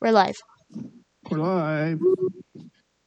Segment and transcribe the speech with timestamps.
[0.00, 0.36] We're live.
[1.30, 2.00] We're live.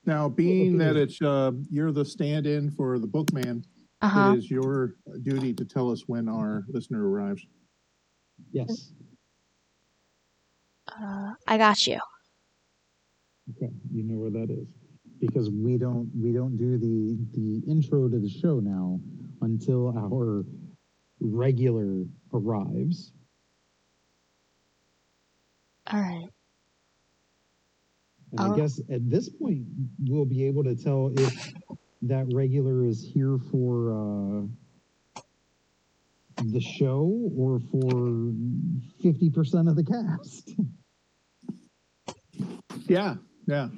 [0.06, 3.66] Now, being that it's uh, you're the stand-in for the bookman,
[4.02, 4.32] Uh huh.
[4.34, 7.46] it is your duty to tell us when our listener arrives.
[8.52, 8.92] Yes.
[10.88, 12.00] Uh, I got you.
[13.56, 13.72] Okay.
[13.92, 14.68] You know where that is.
[15.20, 19.00] Because we don't we don't do the the intro to the show now
[19.42, 20.44] until our
[21.22, 23.14] regular arrives.
[25.92, 26.28] All right.
[28.38, 28.54] And Oh.
[28.54, 29.64] I guess at this point
[30.08, 31.54] we'll be able to tell if
[32.02, 34.42] that regular is here for uh
[36.46, 38.34] the show or for
[39.04, 40.52] 50% of the cast.
[42.88, 43.16] Yeah,
[43.46, 43.70] yeah.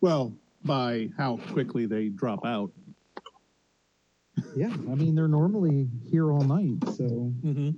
[0.00, 0.34] Well,
[0.64, 2.72] by how quickly they drop out.
[4.56, 7.04] yeah, I mean they're normally here all night, so
[7.44, 7.70] Mm-hmm.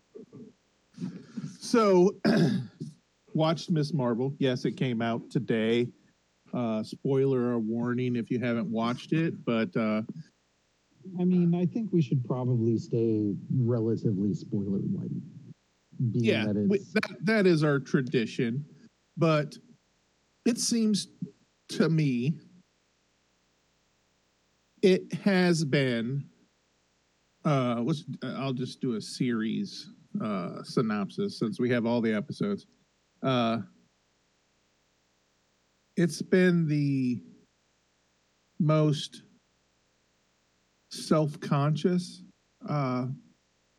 [1.60, 2.16] So,
[3.36, 4.34] watched Miss Marvel.
[4.38, 5.88] Yes, it came out today.
[6.54, 10.00] Uh, spoiler warning if you haven't watched it, but uh,
[11.20, 15.10] I mean, I think we should probably stay relatively spoiler light.
[16.12, 18.64] Yeah, that we, that that is our tradition.
[19.16, 19.54] But
[20.44, 21.08] it seems
[21.70, 22.38] to me
[24.82, 26.24] it has been.
[27.44, 28.04] Uh, let's.
[28.22, 29.90] I'll just do a series
[30.22, 32.66] uh, synopsis since we have all the episodes.
[33.22, 33.58] Uh,
[35.96, 37.22] it's been the
[38.58, 39.22] most
[40.90, 42.22] self-conscious
[42.68, 43.06] uh,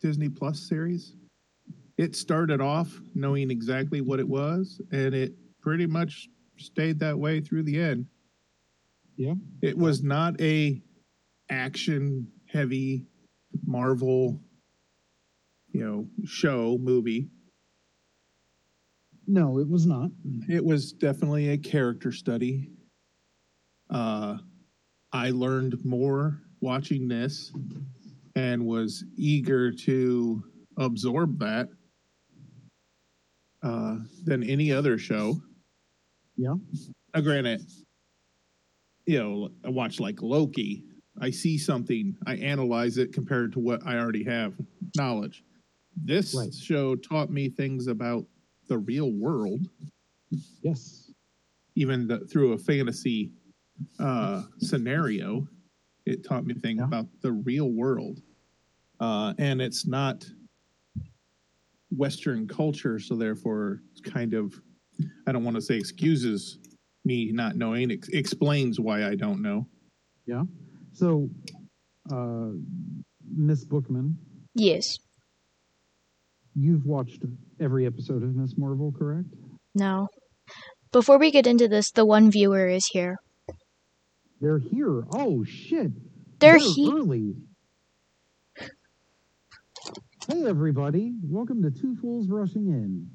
[0.02, 1.16] Disney Plus series.
[1.97, 7.41] It started off knowing exactly what it was and it pretty much stayed that way
[7.41, 8.05] through the end.
[9.16, 9.33] Yeah.
[9.63, 10.79] it was not a
[11.49, 13.07] action heavy
[13.66, 14.39] marvel
[15.72, 17.27] you know show movie
[19.28, 20.09] no, it was not.
[20.50, 22.70] it was definitely a character study
[23.89, 24.38] uh
[25.14, 27.53] i learned more watching this
[28.35, 30.44] and was eager to
[30.78, 31.69] absorb that
[33.63, 35.40] uh than any other show
[36.35, 36.56] Yeah.
[37.16, 37.62] now granted
[39.06, 40.84] you know i watch like loki
[41.22, 44.53] i see something i analyze it compared to what i already have
[44.97, 45.46] knowledge
[45.96, 46.53] this Right.
[46.53, 48.25] show taught me things about
[48.67, 49.67] the real world
[50.61, 51.11] Yes.
[51.75, 53.31] even the, through a fantasy
[54.00, 55.47] uh, scenario,
[56.05, 56.85] it taught me things Yeah.
[56.85, 58.22] about the real world.
[59.00, 60.25] Uh, and it's not
[61.95, 64.59] Western culture, so therefore, it's kind of,
[65.27, 66.59] I don't want to say excuses
[67.06, 69.66] me not knowing, ex- explains why I don't know.
[70.25, 70.44] Yeah.
[70.94, 71.29] So,
[72.11, 72.50] uh,
[73.35, 74.17] Miss Bookman,
[74.56, 74.97] Yes.
[76.59, 77.23] You've watched
[77.59, 79.28] every episode of Miss Marvel, correct?
[79.75, 80.07] No.
[80.91, 83.18] Before we get into this, the one viewer is here.
[84.41, 85.03] They're here.
[85.13, 85.91] Oh shit!
[86.40, 86.94] They're here.
[86.95, 87.34] early.
[90.28, 91.13] Hey everybody!
[91.23, 93.09] Welcome to Two Fools Rushing In.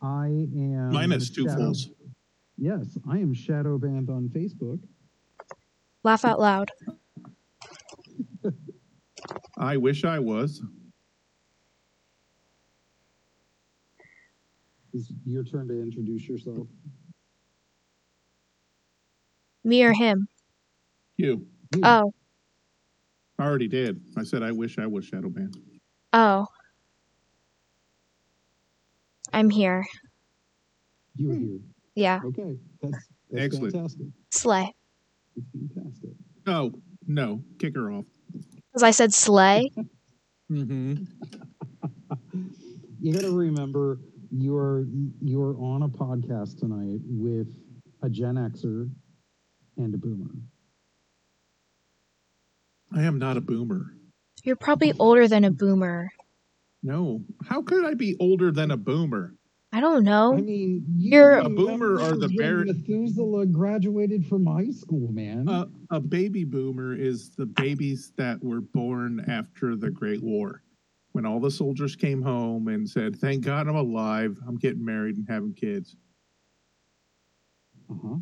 [0.00, 1.88] I am Minus two Shadow- fools.
[2.58, 4.78] Yes, I am Shadow Band on Facebook.
[6.04, 6.70] Laugh out loud.
[9.56, 10.60] I wish I was.
[14.92, 16.66] It's your turn to introduce yourself.
[19.64, 20.28] Me or him?
[21.16, 21.46] You.
[21.74, 21.80] You.
[21.82, 22.12] Oh.
[23.38, 24.00] I already did.
[24.16, 25.54] I said I wish I was Shadowban.
[26.12, 26.46] Oh.
[29.32, 29.84] I'm here.
[31.16, 31.58] You're here.
[31.94, 32.20] Yeah.
[32.24, 33.72] Okay, that's, that's Excellent.
[33.72, 34.06] fantastic.
[34.30, 34.74] Slay.
[35.36, 36.10] It's fantastic.
[36.46, 36.72] Oh,
[37.06, 37.42] no.
[37.58, 38.04] Kick her off.
[38.32, 39.70] Because I said slay.
[40.50, 41.04] Mm-hmm.
[43.00, 43.98] You got to remember
[44.36, 44.86] you're
[45.20, 47.48] you're on a podcast tonight with
[48.02, 48.90] a Gen Xer
[49.76, 50.30] and a Boomer.
[52.94, 53.94] I am not a boomer.
[54.44, 56.10] You're probably older than a boomer.
[56.82, 57.22] No.
[57.46, 59.34] How could I be older than a boomer?
[59.74, 60.34] I don't know.
[60.34, 64.70] I mean, you You're- A boomer remember are the when bear- Methuselah graduated from high
[64.70, 65.48] school, man.
[65.48, 70.62] Uh, a baby boomer is the babies that were born after the Great War.
[71.12, 75.16] When all the soldiers came home and said, Thank God I'm alive, I'm getting married
[75.16, 75.96] and having kids.
[77.90, 78.16] uh-huh.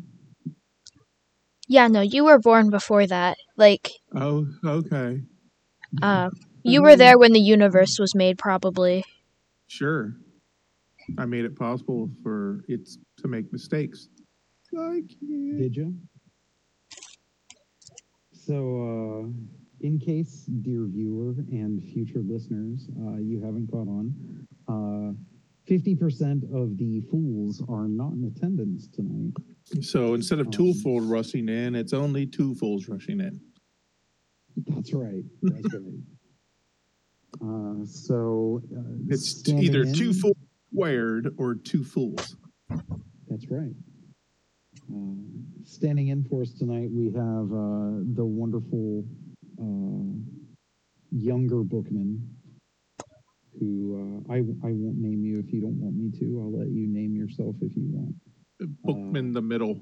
[1.67, 3.37] Yeah, no, you were born before that.
[3.55, 5.21] Like, Oh, okay.
[6.01, 6.29] uh,
[6.63, 9.05] you were there when the universe was made, probably.
[9.67, 10.13] Sure.
[11.17, 12.89] I made it possible for it
[13.19, 14.09] to make mistakes.
[14.73, 15.59] Like, yeah.
[15.59, 15.95] Did you?
[18.33, 24.13] So, uh, in case, dear viewer and future listeners, uh, you haven't caught on,
[24.67, 25.13] uh,
[25.65, 29.33] fifty percent of the fools are not in attendance tonight.
[29.81, 33.39] So instead of two fools rushing in, it's only two fools rushing in.
[34.67, 35.23] That's right.
[35.41, 35.83] That's right.
[37.41, 40.35] Uh, so uh, It's either in- two fools
[40.71, 42.35] squared or two fools.
[43.29, 43.71] That's right.
[44.93, 45.15] Uh,
[45.63, 49.05] standing in for us tonight, we have uh, the wonderful
[49.61, 50.17] uh,
[51.11, 52.27] younger bookman,
[53.59, 56.39] who uh, I I won't name you if you don't want me to.
[56.41, 58.15] I'll let you name yourself if you want.
[58.83, 59.81] Bookman the middle.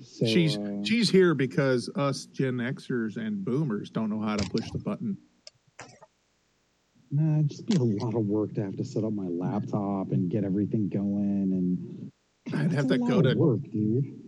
[0.00, 4.48] So she's uh, she's here because us Gen Xers and Boomers don't know how to
[4.50, 5.16] push the button.
[7.10, 10.12] nah, it'd just be a lot of work to have to set up my laptop
[10.12, 12.12] and get everything going, and
[12.54, 14.23] I'd have to go to work, dude.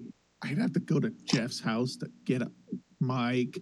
[0.46, 2.50] I'd have to go to Jeff's house to get a
[3.00, 3.60] mic.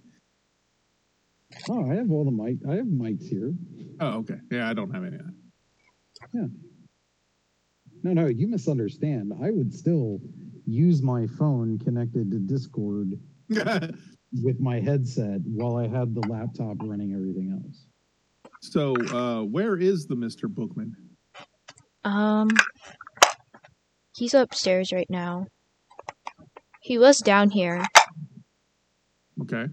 [1.71, 2.59] Oh, I have all the mic.
[2.69, 3.55] I have mics here.
[4.01, 4.37] Oh, okay.
[4.51, 6.51] Yeah, I don't have any of
[8.03, 9.33] No, no, you misunderstand.
[9.43, 10.21] I would still
[10.67, 13.13] use my phone connected to Discord
[13.49, 17.87] with my headset while I had the laptop running everything else.
[18.61, 20.49] so, uh, where is the Mr.
[20.49, 20.95] Bookman?
[22.05, 22.51] Um,
[24.17, 25.47] he's upstairs right now.
[26.85, 27.83] He was down here,
[29.41, 29.69] Okay.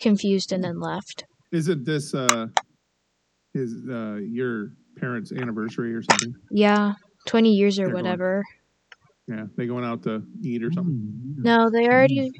[0.00, 1.24] confused, and then left.
[1.50, 2.46] Isn't this uh
[3.52, 6.34] his uh your parents' anniversary or something?
[6.52, 6.92] Yeah,
[7.26, 8.44] 20 years or They're going- whatever.
[9.26, 10.94] Yeah, they going out to eat or something.
[11.36, 11.42] Hmm.
[11.42, 12.30] No, they already,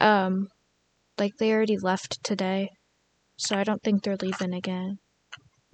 [0.00, 0.48] um,
[1.18, 2.70] like they already left today.
[3.36, 4.98] So I don't think they're leaving again.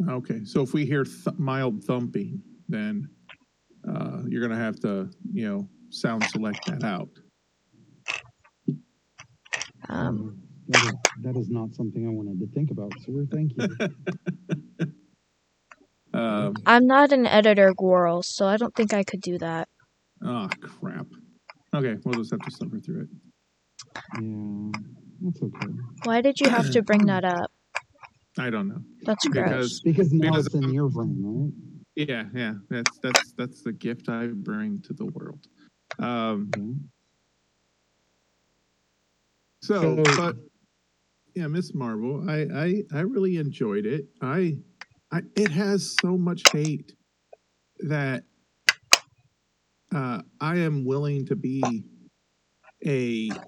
[0.08, 3.08] Okay, so if we hear th- mild thumping, then
[3.88, 7.08] uh, you're gonna have to, you know, sound select that out.
[9.88, 10.38] Um,
[10.68, 10.92] that, is,
[11.22, 13.26] that is not something I wanted to think about, sir.
[13.30, 14.86] Thank you.
[16.12, 19.68] Um, I'm not an editor, Gwirl, so I don't think I could do that.
[20.24, 21.06] oh crap.
[21.72, 23.08] Okay, we'll just have to suffer through it.
[24.20, 24.72] yeah,
[25.22, 25.68] that's okay.
[26.02, 27.52] Why did you have to bring that up?
[28.40, 29.80] I don't know That's gross.
[29.82, 32.08] because Because now Because- it's in your brain, right?
[32.08, 35.46] yeah, yeah, that's that's that's the gift I bring to the world.
[35.98, 36.90] Um,
[39.62, 40.36] So, So- but
[41.34, 44.08] yeah, Miss Marvel, I, I I really enjoyed it.
[44.20, 44.58] I
[45.12, 46.94] I it has so much hate
[47.80, 48.24] that
[49.94, 51.84] uh, I am willing to be
[52.86, 53.42] a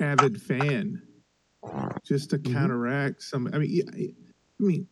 [0.00, 1.02] avid fan
[2.04, 2.52] just to Mhm.
[2.52, 3.48] counteract some.
[3.52, 4.14] I mean, I
[4.60, 4.88] I mean,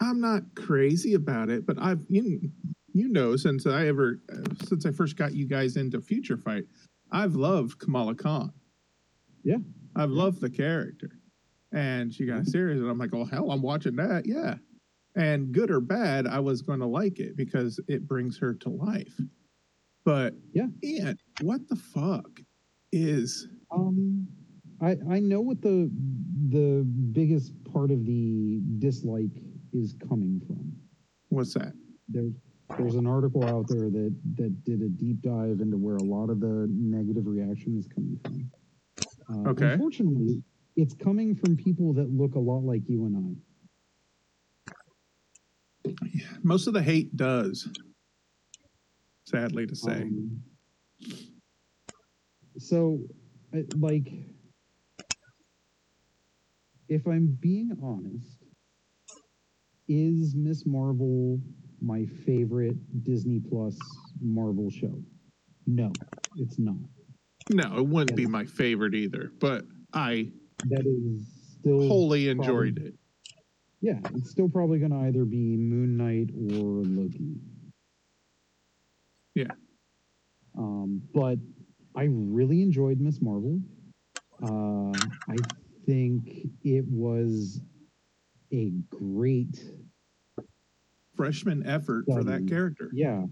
[0.00, 2.52] I'm not crazy about it, but I've you
[2.92, 4.20] you know since I ever
[4.64, 6.64] since I first got you guys into Future Fight,
[7.10, 8.52] I've loved Kamala Khan.
[9.44, 9.58] Yeah.
[9.96, 11.10] I've loved the character.
[11.72, 14.24] And she got a series, and I'm like, oh, hell, I'm watching that.
[14.26, 14.56] Yeah.
[15.16, 18.68] And good or bad, I was going to like it because it brings her to
[18.68, 19.18] life.
[20.04, 20.66] But, Yeah.
[20.82, 22.40] man, what the fuck
[22.92, 23.48] is.
[23.70, 24.26] Um,
[24.82, 25.90] I I know what the
[26.48, 29.42] the biggest part of the dislike
[29.72, 30.72] is coming from.
[31.28, 31.72] What's that?
[32.08, 32.34] There's
[32.78, 36.30] there's an article out there that that did a deep dive into where a lot
[36.30, 38.50] of the negative reaction is coming from.
[39.46, 39.72] Uh, Okay.
[39.72, 40.42] Unfortunately,
[40.76, 43.38] it's coming from people that look a lot like you and
[45.86, 45.90] I.
[46.42, 47.68] Most of the hate does,
[49.26, 50.02] sadly to say.
[50.02, 50.42] Um,
[52.58, 53.00] so,
[53.78, 54.12] like,
[56.88, 58.44] if I'm being honest,
[59.88, 61.40] is Miss Marvel
[61.82, 63.76] my favorite Disney Plus
[64.20, 64.94] Marvel show?
[65.66, 65.92] No,
[66.36, 66.76] it's not.
[67.50, 70.30] no, it wouldn't be my favorite either, but I
[70.68, 71.26] That is
[71.60, 72.94] still wholly probably- enjoyed it.
[73.80, 77.34] Yeah, it's still probably going to either be Moon Knight or Loki.
[79.34, 79.50] Yeah.
[80.56, 81.38] Um, but
[81.96, 83.60] I really enjoyed Miss Marvel.
[84.40, 84.92] Uh,
[85.28, 85.36] I
[85.84, 87.60] think it was
[88.52, 89.60] a great,
[91.26, 92.90] Freshman effort for that character.
[92.92, 93.24] yeah.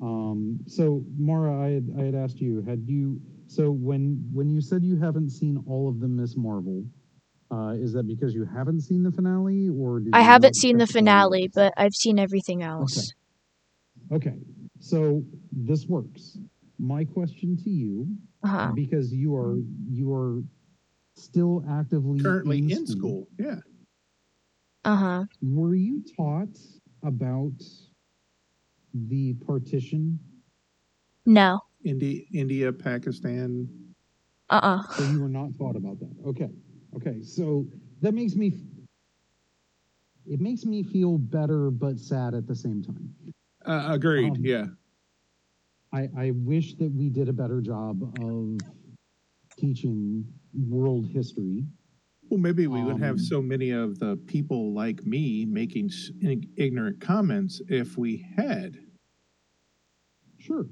[0.00, 4.60] Um, so Mara, I had, I had asked you, had you, so when, when you
[4.60, 6.84] said you haven't seen all of the Miss Marvel,
[7.50, 10.86] uh, is that because you haven't seen the finale or did I haven't seen the
[10.86, 13.12] check finale, but I've seen everything else.
[14.12, 14.38] Okay, okay.
[14.78, 16.38] so this works.
[16.78, 18.06] My question to you,
[18.44, 18.70] Uh-huh.
[18.74, 19.56] because you are
[19.90, 20.42] you are
[21.16, 23.26] still actively Currently in, in school.
[23.36, 23.56] Yeah.
[24.84, 25.24] Uh-huh.
[25.42, 26.56] were you taught
[27.02, 27.62] about
[28.94, 30.18] the partition?
[31.26, 31.60] No.
[31.84, 33.68] India, India, Pakistan.
[34.50, 34.82] Uh-uh.
[34.96, 36.14] So you were not taught about that.
[36.26, 36.48] Okay,
[36.96, 37.22] okay.
[37.22, 37.66] So
[38.00, 38.52] that makes me
[40.26, 43.14] it makes me feel better but sad at the same time.
[43.64, 44.32] Uh, agreed.
[44.32, 44.66] Um, yeah.
[45.92, 48.60] I, I wish that we did a better job of
[49.58, 51.64] teaching world history.
[52.30, 55.90] Well, maybe we wouldn't have um, so many of the people like me making
[56.56, 58.76] ignorant comments if we had
[60.38, 60.66] Sure.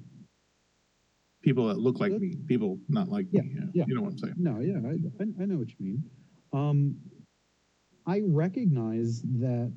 [1.42, 3.54] people that look like me, people not like Yeah, me.
[3.54, 3.84] Yeah, yeah.
[3.88, 4.34] You know what I'm saying?
[4.36, 6.04] No, yeah, I, I, know what you mean.
[6.52, 6.96] Um,
[8.06, 9.72] I recognize that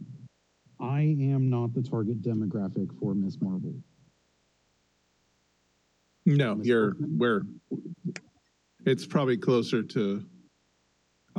[0.79, 3.74] I am not the target demographic for Miss Marvel.
[6.25, 7.17] No, Miss you're Portman?
[7.17, 7.41] where
[8.86, 10.25] it's probably closer to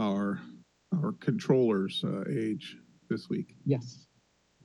[0.01, 0.41] our
[0.95, 2.77] our controller's uh, age
[3.09, 3.55] this week.
[3.65, 4.07] Yes,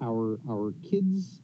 [0.01, 1.41] our our kids,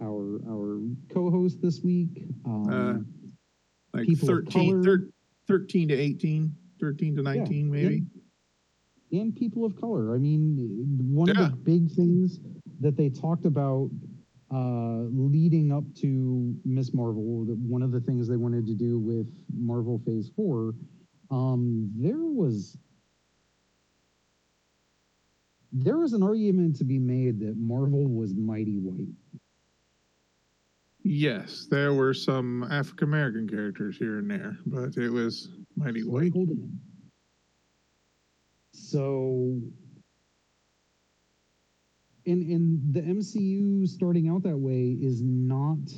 [0.00, 0.80] our our
[1.12, 2.24] co-host this week.
[2.46, 5.08] Um, Uh, Like People 13, thir-
[5.46, 8.04] 13 to 18, 13 to 19 maybe.
[9.12, 10.14] and people of color.
[10.14, 10.56] I mean,
[11.12, 12.40] one of the big things
[12.80, 13.90] that they talked about
[14.50, 18.98] uh, leading up to Miss Marvel, that one of the things they wanted to do
[18.98, 19.26] with
[19.56, 20.74] Marvel Phase Four,
[21.30, 22.76] um, there was
[25.74, 29.12] there was an argument to be made that Marvel was mighty white.
[31.02, 36.30] Yes, there were some African American characters here and there, but it was mighty white.
[36.30, 36.78] Sprinkled in.
[38.72, 39.60] So,
[42.24, 45.92] in in the MCU starting out that way is not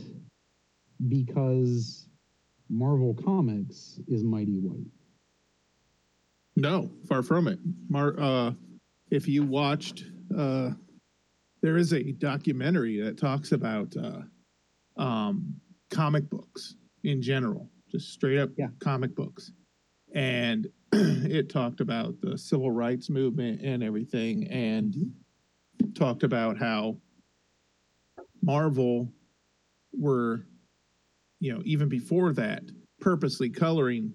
[1.06, 2.08] because
[2.70, 4.90] Marvel Comics is mighty white.
[6.56, 7.58] No, far from it.
[7.90, 8.52] Mar- uh,
[9.10, 10.04] if you watched,
[10.36, 10.70] uh,
[11.62, 15.54] there is a documentary that talks about uh, um,
[15.90, 18.68] comic books in general, just straight up Yeah.
[18.80, 19.52] comic books.
[20.14, 24.94] And it talked about the civil rights movement and everything, and
[25.94, 26.96] talked about how
[28.42, 29.12] Marvel
[29.92, 30.46] were,
[31.40, 32.62] you know, even before that,
[33.00, 34.14] purposely coloring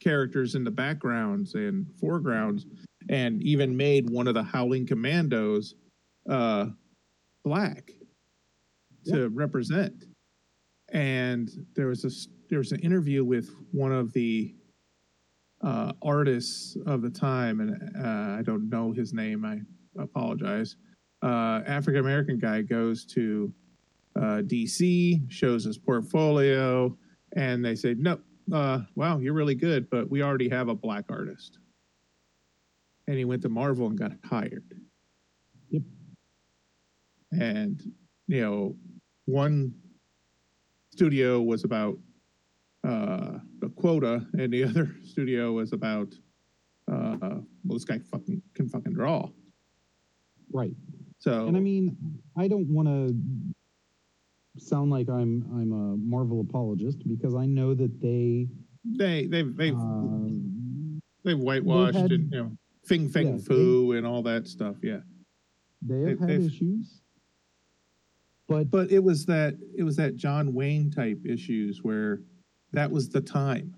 [0.00, 2.66] characters in the backgrounds and foregrounds
[3.08, 5.74] and even made one of the howling commandos
[6.30, 6.66] uh
[7.44, 7.90] black
[9.04, 10.06] to represent.
[10.92, 14.54] And there was this there was an interview with one of the
[15.62, 19.60] uh artists of the time and uh, i don't know his name i
[20.02, 20.76] apologize.
[21.22, 23.52] Uh african american guy goes to
[24.16, 26.96] uh dc shows his portfolio
[27.36, 31.04] and they say nope uh, wow, you're really good, but we already have a black
[31.08, 31.58] artist.
[33.06, 34.64] And he went to Marvel and got hired.
[35.70, 35.82] Yep.
[37.32, 37.82] And,
[38.28, 38.76] you know,
[39.26, 39.74] one
[40.90, 41.98] studio was about
[42.84, 46.14] uh, the quota, and the other studio was about,
[46.90, 49.28] uh, well, this guy fucking can fucking draw.
[50.52, 50.74] Right.
[51.18, 51.96] So, And I mean,
[52.38, 53.14] I don't want to
[54.58, 58.46] sound like I'm I'm a Marvel apologist because I know that they
[58.84, 60.28] they they've they've uh,
[61.24, 62.52] they've whitewashed had- and you know
[62.84, 64.76] fing feng Yeah, fu and all that stuff.
[64.82, 65.00] Yeah.
[65.82, 67.00] they have They- had issues,
[68.46, 72.22] but but it was that it was that John Wayne type issues where
[72.72, 73.74] that was the time.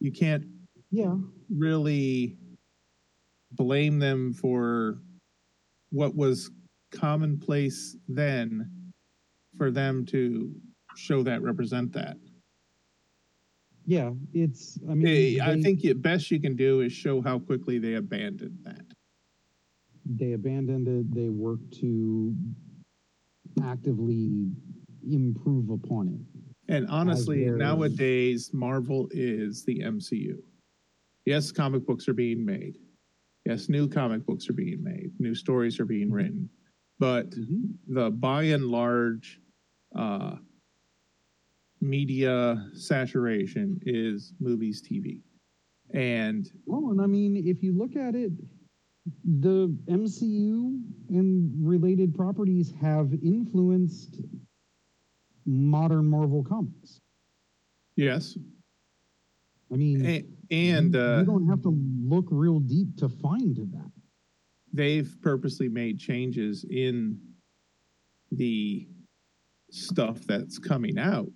[0.00, 0.46] You can't
[0.90, 1.16] yeah,
[1.50, 2.36] really
[3.52, 4.98] blame them for
[5.90, 6.50] what was
[6.90, 8.70] commonplace then
[9.56, 10.52] for them to
[10.96, 12.16] show that represent that.
[13.90, 14.78] Yeah, it's.
[14.88, 15.06] I mean,
[15.40, 18.58] Eh, I they- think the best you can do is show how quickly they abandoned
[18.62, 18.84] that.
[20.06, 21.12] they abandoned it.
[21.14, 22.34] They worked to
[23.62, 24.48] actively
[25.10, 26.72] improve upon it.
[26.72, 30.36] And honestly, nowadays, Marvel is the MCU.
[31.26, 32.78] Yes, comic books are being made.
[33.44, 35.10] Yes, new comic books are being made.
[35.18, 36.48] New stories are being written.
[36.98, 37.34] But
[37.88, 39.40] the by and large
[39.96, 40.36] uh,
[41.80, 45.20] media saturation is movies, TV.
[45.92, 48.32] And Well, and I mean, if you look at it,
[49.24, 54.20] the MCU and related properties have influenced
[55.46, 57.00] modern Marvel comics.
[57.96, 58.36] yes,
[59.72, 60.04] I mean,
[60.50, 61.70] and you, uh, you don't have to
[62.02, 63.90] look real deep to find that.
[64.72, 67.18] they've purposely made changes in
[68.32, 68.86] the
[69.70, 71.32] stuff that's coming out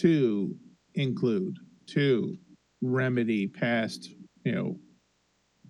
[0.00, 0.54] to
[0.94, 1.56] include
[1.88, 2.36] to
[2.82, 4.10] remedy past
[4.44, 4.76] you know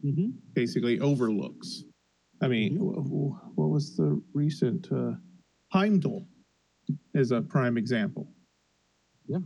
[0.05, 0.29] Mm-hmm.
[0.53, 1.83] basically overlooks
[2.43, 5.13] i mean wh- what was the recent uh
[5.73, 6.29] heimdall
[7.15, 8.29] is a prime example
[9.27, 9.39] Yeah.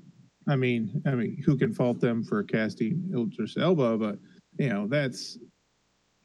[0.48, 4.18] i mean i mean who can fault them for casting Idris Elba but
[4.58, 5.38] you know that's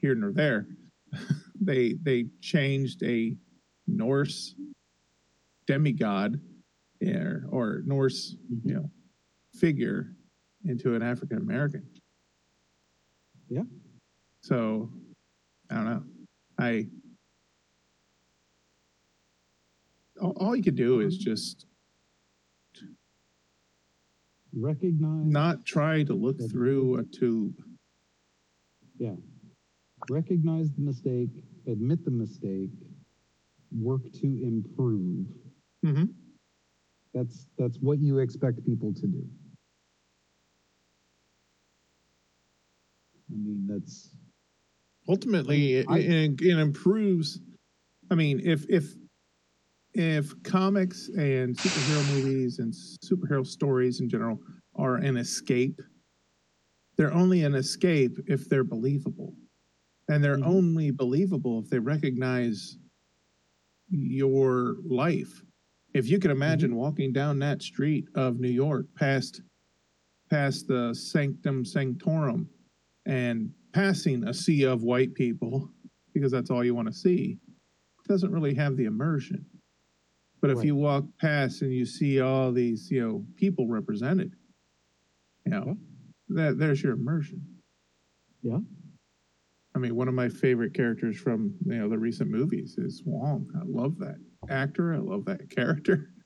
[0.01, 0.67] here nor there
[1.61, 3.37] they they changed a
[3.87, 4.55] Norse
[5.67, 6.41] demigod
[7.01, 8.89] or, or Norse, you know,
[9.53, 10.15] figure
[10.65, 11.85] into an African American.
[13.49, 13.63] Yeah.
[14.41, 14.89] So
[15.69, 16.03] I don't know.
[16.57, 16.87] I
[20.21, 21.65] all, all you could do is just
[24.55, 27.55] Recognize not try to look through a tube.
[28.97, 29.15] Yeah.
[30.09, 31.29] Recognize the mistake,
[31.67, 32.69] admit the mistake,
[33.71, 35.25] work to improve.
[35.85, 36.03] Mm hmm
[37.15, 39.23] That's that's what you expect people to do.
[43.31, 44.09] I mean, that's
[45.07, 47.39] ultimately it, I- it, it improves
[48.11, 48.93] i mean if if
[49.93, 54.39] if comics and superhero movies and superhero stories in general
[54.75, 55.79] are an escape
[56.97, 59.35] they're only an escape if they're believable
[60.09, 60.47] and they're Mhm.
[60.47, 62.77] only believable if they recognize
[63.89, 65.44] your life
[65.95, 66.79] if you can imagine mm-hmm.
[66.79, 69.41] walking down that street of new york past
[70.29, 72.47] past the sanctum sanctorum
[73.07, 75.71] and passing a sea of white people
[76.13, 77.37] because that's all you want to see
[78.07, 79.43] doesn't really have the immersion
[80.41, 80.67] but if Right.
[80.67, 84.31] you walk past and you see all these you know people represented
[85.45, 85.73] you know Yeah.
[86.49, 87.41] that there's your immersion
[88.43, 88.59] Yeah.
[89.75, 93.49] i mean one of my favorite characters from you know the recent movies is wong
[93.55, 94.17] i love that
[94.49, 94.93] actor.
[94.93, 96.09] I love that character.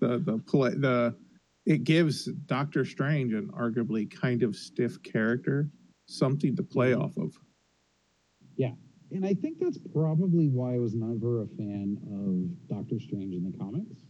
[0.00, 1.14] The the play the
[1.66, 5.70] it gives doctor strange an arguably kind of stiff character
[6.06, 7.32] something to play off of.
[8.56, 8.72] Yeah.
[9.12, 13.44] and I think that's probably why I was never a fan of Doctor Strange in
[13.50, 14.02] the comics.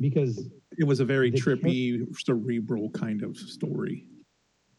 [0.00, 0.48] Because
[0.78, 4.06] it was a very The char- trippy cerebral kind of story.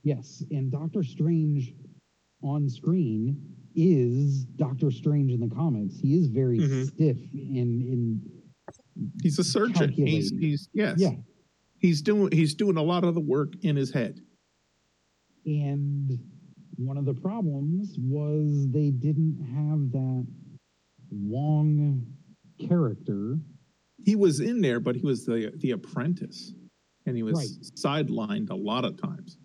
[0.04, 1.74] Yes, and Doctor Strange
[2.42, 3.40] on screen
[3.76, 6.00] is Doctor Strange in the comics.
[6.00, 6.88] He is very Mhm.
[6.88, 8.32] stiff and in
[9.22, 11.12] he's a surgeon he's he's yes yeah.
[11.80, 14.20] he's doing he's doing a lot of the work in his head
[15.46, 16.18] And
[16.78, 20.26] one of the problems was they didn't have that
[21.12, 22.06] Wong
[22.60, 23.38] character.
[24.06, 26.54] he was in there but he was the the apprentice
[27.06, 28.08] and he was Right.
[28.08, 29.38] sidelined a lot of times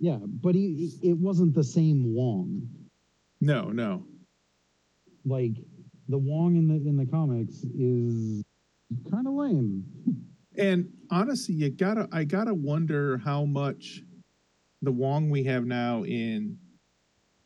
[0.00, 2.68] Yeah, but he it wasn't the same Wong.
[3.42, 4.04] No no
[5.24, 5.52] Like
[6.08, 8.42] the Wong in the in the comics is
[9.10, 9.84] kind of lame.
[10.56, 14.02] And honestly, you gotta I gotta wonder how much
[14.82, 16.58] the Wong we have now in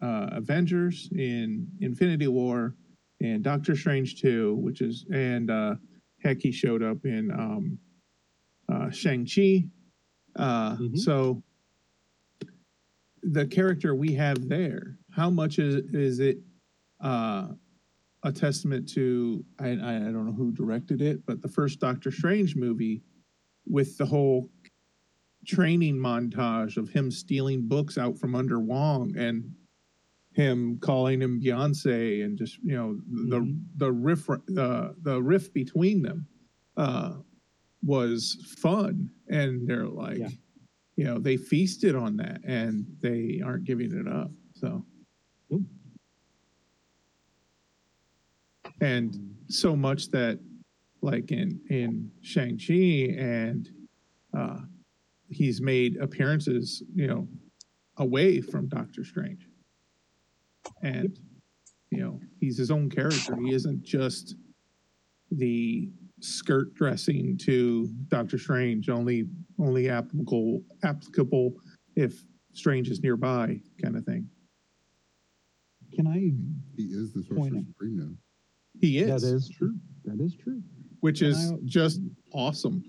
[0.02, 2.74] uh, Avengers, in Infinity War,
[3.20, 5.74] and Doctor Strange two, which is and uh,
[6.22, 7.78] heck, he showed up in um,
[8.72, 9.64] uh, Shang Chi.
[10.36, 10.98] Uh, Mhm.
[10.98, 11.42] So
[13.22, 16.38] the character we have there, how much is is it?
[17.00, 17.48] Uh,
[18.22, 22.56] a testament to I, I don't know who directed it, but the first Doctor Strange
[22.56, 23.02] movie
[23.66, 24.50] with the whole
[25.46, 29.54] training montage of him stealing books out from under Wong and
[30.32, 32.98] him calling him Beyonce and just you know
[33.30, 33.60] the Mhm.
[33.76, 36.26] the riff uh, the riff between them
[36.76, 37.14] uh,
[37.84, 40.28] was fun and they're like Yeah.
[40.96, 44.84] you know they feasted on that and they aren't giving it up so.
[48.80, 50.38] And so much that
[51.02, 53.68] like in in Shang-Chi and
[54.36, 54.58] uh
[55.28, 57.28] he's made appearances, you know,
[57.96, 59.48] away from Doctor Strange.
[60.82, 61.18] And
[61.90, 63.36] you know, he's his own character.
[63.36, 64.36] He isn't just
[65.30, 65.88] the
[66.20, 69.26] skirt dressing to Doctor Strange, only
[69.58, 71.54] only applicable applicable
[71.94, 74.28] if Strange is nearby kind of thing.
[75.96, 76.30] Can I?
[76.76, 77.66] He is the Point Sorcerer out.
[77.68, 78.10] Supreme now.
[78.80, 79.74] He is, That is true.
[80.04, 80.62] That is true.
[81.00, 82.00] which Can is I- just
[82.32, 82.84] awesome.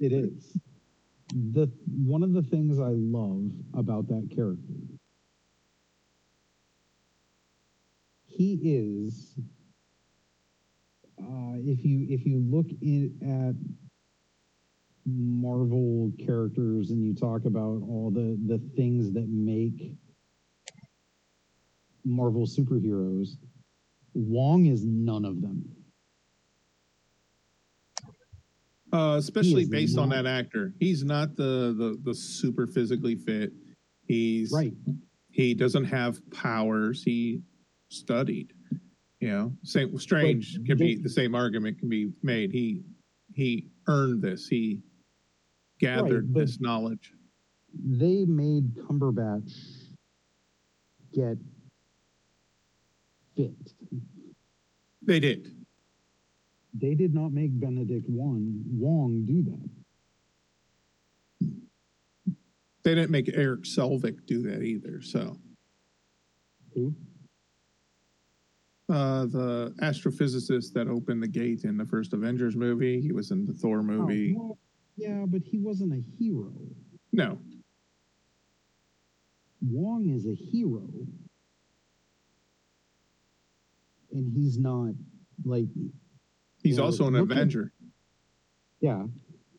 [0.00, 0.56] It is.
[1.52, 4.72] The one of the things I love about that character.
[8.26, 9.34] He is
[11.20, 13.54] uh, if you if you look in, at
[15.06, 19.94] Marvel characters and you talk about all the the things that make
[22.04, 23.36] Marvel superheroes,
[24.14, 25.64] Wong is none of them.
[28.92, 30.74] Uh, especially based on that actor.
[30.78, 33.52] He's not the, the the super physically fit.
[34.06, 34.74] He's Right.
[35.30, 37.02] He doesn't have powers.
[37.02, 37.40] He
[37.88, 38.52] studied.
[39.20, 42.50] You know, same strange But can be the same argument can be made.
[42.52, 42.82] He
[43.32, 44.46] he earned this.
[44.46, 44.82] He
[45.78, 47.14] gathered but- this knowledge.
[47.74, 49.86] they made Cumberbatch
[51.14, 51.38] get
[53.36, 53.72] fit.
[55.02, 55.54] They did.
[56.74, 59.68] They did not make Benedict Wong, Wong do that.
[62.82, 65.02] They didn't make Erik Selvig do that either.
[65.02, 65.36] So
[66.74, 66.94] Who?
[68.88, 73.46] uh, the astrophysicist that opened the gate in the first Avengers movie, he was in
[73.46, 74.34] the Thor movie.
[74.36, 74.58] Oh, well,
[74.96, 76.52] yeah, but he wasn't a hero.
[77.12, 77.38] No,
[79.60, 80.88] Wong is a hero.
[84.12, 84.92] And he's not
[85.44, 85.66] like
[86.62, 87.72] he's Well, also an look at- Avenger.
[88.80, 89.06] yeah.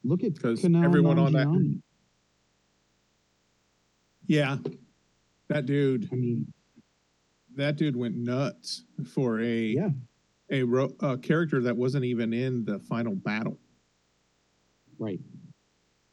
[0.03, 1.79] Look at because everyone on that-
[4.27, 4.57] Yeah,
[5.47, 6.09] that dude.
[6.11, 6.53] I mean,
[7.55, 9.89] That dude went nuts for a yeah,
[10.49, 13.59] a, ro- a character that wasn't even in the final battle.
[14.97, 15.19] right.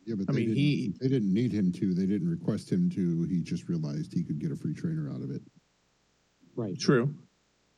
[0.06, 1.94] Yeah, but I they mean, he- they didn't need him to.
[1.94, 3.22] They didn't request him to.
[3.24, 5.42] He just realized he could get a free trainer out of it.
[6.56, 6.78] Right.
[6.78, 7.14] True.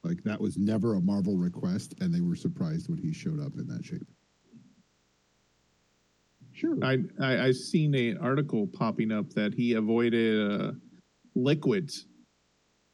[0.04, 3.52] Like that was never a Marvel request, and they were surprised when he showed up
[3.56, 4.06] in that shape.
[6.52, 6.76] Sure.
[6.82, 10.72] I, I I've seen an article popping up that he avoided uh,
[11.34, 12.06] liquids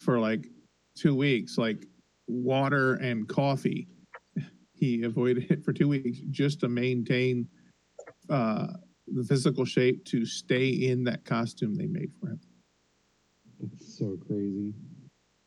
[0.01, 0.47] for like
[0.97, 1.87] two weeks, like
[2.29, 3.89] water and coffee.
[4.75, 7.49] He avoided it for two weeks just to maintain
[8.31, 8.69] uh,
[9.09, 12.41] the physical shape to stay in that costume they made for him.
[13.61, 14.73] That's so crazy.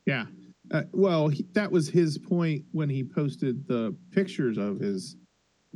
[0.06, 0.26] Yeah.
[0.72, 5.18] Uh, well, he, that was his point when he posted the pictures of his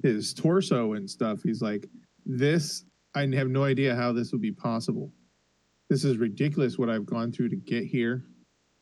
[0.03, 1.41] his torso and stuff.
[1.43, 1.87] He's like,
[2.25, 5.11] "This, I have no idea how this would be possible.
[5.89, 8.25] This is ridiculous what I've gone through to get here,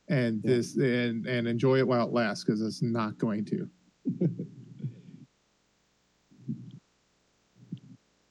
[0.07, 0.51] and Yeah.
[0.55, 3.69] this and and enjoy it while it lasts because it's not going to."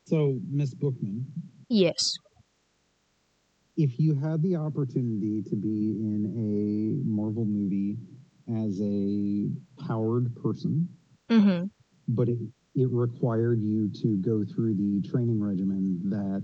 [0.05, 1.25] So, Miss Bookman,
[1.71, 2.13] Yes.
[3.77, 7.97] If you had the opportunity to be in a Marvel movie
[8.49, 9.49] as a
[9.87, 10.89] powered person,
[11.31, 11.65] Mm-hmm.
[12.09, 12.37] but it,
[12.75, 16.43] it required you to go through the training regimen that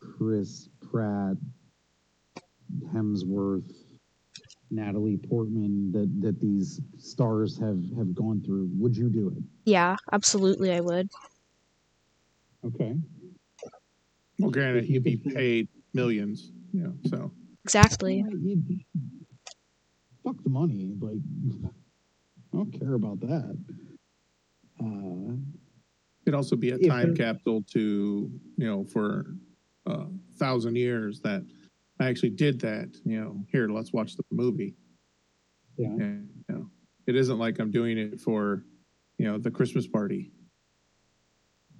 [0.00, 1.36] Chris Pratt,
[2.92, 3.70] Hemsworth,
[4.70, 9.42] Natalie Portman, that, that these stars have, have gone through, would you do it?
[9.64, 11.08] Yeah, absolutely, I would.
[12.66, 12.96] Okay.
[14.38, 16.94] Well, granted, you he'd be paid millions, you know.
[17.06, 17.32] So
[17.64, 18.22] Exactly.
[20.24, 20.94] Fuck the money.
[21.00, 21.18] Like,
[22.52, 23.56] I don't care about that.
[24.82, 25.34] Uh,
[26.26, 29.36] it'd also be a time there- capsule to you know for
[29.86, 31.42] a thousand years that
[32.00, 32.96] I actually did that.
[33.04, 34.74] You know, here let's watch the movie.
[35.76, 35.88] yeah.
[35.88, 36.70] And, you know,
[37.06, 38.64] it isn't like I'm doing it for
[39.18, 40.32] you know the Christmas party.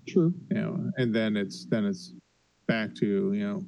[0.06, 0.34] True.
[0.50, 2.12] You know, and then it's then it's
[2.66, 3.64] back to you know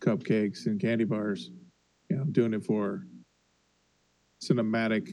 [0.00, 1.50] cupcakes and candy bars.
[2.10, 3.06] You know, doing it for
[4.42, 5.10] cinematic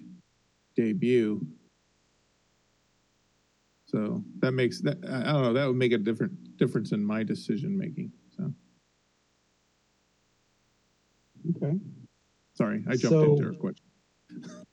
[0.76, 1.46] debut.
[3.86, 7.04] So that makes that I I don't know that would make a different difference in
[7.04, 8.12] my decision making.
[8.38, 8.54] So
[11.58, 11.80] Okay.
[12.54, 13.86] sorry, I jumped So- into her question.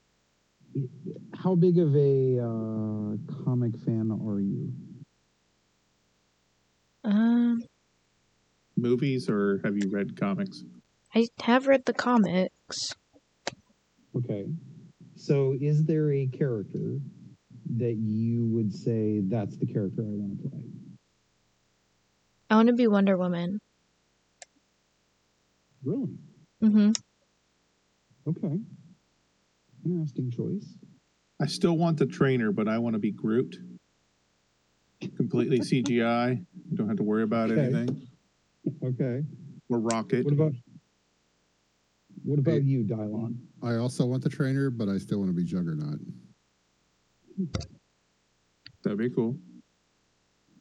[1.35, 4.72] How big of a uh, comic fan are you?
[7.05, 7.62] Um,
[8.87, 10.64] Movies or have you read comics?
[11.14, 12.92] I have read the comics.
[14.16, 14.47] Okay.
[15.14, 16.99] So, is there a character
[17.77, 20.64] that you would say that's the character I want to play?
[22.51, 23.61] I want to be Wonder Woman.
[25.85, 26.09] Really?
[26.61, 26.90] Mm-hmm.
[28.31, 28.59] Okay.
[29.85, 30.75] Interesting choice.
[31.40, 33.57] I still want the trainer, but I want to be Groot.
[35.16, 36.45] Completely CGI.
[36.71, 37.62] You don't have to worry about Okay.
[37.62, 38.09] anything.
[38.85, 39.22] Okay.
[39.68, 40.25] Or Rocket.
[40.25, 40.53] What about
[42.25, 42.61] what about Hey.
[42.61, 43.37] you, Dylon?
[43.62, 45.98] I also want the trainer, but I still want to be Juggernaut.
[48.85, 49.37] That'd be cool.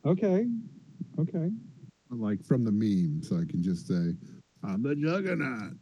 [0.06, 0.48] Okay.
[1.20, 1.52] Okay.
[2.10, 4.16] Like from the meme, so I can just say,
[4.64, 5.74] "I'm the Juggernaut."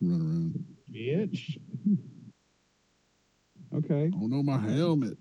[0.00, 0.64] Run around.
[0.92, 1.58] Bitch.
[3.74, 4.08] Okay.
[4.14, 5.18] Oh no, my helmet.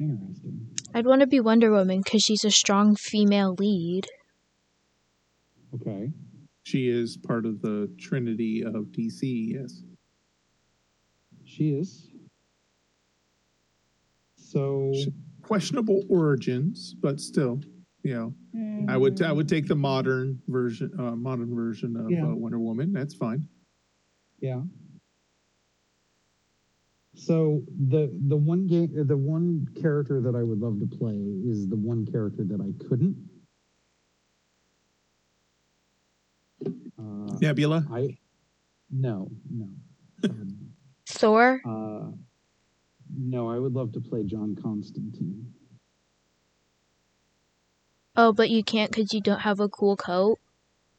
[0.00, 0.66] Interesting.
[0.94, 4.06] I'd want to be Wonder Woman because she's a strong female lead.
[5.74, 6.10] Okay.
[6.62, 9.82] She is part of the Trinity of DC, yes.
[11.44, 12.08] She is.
[14.36, 17.60] So She- Questionable origins, but still,
[18.04, 18.34] you know,
[18.88, 22.26] I would I would take the modern version uh, modern version of Yeah.
[22.26, 22.92] uh, Wonder Woman.
[22.92, 23.48] That's fine.
[24.40, 24.62] Yeah.
[27.20, 31.68] So the the one game the one character that I would love to play is
[31.68, 33.16] the one character that I couldn't.
[36.98, 37.86] Uh, Nebula.
[37.92, 38.16] I
[38.90, 39.68] No, no.
[40.24, 40.56] Um,
[41.06, 41.60] Thor?
[41.66, 42.10] uh,
[43.16, 45.52] no, I would love to play John Constantine.
[48.16, 50.38] Oh, but you can't because you don't have a cool coat.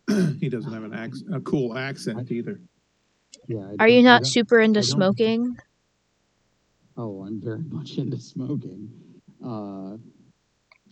[0.39, 2.60] he doesn't have an ac- a cool accent either.
[3.47, 3.60] Yeah.
[3.79, 5.57] I Are you don't- I not don't- super into I don't- smoking?
[6.97, 8.89] Oh, I'm very much into smoking.
[9.45, 9.97] Uh,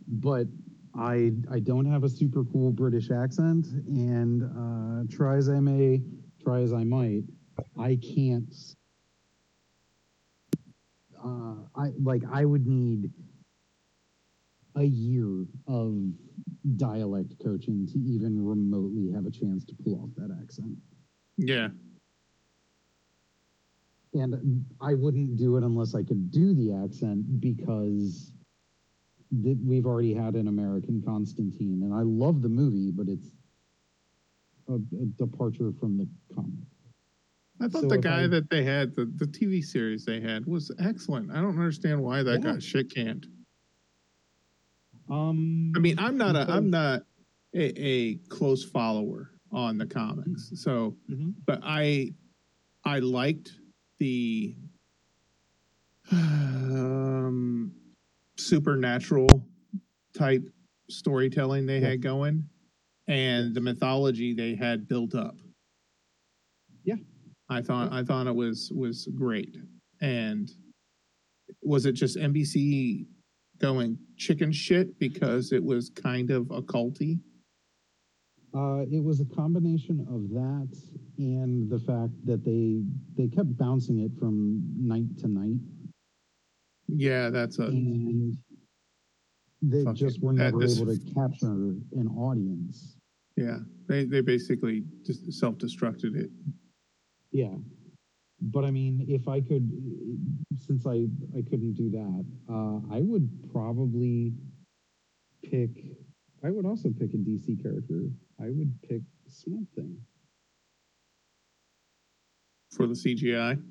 [0.07, 0.47] but
[0.95, 6.01] I I don't have a super cool British accent, and uh, try as I may,
[6.43, 7.23] try as I might,
[7.77, 8.53] I can't.
[11.23, 13.11] Uh, I like I would need
[14.75, 15.95] a year of
[16.77, 20.77] dialect coaching to even remotely have a chance to pull off that accent.
[21.37, 21.69] Yeah.
[24.13, 28.31] And I wouldn't do it unless I could do the accent because
[29.43, 33.27] th- we've already had an American Constantine, and I love the movie, but it's
[34.67, 36.53] a, a departure from the comic.
[37.61, 40.45] I thought So the guy I- that they had, the, the TV series they had,
[40.45, 41.29] was excellent.
[41.31, 42.53] I don't understand why that Yeah.
[42.53, 43.27] got shit canned.
[45.09, 47.01] Um, I mean, I'm not a, I'm not
[47.55, 51.33] a, a close follower on the comics, so, Mhm.
[51.47, 52.13] but I,
[52.85, 53.53] I liked
[53.99, 54.55] the
[56.11, 57.71] um,
[58.37, 59.27] supernatural
[60.17, 60.43] type
[60.89, 61.89] storytelling they Yeah.
[61.89, 62.49] had going,
[63.07, 65.35] and the mythology they had built up.
[66.83, 66.95] Yeah.
[67.49, 69.57] I thought I thought it was was great,
[70.01, 70.51] and
[71.61, 73.07] was it just NBC
[73.59, 77.19] going chicken shit because it was kind of occulty?
[78.53, 80.69] Uh, it was a combination of that
[81.19, 82.81] and the fact that they
[83.15, 85.59] they kept bouncing it from night to night,
[86.87, 88.35] Yeah, that's a and
[89.61, 90.23] they just it.
[90.23, 92.97] were That- never this- able to capture an audience.
[93.37, 93.59] yeah.
[93.87, 96.31] They they basically just self destructed it.
[97.31, 97.55] Yeah.
[98.41, 99.69] But I mean, if I could,
[100.57, 101.07] since I
[101.37, 104.33] I couldn't do that, uh, I would probably
[105.43, 105.71] pick.
[106.43, 108.09] I would also pick a DC character.
[108.41, 109.97] I would pick Swamp Thing.
[112.71, 113.61] for the CGI.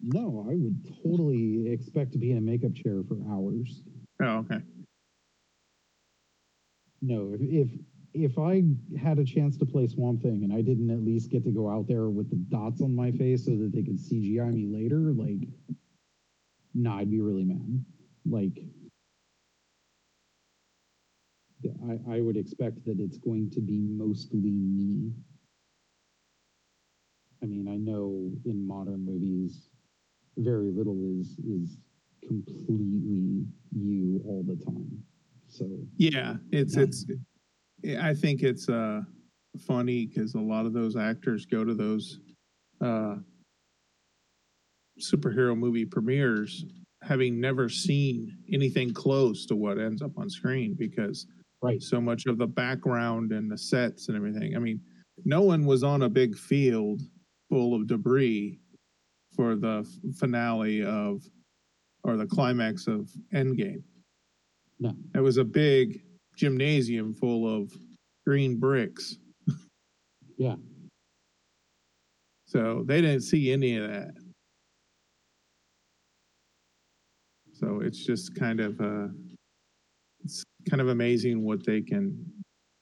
[0.00, 3.82] No, I would totally expect to be in a makeup chair for hours.
[4.20, 4.60] Oh, okay.
[7.00, 7.70] No, if if,
[8.14, 8.64] if I
[9.00, 11.70] had a chance to play Swamp Thing and I didn't at least get to go
[11.70, 15.12] out there with the dots on my face so that they could CGI me later,
[15.12, 15.48] like,
[16.74, 17.84] nah, I'd be really mad.
[18.26, 18.64] Like,
[21.88, 25.12] I, I would expect that it's going to be mostly me.
[27.42, 29.68] I mean, I know in modern movies,
[30.36, 31.78] very little is is
[32.26, 35.02] completely you all the time.
[35.48, 36.82] So Yeah, it's Yeah.
[36.84, 37.06] it's.
[38.00, 39.02] I think it's uh
[39.66, 42.20] funny because a lot of those actors go to those
[42.80, 43.16] uh
[45.00, 46.64] superhero movie premieres
[47.02, 51.26] having never seen anything close to what ends up on screen because
[51.62, 54.56] right, so much of the background and the sets and everything.
[54.56, 54.80] I mean,
[55.24, 57.00] no one was on a big field
[57.48, 58.58] full of debris
[59.34, 61.22] for the finale of
[62.04, 63.82] or the climax of Endgame.
[64.80, 64.94] No.
[65.14, 66.02] It was a big
[66.36, 67.72] gymnasium full of
[68.26, 69.18] green bricks.
[70.36, 70.56] yeah.
[72.46, 74.14] So they didn't see any of that.
[77.52, 79.21] So it's just kind of uh it's
[80.68, 82.24] kind of amazing what they can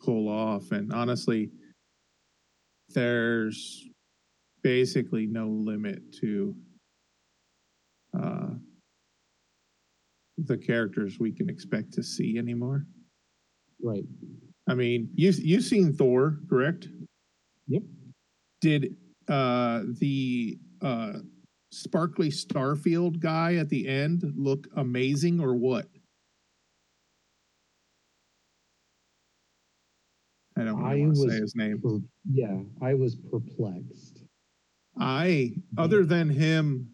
[0.00, 1.50] pull off and honestly
[2.90, 3.86] there's
[4.62, 6.54] basically no limit to
[8.18, 8.48] uh
[10.46, 12.86] the characters we can expect to see anymore.
[13.82, 14.04] Right.
[14.68, 16.88] I mean, you you've seen Thor, correct?
[17.68, 17.82] Yep.
[18.60, 18.96] Did
[19.28, 21.12] uh the uh
[21.72, 25.86] sparkly Starfield guy at the end look amazing or what?
[30.60, 31.80] I don't I want to was say his name.
[31.80, 34.22] Per- yeah, I was perplexed.
[34.98, 36.88] I other than him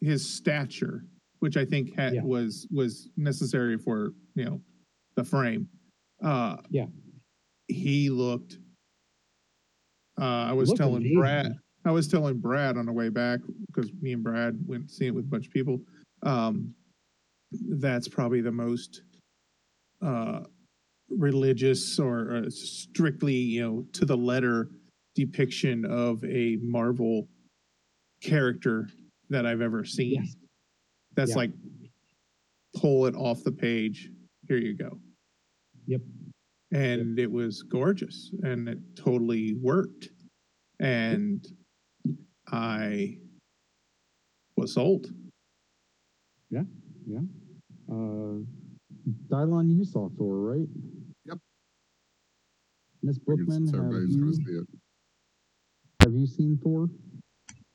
[0.00, 1.04] his stature,
[1.40, 2.22] which I think had, Yeah.
[2.22, 4.60] was was necessary for, you know,
[5.16, 5.68] the frame.
[6.22, 6.86] Uh Yeah.
[7.68, 8.58] He looked
[10.20, 11.18] uh I was Looked telling amazing.
[11.18, 11.52] Brad
[11.84, 15.06] I was telling Brad on the way back because me and Brad went to see
[15.06, 15.80] it with a bunch of people.
[16.22, 16.74] Um
[17.68, 19.02] that's probably the most
[20.00, 20.40] uh
[21.16, 24.70] religious or uh, strictly, you know, to the letter
[25.14, 27.28] depiction of a Marvel
[28.22, 28.88] character
[29.30, 30.22] that I've ever seen.
[30.22, 30.36] Yes.
[31.14, 31.36] That's Yeah.
[31.36, 31.50] like
[32.76, 34.10] pull it off the page.
[34.48, 34.98] Here you go.
[35.86, 36.00] Yep.
[36.72, 40.08] And it was gorgeous and it totally worked.
[40.80, 41.46] and
[42.48, 43.18] I
[44.56, 45.06] was sold.
[46.50, 46.64] Yeah,
[47.06, 47.20] yeah.
[47.88, 48.40] Uh,
[49.28, 50.68] Dylon, you saw Thor, right?
[53.02, 53.08] Yep.
[53.08, 54.66] Miss Figured Bookman, have everybody's gonna you, see it.
[56.02, 56.88] have you seen Thor?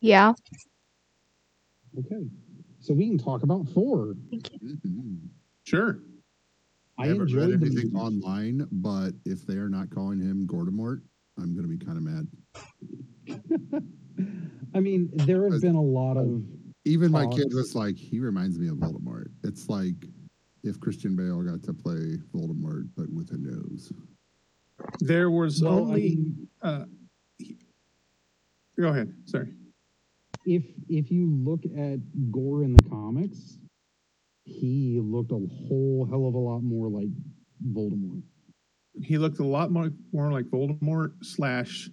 [0.02, 0.34] Yeah.
[1.98, 2.28] Okay.
[2.80, 4.16] So we can talk about Thor.
[4.32, 5.20] Mhm.
[5.64, 6.00] Sure.
[6.98, 8.06] I, I haven't read enjoyed the anything movie.
[8.06, 11.02] online, but if they are not calling him Gordemort,
[11.38, 12.28] I'm gonna be kind of mad.
[14.74, 16.42] I mean, there have been a lot of
[16.86, 17.56] Even my kid Talks.
[17.56, 19.28] was like, he reminds me of Voldemort.
[19.44, 20.08] It's like
[20.64, 23.92] if Christian Bale got to play Voldemort, but with a nose.
[25.00, 26.02] There was well, I only.
[26.02, 26.86] mean, uh,
[27.38, 27.58] he-
[28.80, 29.14] go ahead.
[29.26, 29.54] Sorry.
[30.46, 32.00] if if you look at
[32.32, 33.60] Gorr in the comics,
[34.44, 35.36] he looked a
[35.68, 37.10] whole hell of a lot more like
[37.72, 38.24] Voldemort.
[39.04, 41.90] He looked a lot more, more like Voldemort slash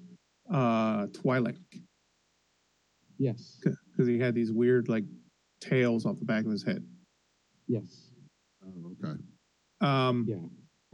[0.50, 1.58] uh, Twilight
[3.18, 3.60] Yes.
[3.62, 5.04] because he had these weird like
[5.60, 6.82] tails off the back of his head.
[7.68, 8.10] Yes.
[8.64, 9.20] Oh, okay.
[9.80, 10.36] Um, Yeah.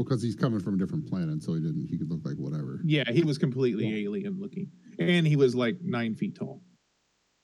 [0.04, 1.86] Because he's coming from a different planet, so he didn't.
[1.86, 2.80] He could look like whatever.
[2.84, 4.08] yeah, he was completely Yeah.
[4.08, 6.62] alien looking, and he was like nine feet tall.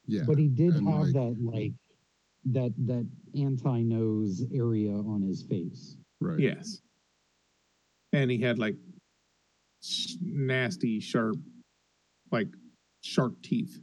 [0.07, 0.23] Yeah.
[0.27, 1.73] But he did and, have like- that like
[2.47, 5.97] that that anti nose area on his face.
[6.21, 6.38] right.
[6.38, 6.81] Yes,
[8.12, 8.77] and he had like
[10.23, 11.37] nasty, sharp,
[12.33, 12.49] like
[13.03, 13.79] shark teeth,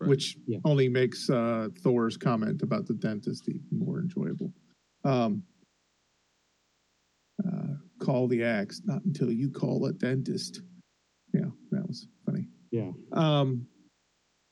[0.00, 0.08] Right.
[0.10, 0.58] which Yeah.
[0.64, 4.52] only makes uh, Thor's comment about the dentist even more enjoyable.
[5.04, 5.44] Um,
[7.44, 10.62] uh, call the axe, not until you call a dentist.
[11.34, 12.46] Yeah, that was funny.
[12.70, 12.90] Yeah.
[13.12, 13.66] Um,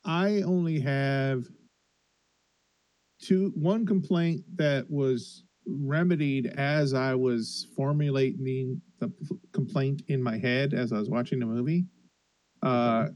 [0.04, 1.46] I only have
[3.20, 10.38] two one complaint that was remedied as I was formulating the p- complaint in my
[10.38, 11.86] head as I was watching the movie.
[12.62, 13.08] Uh,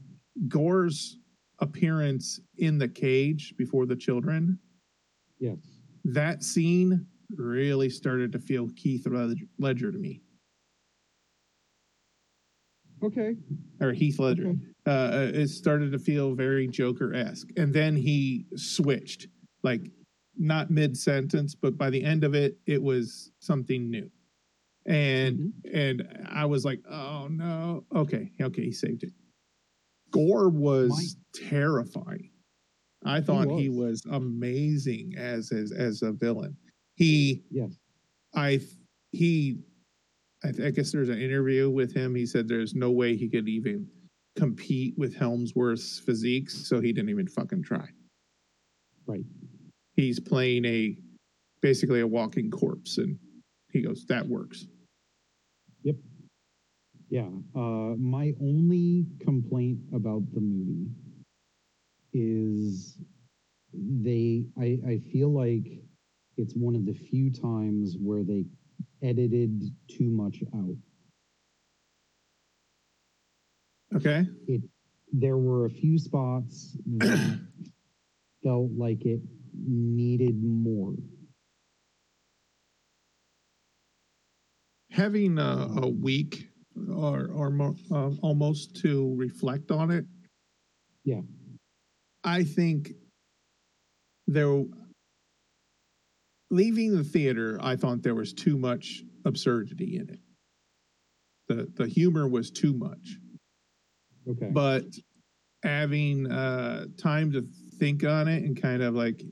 [0.47, 1.17] Gorr's
[1.59, 4.59] appearance in the cage before the children.
[5.39, 5.57] Yes.
[6.03, 7.05] That scene
[7.37, 10.21] really started to feel Keith Led- Ledger to me,
[13.03, 13.35] Okay.
[13.79, 14.49] or Heath Ledger.
[14.49, 14.59] Okay.
[14.87, 17.49] uh, it started to feel very Joker esque.
[17.57, 19.27] And then he switched,
[19.63, 19.91] like
[20.37, 24.09] not mid sentence, but by the end of it, it was something new.
[24.87, 25.73] And Mhm.
[25.73, 29.13] and I was like, oh no, okay, okay, he saved it.
[30.11, 32.31] Gorr was terrifying.
[33.03, 34.03] I thought he was.
[34.05, 34.15] was.
[34.15, 36.55] amazing as as as a villain.
[36.95, 37.77] He Yes.
[38.35, 38.59] I
[39.11, 39.59] he
[40.43, 42.15] I, I guess there's an interview with him.
[42.15, 43.87] He said there's no way he could even
[44.35, 47.87] compete with Hemsworth's physique, so he didn't even fucking try.
[49.05, 49.25] Right.
[49.95, 50.97] He's playing a
[51.61, 53.17] basically a walking corpse, and
[53.71, 54.67] he goes, "That works."
[55.83, 55.95] Yep.
[57.09, 57.29] Yeah.
[57.55, 60.89] Uh, my only complaint about the movie
[62.13, 62.97] is
[63.73, 64.45] they.
[64.59, 65.83] I, I feel like
[66.37, 68.45] it's one of the few times where they
[69.03, 70.75] edited too much out.
[73.95, 74.61] Okay, It
[75.11, 77.39] There were a few spots that
[78.43, 79.19] felt like it
[79.53, 80.95] needed more.
[84.91, 86.47] having a, a week
[86.93, 90.05] or or more, uh, almost to reflect on it.
[91.03, 91.21] Yeah.
[92.23, 92.91] I think
[94.27, 94.63] there
[96.51, 100.19] leaving the theater, I thought there was too much absurdity in it.
[101.47, 103.17] The the humor was too much.
[104.29, 104.49] Okay.
[104.51, 104.85] But
[105.63, 107.47] having uh time to
[107.79, 109.23] think on it and kind of like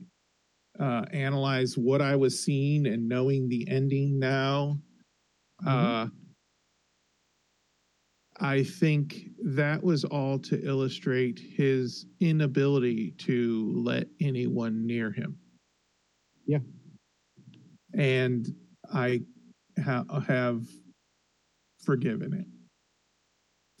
[0.78, 4.80] uh analyze what I was seeing and knowing the ending now,
[5.66, 6.08] uh
[8.42, 15.38] I think that was all to illustrate his inability to let anyone near him.
[16.46, 16.60] Yeah.
[17.94, 18.46] And
[18.92, 19.20] I
[19.82, 20.64] ha- have
[21.84, 22.46] forgiven it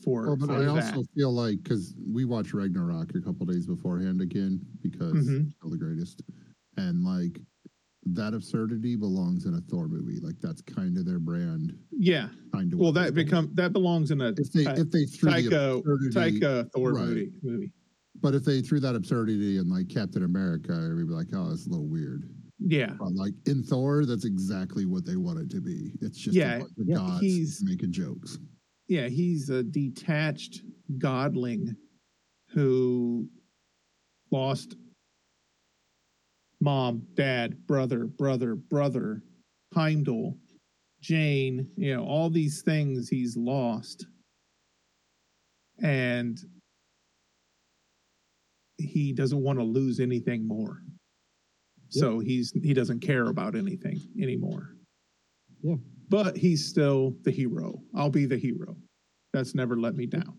[0.02, 0.68] for, Well, but for I that.
[0.94, 5.46] also feel like because we watched Ragnarok a couple days beforehand again because Mhm.
[5.48, 6.22] it's still the greatest,
[6.76, 7.40] and like
[8.06, 10.18] that absurdity belongs in a Thor movie.
[10.20, 11.76] Like that's kind of their brand.
[11.92, 12.30] yeah.
[12.54, 12.78] Kind of.
[12.78, 16.40] Well, that become that belongs in a if they if they threw the Taika absurdity,
[16.40, 17.04] Taika Thor right.
[17.06, 17.72] movie movie.
[18.22, 21.66] but if they threw that absurdity in like Captain America, we'd be like, oh, it's
[21.66, 22.28] a little weird.
[22.60, 22.92] Yeah.
[22.98, 25.92] But like in Thor, that's exactly what they want it to be.
[26.02, 28.38] It's just Yeah, a bunch of yeah, gods he's- making jokes.
[28.88, 30.62] Yeah, he's a detached
[30.98, 31.76] godling
[32.48, 33.28] who
[34.32, 34.76] lost
[36.60, 39.22] mom, dad, brother, brother, brother,
[39.74, 40.36] Heimdall,
[41.00, 44.06] Jane, you know, all these things he's lost.
[45.82, 46.38] And
[48.76, 50.82] he doesn't want to lose anything more.
[51.90, 54.76] So he's he doesn't care about anything anymore.
[55.62, 55.76] Yeah.
[56.08, 57.82] But he's still the hero.
[57.94, 58.76] I'll be the hero.
[59.32, 60.36] That's never let me down.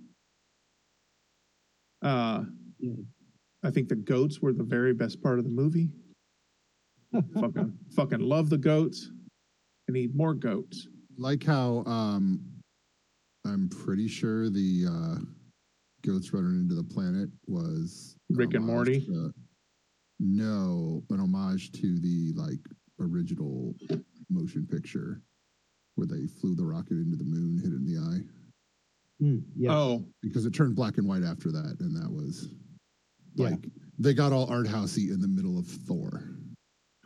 [2.02, 2.44] Uh
[2.80, 2.94] Yeah.
[3.64, 5.90] I think the goats were the very best part of the movie.
[7.40, 9.12] fucking fucking love the goats.
[9.90, 10.88] I need more goats.
[11.18, 12.42] like how um
[13.46, 15.18] I'm pretty sure the uh
[16.04, 19.06] goats running into the planet was Rick and Morty?
[20.26, 22.60] No, an homage to the like
[23.00, 23.76] original
[24.30, 25.20] motion picture
[25.96, 28.22] where they flew the rocket into the moon, hit it in the eye.
[29.20, 29.72] Hmm, yes.
[29.74, 32.54] Oh, Because it turned black and white after that, and that was
[33.36, 33.50] Yeah.
[33.50, 33.68] like
[34.00, 36.38] they got all art housey in the middle of Thor.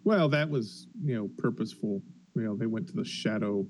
[0.04, 2.04] well, that was, you know, purposeful.
[2.36, 3.68] You know, they went to the shadow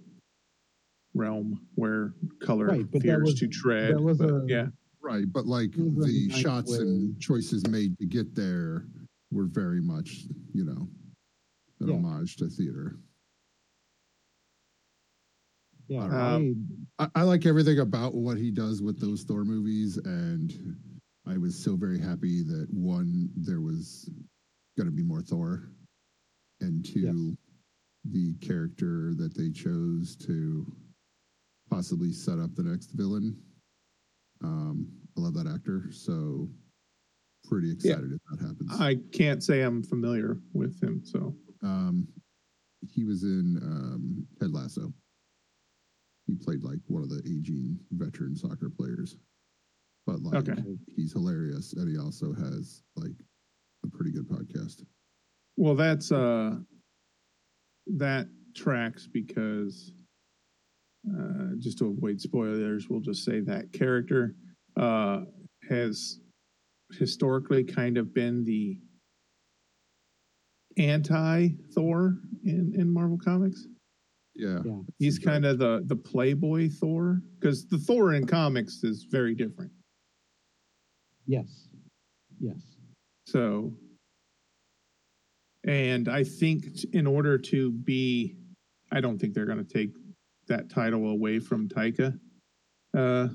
[1.14, 3.94] realm where color Right, but that fears was- to tread.
[3.96, 4.68] that was but, a- yeah.
[5.02, 8.86] Right, but like the shots way- and choices made to get there
[9.36, 10.24] were very much,
[10.54, 10.88] you know,
[11.82, 11.96] an Yeah.
[11.96, 12.98] homage to theater.
[15.88, 16.06] yeah.
[16.36, 20.52] Um, I, I, like everything about what he does with those Thor movies, and
[21.28, 24.10] I was so very happy that one, there was
[24.78, 25.70] going to be more Thor,
[26.62, 27.38] and two,
[28.06, 30.66] the character that they chose to
[31.70, 33.38] possibly set up the next villain.
[34.44, 36.50] Um, I love that actor, so
[37.48, 38.72] pretty excited if that happens.
[38.80, 42.08] I can't say I'm familiar with him, so Um,
[42.88, 44.94] he was in um, Ted Lasso.
[46.28, 49.18] He played like one of the aging veteran soccer players,
[50.06, 50.62] but like Okay.
[50.96, 53.14] he's hilarious, and he also has like
[53.84, 54.84] a pretty good podcast.
[55.58, 56.58] well that's uh
[57.88, 59.94] that tracks because
[61.10, 64.36] uh just to avoid spoilers, we'll just say that character
[64.78, 65.22] uh
[65.70, 66.20] has
[66.92, 68.78] historically kind of been the
[70.78, 73.68] anti Thor in in Marvel Comics.
[74.34, 74.80] Yeah, yeah.
[75.00, 79.72] He's kind of the the playboy Thor because the Thor in comics is very different.
[81.26, 81.70] Yes.
[82.40, 82.76] Yes.
[83.26, 83.74] So,
[85.66, 88.36] and I think in order to be,
[88.92, 89.92] I don't think they're going to take
[90.48, 92.20] that title away from Taika.
[92.96, 93.30] Uh,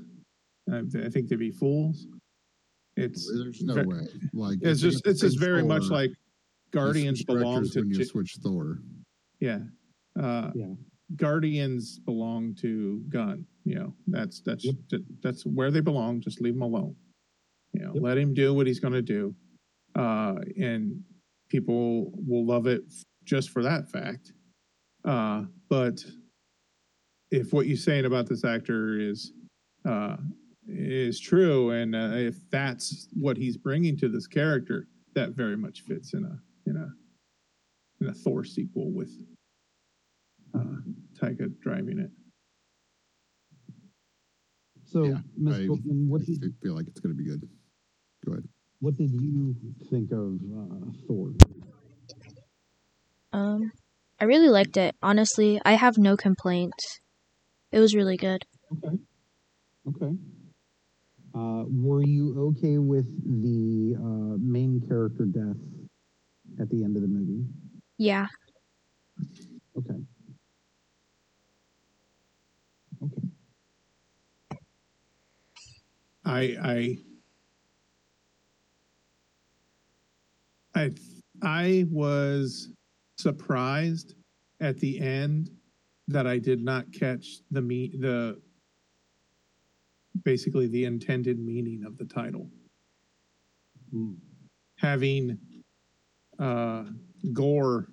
[0.71, 2.07] I, I think they'd be fools.
[2.97, 4.07] It's There's no ve- way.
[4.33, 6.11] Like it's just it's just same very much like
[6.71, 8.79] Guardians belong to when you J- switch Thor.
[9.39, 9.59] yeah.
[10.19, 10.73] Uh, Yeah.
[11.15, 13.45] Guardians belong to Gunn.
[13.65, 14.75] You know, that's that's Yep.
[14.89, 16.19] that- that's where they belong.
[16.21, 16.95] Just leave him alone.
[17.73, 18.03] You know, Yep.
[18.03, 19.35] let him do what he's going to do,
[19.95, 21.03] uh, and
[21.49, 24.33] people will love it f- just for that fact.
[25.05, 26.03] Uh, but
[27.31, 29.31] if what you're saying about this actor is
[29.85, 30.17] uh,
[30.73, 35.81] is true, and uh, if that's what he's bringing to this character, that very much
[35.81, 36.89] fits in a in a
[38.03, 39.11] in a Thor sequel with
[40.55, 40.79] uh,
[41.19, 42.09] Taika driving it.
[44.85, 47.47] So, Yeah, Miss I- Bookman, what I did feel like it's going to be good.
[48.25, 48.43] Go ahead.
[48.79, 49.55] what did you
[49.89, 51.31] think of uh, Thor?
[53.33, 53.71] Um,
[54.19, 54.95] I really liked it.
[55.01, 56.99] Honestly, I have no complaints.
[57.71, 58.43] It was really good.
[58.73, 58.97] Okay.
[59.87, 60.15] Okay.
[61.33, 63.05] Uh, were you okay with
[63.41, 65.55] the uh, main character death
[66.59, 67.45] at the end of the movie?
[67.97, 68.27] Yeah.
[69.77, 69.95] Okay.
[73.03, 73.27] Okay.
[76.25, 76.97] I I
[80.75, 80.91] I
[81.41, 82.69] I was
[83.17, 84.15] surprised
[84.59, 85.49] at the end
[86.07, 88.41] that I did not catch the me the
[90.23, 92.49] basically the intended meaning of the title.
[93.91, 94.13] Hmm.
[94.77, 95.37] Having
[96.39, 96.85] uh
[97.33, 97.87] Gorr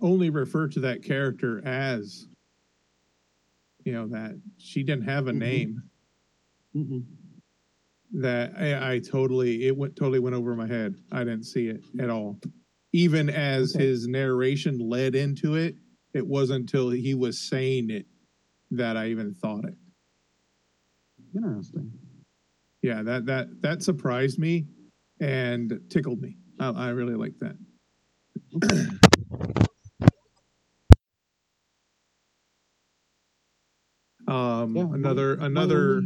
[0.00, 2.26] only refer to that character as
[3.84, 5.38] you know that she didn't have a Mhm.
[5.38, 5.82] name
[6.76, 7.04] Mm-mm.
[8.12, 10.94] that I, I totally it went totally went over my head.
[11.10, 12.38] I didn't see it at all.
[12.92, 13.86] Even as Okay.
[13.86, 15.76] his narration led into it,
[16.12, 18.06] it wasn't until he was saying it
[18.72, 19.74] that I even thought it.
[21.34, 21.92] Interesting.
[22.82, 24.66] Yeah, that that that surprised me
[25.20, 26.36] and tickled me.
[26.58, 27.56] I, I really like that.
[34.28, 36.02] Um, Yeah, another my another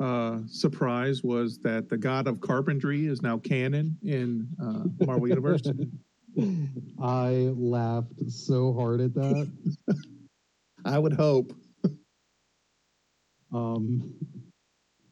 [0.00, 5.62] uh, surprise was that the god of carpentry is now canon in uh, Marvel Universe.
[7.00, 9.52] I laughed so hard at that.
[10.84, 11.52] I would hope.
[13.52, 14.14] Um,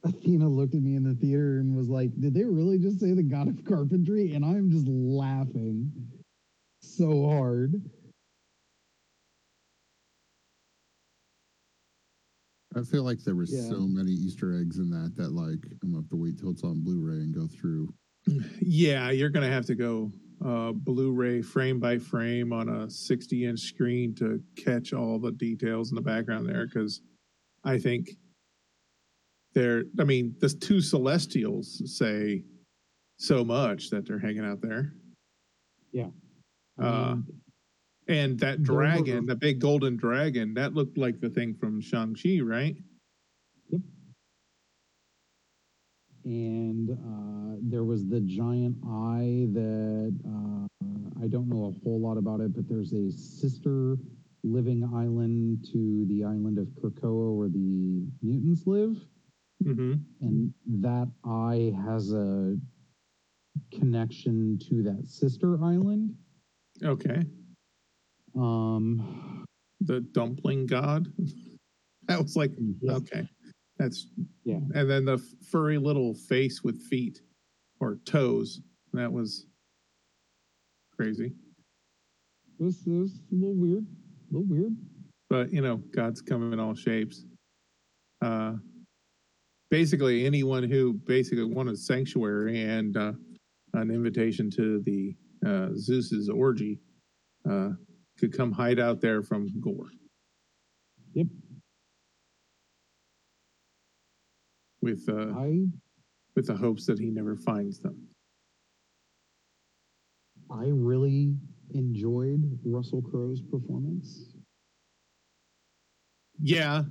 [0.02, 3.12] Athena looked at me in the theater and was like, "Did they really just say
[3.12, 5.92] the god of carpentry?" And I'm just laughing
[6.80, 7.74] so hard.
[12.74, 13.68] I feel like there were Yeah.
[13.68, 16.62] so many Easter eggs in that that like I'm gonna have to wait till it's
[16.62, 17.92] on Blu-ray and go through.
[18.60, 24.14] Yeah, you're gonna have to go uh, Blu-ray frame by frame on a 60-inch screen
[24.14, 27.02] to catch all the details in the background there, because
[27.64, 28.16] I think
[29.54, 29.84] they're.
[29.98, 32.44] I mean, the two Celestials say
[33.18, 34.94] so much that they're hanging out there,
[36.78, 37.24] I Uh, mean,
[38.08, 42.40] and that dragon, the big golden dragon, that looked like the thing from Shang Chi,
[42.40, 42.76] right?
[46.24, 50.66] and uh, there was the giant eye that uh,
[51.24, 53.96] I don't know a whole lot about it, but there's a sister
[54.44, 58.98] living island to the island of Krakoa where the mutants live,
[59.64, 59.92] Mm-hmm.
[60.22, 62.56] and that eye has a
[63.72, 66.14] connection to that sister island.
[66.82, 67.22] Okay,
[68.34, 69.44] Um,
[69.80, 71.08] the dumpling god.
[72.08, 73.28] that was like yes, Okay.
[73.78, 74.08] That's
[74.44, 74.60] Yeah.
[74.74, 75.18] And then the
[75.50, 77.20] furry little face with feet
[77.80, 78.60] or toes.
[78.92, 79.46] That was
[80.96, 81.32] crazy.
[82.58, 84.76] it was, it was a little weird, a little weird.
[85.28, 87.24] But you know, God's come in all shapes.
[88.22, 88.54] Uh
[89.70, 93.12] basically anyone who basically wanted sanctuary and uh
[93.74, 95.14] an invitation to the
[95.46, 96.78] uh Zeus's orgy
[97.48, 97.70] uh
[98.18, 99.86] could come hide out there from Gorr.
[101.14, 101.26] Yep.
[104.82, 105.66] With uh I
[106.36, 108.08] with the hopes that he never finds them.
[110.50, 111.36] I really
[111.74, 114.34] enjoyed Russell Crowe's performance.
[116.42, 116.82] Yeah,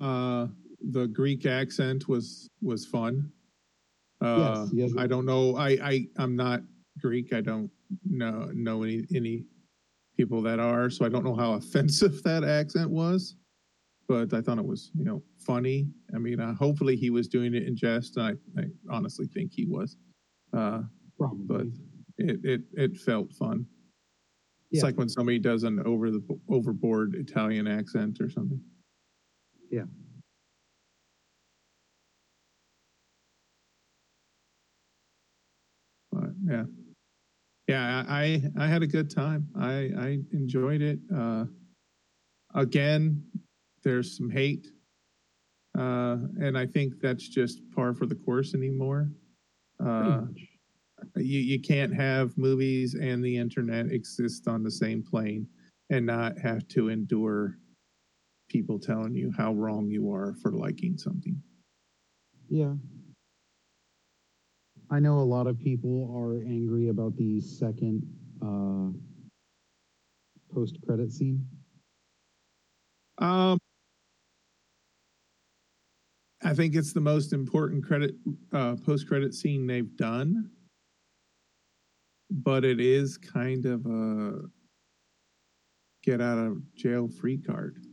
[0.00, 0.46] uh,
[0.90, 3.30] the Greek accent was was fun.
[4.20, 4.92] Uh, Yes, yes.
[4.98, 5.56] I don't know.
[5.56, 6.62] I I I'm not
[7.00, 7.32] Greek.
[7.32, 7.70] I don't
[8.04, 9.44] know know any any
[10.16, 10.90] people that are.
[10.90, 13.36] So I don't know how offensive that accent was.
[14.06, 15.88] But I thought it was you know funny.
[16.14, 18.18] I mean, uh, hopefully he was doing it in jest.
[18.18, 19.96] I I honestly think he was.
[20.52, 20.82] Uh,
[21.18, 21.46] Probably.
[21.46, 21.66] but
[22.18, 23.66] it it it felt fun.
[24.70, 24.86] It's Yeah.
[24.88, 28.60] like when somebody does an over the overboard Italian accent or something.
[29.70, 29.84] Yeah.
[36.54, 36.64] Yeah,
[37.68, 39.48] yeah, I I had a good time.
[39.58, 40.98] I I enjoyed it.
[41.14, 41.46] Uh,
[42.54, 43.24] again,
[43.82, 44.68] there's some hate,
[45.78, 49.10] uh, and I think that's just par for the course anymore.
[49.84, 50.22] Uh,
[51.16, 55.46] you you can't have movies and the internet exist on the same plane
[55.90, 57.58] and not have to endure
[58.48, 61.40] people telling you how wrong you are for liking something.
[62.48, 62.74] Yeah.
[64.94, 68.00] I know a lot of people are angry about the second
[68.40, 68.96] uh,
[70.54, 71.44] post credit scene.
[73.18, 73.58] Um,
[76.44, 78.14] I think it's the most important credit
[78.52, 80.48] uh, post credit scene they've done,
[82.30, 84.42] but it is kind of a
[86.04, 87.84] get out of jail free card.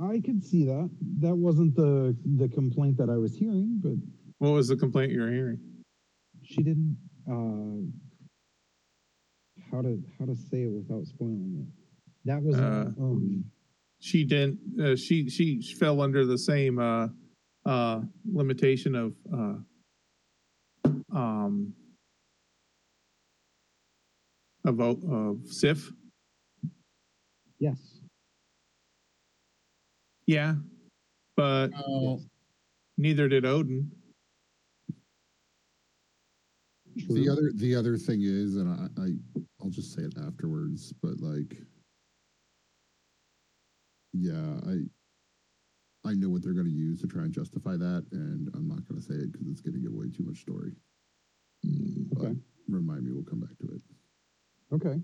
[0.00, 0.90] I could see that.
[1.20, 3.94] That wasn't the the complaint that I was hearing, but
[4.38, 5.58] What was the complaint you were hearing?
[6.42, 6.96] she didn't
[7.28, 7.84] uh
[9.70, 11.68] how to how to say it without spoiling it.
[12.24, 13.44] That was Uh, um
[14.00, 17.08] she didn't uh, she she fell under the same uh
[17.66, 19.56] uh limitation of uh
[21.14, 21.74] um
[24.64, 25.92] of of sif
[27.58, 27.99] yes.
[30.30, 30.54] Yeah
[31.36, 32.20] but Oh,
[32.96, 33.90] neither did odin
[36.98, 37.14] True.
[37.14, 39.08] the other the other thing is, and I, I
[39.62, 41.56] I'll just say it afterwards, but like,
[44.12, 44.74] yeah, I
[46.08, 48.84] I know what they're going to use to try and justify that, and I'm not
[48.88, 50.72] going to say it because it's going to give away too much story.
[51.64, 52.32] Mm, but
[52.68, 53.82] remind me, we'll come back to it.
[54.74, 55.00] Okay.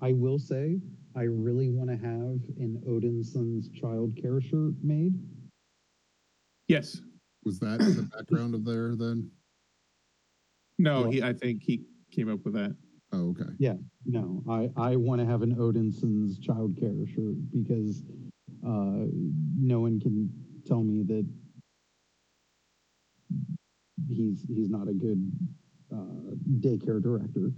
[0.00, 0.80] I will say
[1.16, 5.14] I really want to have an Odinson's child care shirt made.
[6.68, 7.00] yes
[7.44, 9.30] Was that in the background of there then?
[10.78, 12.76] no Well- he i think he came up with that
[13.12, 13.44] Oh, okay.
[13.58, 18.02] Yeah, no, I, I want to have an Odinson's child care shirt because
[18.66, 19.06] uh,
[19.56, 20.28] no one can
[20.66, 21.24] tell me that
[24.08, 25.30] he's he's not a good
[25.94, 27.52] uh, daycare director.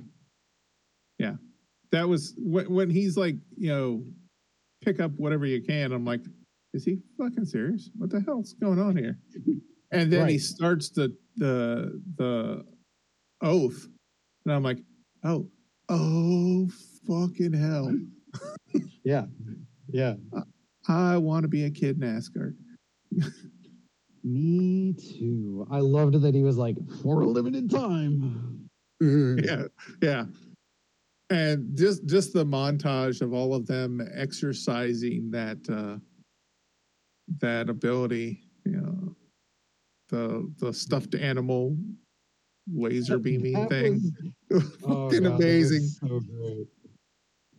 [1.93, 4.05] That was when, when he's like, you know,
[4.82, 5.93] pick up whatever you can.
[5.93, 6.20] I'm like,
[6.74, 7.91] is he fucking serious?
[7.97, 9.18] What the hell's going on here?
[9.91, 12.64] And then he starts the the the
[13.43, 13.86] oath,
[14.45, 14.78] and I'm like,
[15.24, 15.49] oh,
[15.89, 16.68] oh,
[17.07, 17.93] fucking hell!
[19.09, 19.24] Yeah.
[19.91, 20.16] Yeah.
[20.86, 22.59] I want to be a kid in Asgard.
[24.22, 25.66] Me too.
[25.70, 28.68] I loved that he was like, for a limited time.
[29.01, 29.62] yeah,
[30.03, 30.26] yeah.
[31.30, 35.98] And just just the montage of all of them exercising that uh
[37.40, 39.14] that ability, you know,
[40.08, 41.76] the the stuffed animal
[42.72, 44.12] laser beaming That thing.
[44.50, 45.82] was- oh, Fucking God, was amazing.
[45.82, 46.66] So great.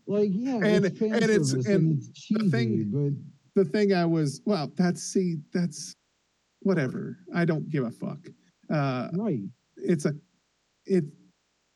[0.07, 4.05] Like, yeah, And- it's and it's- service and it's cheesy, thing- but The thing I
[4.05, 5.93] was well, that's see, that's
[6.61, 7.17] whatever.
[7.35, 8.19] I don't give a fuck.
[8.71, 9.41] Uh right.
[9.77, 10.13] it's a
[10.85, 11.05] it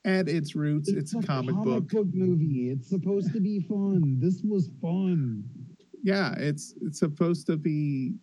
[0.06, 1.92] at its roots, it's, a comic, book.
[2.14, 2.70] movie.
[2.72, 4.20] It's supposed to be fun.
[4.20, 5.44] This was fun.
[6.04, 8.16] yeah it's it's supposed to be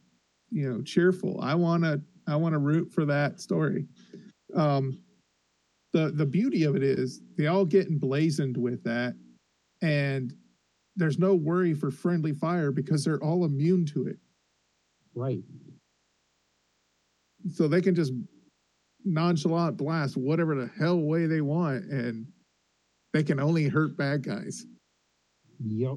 [0.50, 3.86] you know cheerful i want to i want to root for that story
[4.54, 4.98] um
[5.94, 9.14] the the beauty of it is they all get emblazoned with that
[9.80, 10.34] and
[10.96, 14.18] there's no worry for friendly fire because they're all immune to it
[15.14, 15.42] Right.
[17.54, 18.12] so they can just
[19.04, 22.26] nonchalant blast whatever the hell way they want and
[23.12, 24.64] they can only hurt bad guys
[25.62, 25.96] Yep.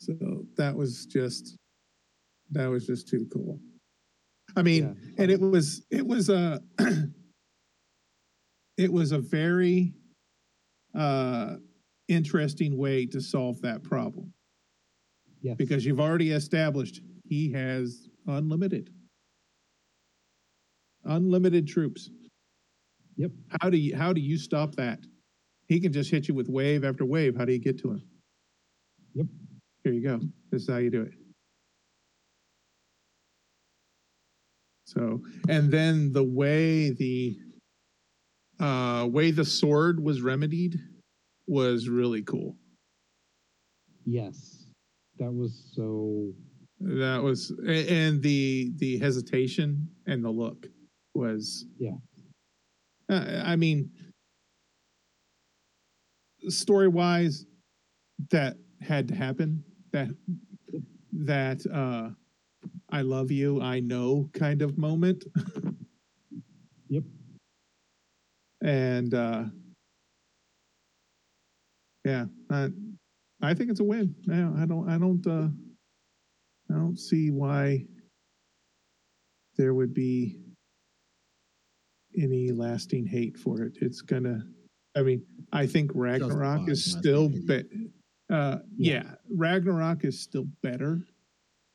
[0.00, 1.56] So that was just
[2.50, 3.60] that was just too cool.
[4.56, 5.22] I mean, Yeah.
[5.22, 6.60] and it was it was a
[8.76, 9.94] it was a very
[10.98, 11.56] uh
[12.08, 14.32] interesting way to solve that problem
[15.42, 15.56] Yes.
[15.56, 18.90] because you've already established he has unlimited
[21.04, 22.10] unlimited troops.
[23.16, 23.32] Yep.
[23.60, 25.00] How do you how do you stop that?
[25.68, 27.36] He can just hit you with wave after wave.
[27.36, 28.02] How do you get to him?
[29.14, 29.26] Yep.
[29.84, 30.20] Here you go.
[30.50, 31.12] This is how you do it.
[34.84, 37.38] So, and then the way the
[38.58, 40.76] uh way the sword was remedied
[41.46, 42.56] was really cool.
[44.04, 44.66] Yes.
[45.18, 46.32] That was so
[46.80, 50.66] That was and the the hesitation and the look
[51.14, 51.96] was Yeah.
[53.08, 53.90] Uh, I mean,
[56.48, 57.46] story wise,
[58.30, 59.64] that had to happen.
[59.92, 60.08] That
[61.12, 62.10] that uh,
[62.90, 65.24] I love you, I know kind of moment.
[66.88, 67.04] Yep.
[68.62, 69.44] And uh,
[72.04, 72.68] yeah, I,
[73.42, 74.14] I think it's a win.
[74.22, 75.48] Yeah, I don't, I don't, uh,
[76.70, 77.86] I don't see why
[79.56, 80.36] there would be
[82.20, 83.78] any lasting hate for it.
[83.80, 84.42] It's gonna.
[84.96, 87.66] I mean, I think Ragnarok is still, lasting be, hate.
[88.30, 89.02] uh, Yeah.
[89.04, 91.06] yeah, Ragnarok is still better.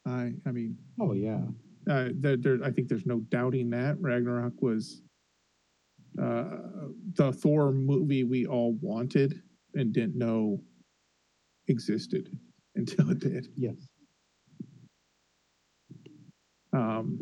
[0.06, 1.42] I, I mean, oh yeah.
[1.90, 5.02] uh, there, there, I think there's no doubting that Ragnarok was
[6.22, 6.58] uh,
[7.14, 9.42] the Thor movie we all wanted
[9.74, 10.62] and didn't know
[11.68, 12.30] existed
[12.76, 13.48] until it did.
[13.56, 13.88] Yes.
[16.74, 17.20] Um,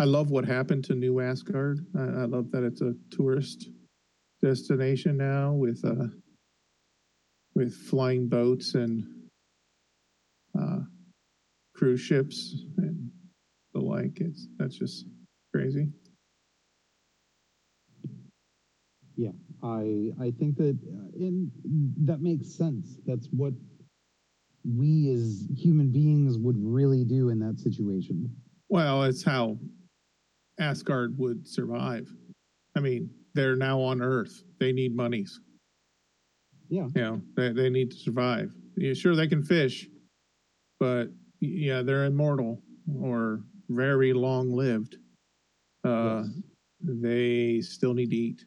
[0.00, 1.84] I love what happened to New Asgard.
[1.94, 3.68] I, I love that it's a tourist
[4.42, 6.06] destination now with uh,
[7.54, 9.04] with flying boats and
[10.58, 10.78] uh,
[11.76, 13.10] cruise ships and
[13.74, 14.22] the like.
[14.22, 15.04] It's that's just
[15.54, 15.88] crazy.
[19.16, 19.32] Yeah,
[19.62, 21.50] I I think that uh, and
[22.06, 22.96] that makes sense.
[23.04, 23.52] That's what
[24.64, 28.34] we as human beings would really do in that situation.
[28.70, 29.58] Well, it's how
[30.60, 32.12] Asgard would survive.
[32.76, 34.42] I mean, they're now on Earth.
[34.58, 35.40] They need monies.
[36.68, 36.86] Yeah.
[36.94, 38.52] You know, they, they need to survive.
[38.76, 39.88] Yeah, sure, they can fish,
[40.78, 41.06] but
[41.40, 42.62] yeah, they're immortal
[43.02, 44.96] or very long lived.
[45.84, 46.42] Uh, Yes.
[46.82, 48.44] They still need to eat.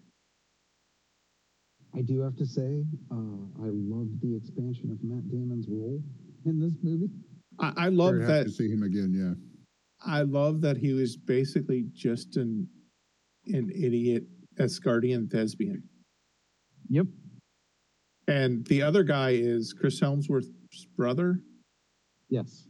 [1.95, 6.01] I do have to say, uh, I loved the expansion of Matt Damon's role
[6.45, 7.11] in this movie.
[7.59, 8.45] I, I love that.
[8.45, 9.13] to see him again.
[9.13, 9.35] Yeah.
[10.05, 12.67] I love that he was basically just an
[13.47, 14.23] an idiot
[14.59, 15.83] Asgardian thespian.
[16.89, 17.07] Yep.
[18.27, 21.39] And the other guy is Chris Hemsworth's brother.
[22.29, 22.67] Yes.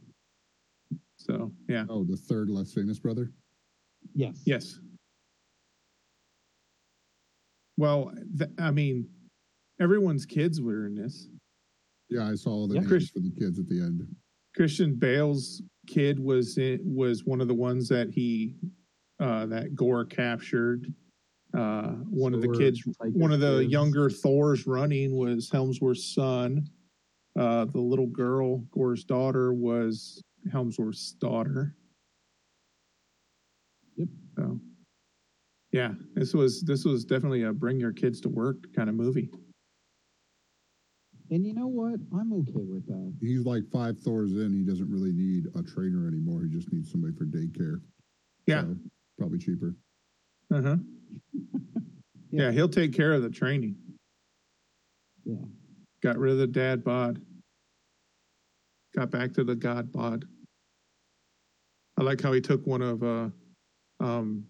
[1.16, 3.30] So yeah, Oh, the third less famous brother.
[4.14, 4.42] Yes.
[4.46, 4.78] yes.
[7.76, 9.08] Well, th- I mean,
[9.80, 11.28] everyone's kids were in this.
[12.10, 12.80] Yeah, I saw all the Yeah.
[12.80, 14.02] names Chris- for the kids at the end.
[14.54, 18.56] Christian Bale's kid was in, was one of the ones that he
[19.20, 20.92] uh, that Gorr captured.
[21.56, 23.70] Uh, one of the kids, one of the kids.
[23.70, 26.68] younger Thors running was Hemsworth's son.
[27.38, 30.20] Uh, the little girl, Gorr's daughter, was
[30.52, 31.76] Hemsworth's daughter.
[33.96, 34.08] Yep.
[34.36, 34.60] So,
[35.70, 39.30] yeah, this was this was definitely a bring your kids to work kind of movie.
[41.34, 41.98] And you know what?
[42.16, 43.12] I'm okay with that.
[43.20, 44.52] He's like five Thors in.
[44.52, 46.42] He doesn't really need a trainer anymore.
[46.44, 47.80] He just needs somebody for daycare.
[48.46, 48.60] Yeah.
[48.60, 48.76] So,
[49.18, 49.74] probably cheaper.
[50.52, 50.76] Uh huh.
[52.30, 53.74] yeah, he'll take care of the training.
[55.24, 55.36] Yeah.
[56.02, 57.20] Got rid of the dad bod.
[58.94, 60.26] Got back to the god bod.
[61.98, 63.30] I like how he took one of uh
[64.00, 64.46] um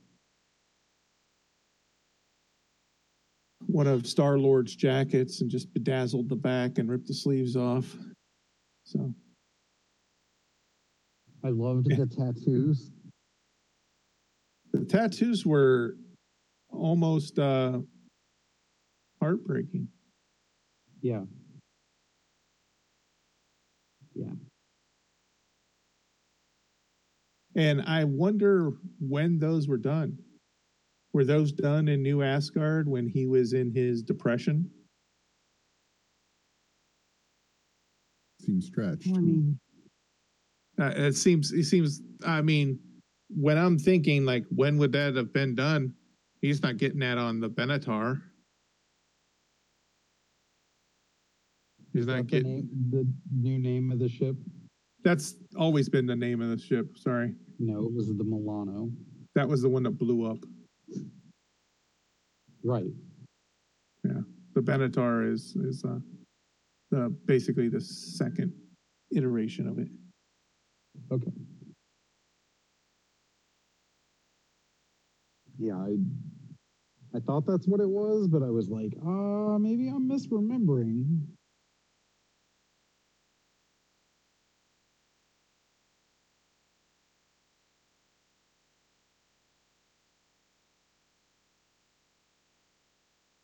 [3.67, 7.97] one of Star Lord's jackets and just bedazzled the back and ripped the sleeves off.
[8.85, 9.12] So
[11.43, 11.97] I loved Yeah.
[11.97, 12.91] the tattoos.
[14.73, 15.97] the tattoos were
[16.69, 17.81] almost uh
[19.21, 19.89] heartbreaking.
[21.01, 21.25] Yeah.
[24.15, 24.33] Yeah.
[27.57, 30.19] And I wonder when those were done.
[31.15, 34.69] Were those done in New Asgard when he was in his depression?
[38.41, 39.09] Seems stretched.
[39.09, 39.59] I mean,
[40.77, 41.53] Uh, it seems.
[41.53, 42.03] It seems.
[42.27, 42.81] I mean,
[43.29, 45.95] when I'm thinking like, when would that have been done?
[46.43, 48.21] He's not getting that on the Benatar.
[51.93, 52.57] He's is not that the, getting.
[52.57, 53.07] name, the
[53.41, 54.35] new name of the ship?
[55.05, 56.99] That's always been the name of the ship.
[56.99, 58.91] Sorry, No, it was the Milano.
[59.37, 60.39] that was the one that blew up.
[62.62, 62.92] Right.
[64.05, 64.20] Yeah.
[64.55, 65.99] The Benatar is is uh,
[66.90, 68.53] the basically the second
[69.14, 69.88] iteration of it.
[71.12, 71.32] Okay.
[75.59, 75.97] Yeah, I
[77.16, 81.20] I thought that's what it was, but I was like, uh, maybe I'm misremembering.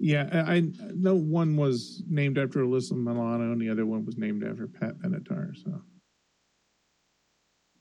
[0.03, 0.63] Yeah, I, I
[0.95, 4.99] know one was named after Alyssa Milano and the other one was named after Pat
[4.99, 5.55] Benatar.
[5.63, 5.83] So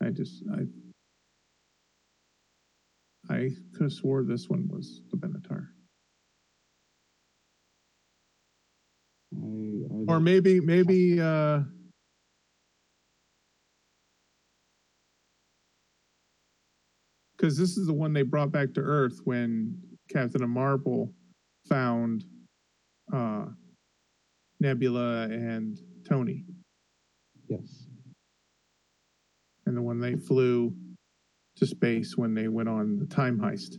[0.03, 0.63] I just I
[3.33, 5.67] I could have swore this one was the Benatar,
[9.33, 11.61] I, I or maybe maybe uh
[17.37, 19.77] because this is the one they brought back to Earth when
[20.09, 21.13] Captain Marvel
[21.69, 22.25] found
[23.13, 23.45] uh
[24.59, 26.43] Nebula and Tony.
[27.47, 27.87] yes.
[29.65, 30.75] and the one they flew
[31.55, 33.75] to space when they went on the time heist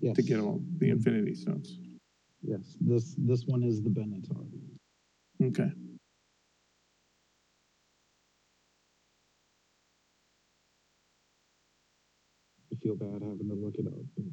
[0.00, 0.16] Yes.
[0.16, 1.78] to get all the Infinity Stones.
[2.42, 2.76] Yes.
[2.80, 4.44] This this one is the Benatar.
[5.40, 5.70] Okay.
[12.82, 14.24] Feel bad having to look it up.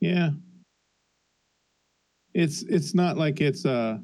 [0.00, 0.30] Yeah.
[2.34, 3.98] It's it's not like it's uh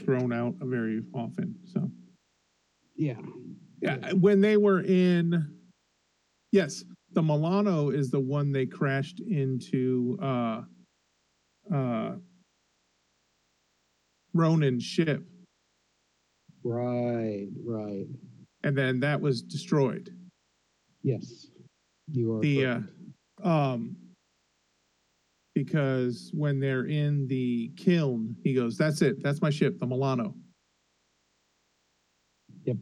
[0.00, 1.54] thrown out very often.
[1.64, 1.90] So
[2.96, 3.20] yeah.
[3.80, 5.56] yeah, when they were in
[6.50, 6.82] yes,
[7.12, 10.62] the Milano is the one they crashed into uh
[11.72, 12.12] uh
[14.34, 15.24] Ronan's ship.
[16.64, 17.48] Right.
[17.64, 18.06] Right.
[18.64, 20.10] And then that was destroyed.
[21.02, 21.46] Yes.
[22.10, 22.80] You are the uh,
[23.44, 23.96] um
[25.54, 30.34] because when they're in the Kyln he goes that's it that's my ship the milano
[32.64, 32.76] Yep.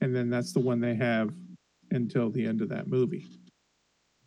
[0.00, 1.32] and then that's the one they have
[1.92, 3.26] until the end of that movie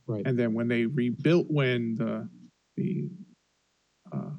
[0.08, 0.26] right.
[0.26, 2.30] and then when they rebuilt when the
[2.78, 3.10] the
[4.12, 4.32] uh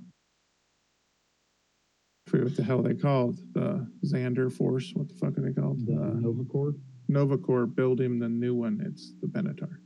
[2.35, 4.93] forget what the hell they called the Xandar Force.
[4.95, 5.87] What the fuck are they called?
[5.87, 6.75] the Uh, Nova Corps.
[7.09, 8.81] Novacore build him the new one.
[8.85, 9.77] It's the Benatar.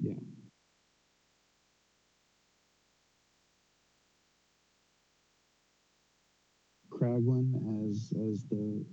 [0.00, 0.14] Yeah.
[6.92, 8.84] Kraglin as as the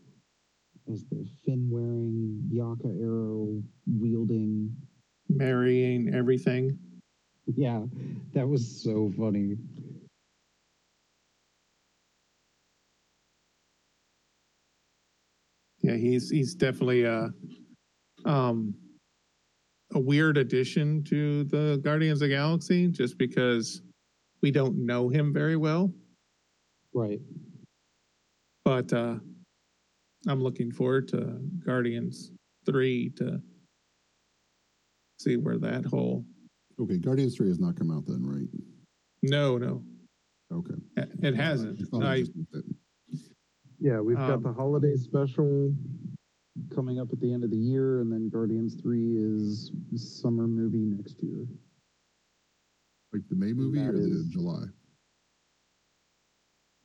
[0.92, 4.76] as the fin wearing Yaka arrow wielding.
[5.30, 6.78] Marrying everything.
[7.46, 7.84] Yeah,
[8.34, 9.58] that was so funny.
[15.84, 17.30] Yeah, he's he's definitely a
[18.26, 18.74] um
[19.94, 23.82] a weird addition to the Guardians of the Galaxy just because
[24.42, 25.94] we don't know him very well.
[26.94, 27.20] Right.
[28.66, 29.16] But uh
[30.28, 32.32] I'm looking forward to Guardians
[32.66, 33.42] three to
[35.20, 36.26] see where that whole.
[36.80, 38.48] Okay, Guardians 3 has not come out then, right?
[39.22, 39.84] No, no,
[40.52, 40.74] Okay.
[40.98, 41.80] it hasn't.
[41.82, 42.66] I thought I I, just missed it.
[43.84, 45.76] Yeah, we've Um, got the holiday special
[46.70, 50.86] coming up at the end of the year, and then Guardians 3 is summer movie
[50.86, 51.46] next year.
[53.12, 54.68] Like the May movie That or the July?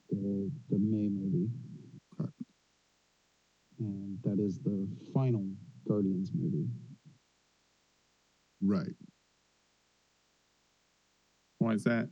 [0.09, 1.49] The, the May movie.
[2.19, 2.29] Okay.
[3.79, 5.49] And that is the final
[5.87, 6.67] Guardians movie.
[8.61, 8.93] Right.
[11.59, 12.09] why is that?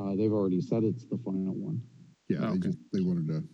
[0.00, 1.82] Uh, they've already said it's the final one.
[2.32, 2.58] Yeah, Oh, they okay.
[2.68, 3.44] just they wanted to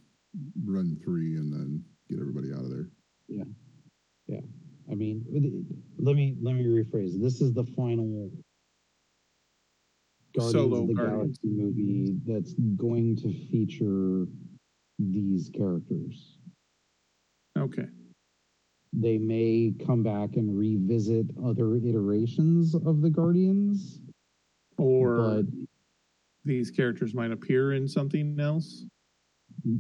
[0.65, 2.89] run three and then get everybody out of there.
[3.29, 3.45] Yeah,
[4.27, 4.41] yeah.
[4.91, 5.65] I mean, the-
[6.03, 7.21] let me let me rephrase.
[7.21, 8.31] This is the final
[10.35, 11.39] Guardians Solo of the Guardians.
[11.39, 14.27] Galaxy movie that's going to feature
[14.99, 16.39] these characters.
[17.59, 17.87] Okay,
[18.93, 24.01] They may come back and revisit other iterations of the Guardians,
[24.77, 25.47] or but
[26.45, 28.85] these characters might appear in something else.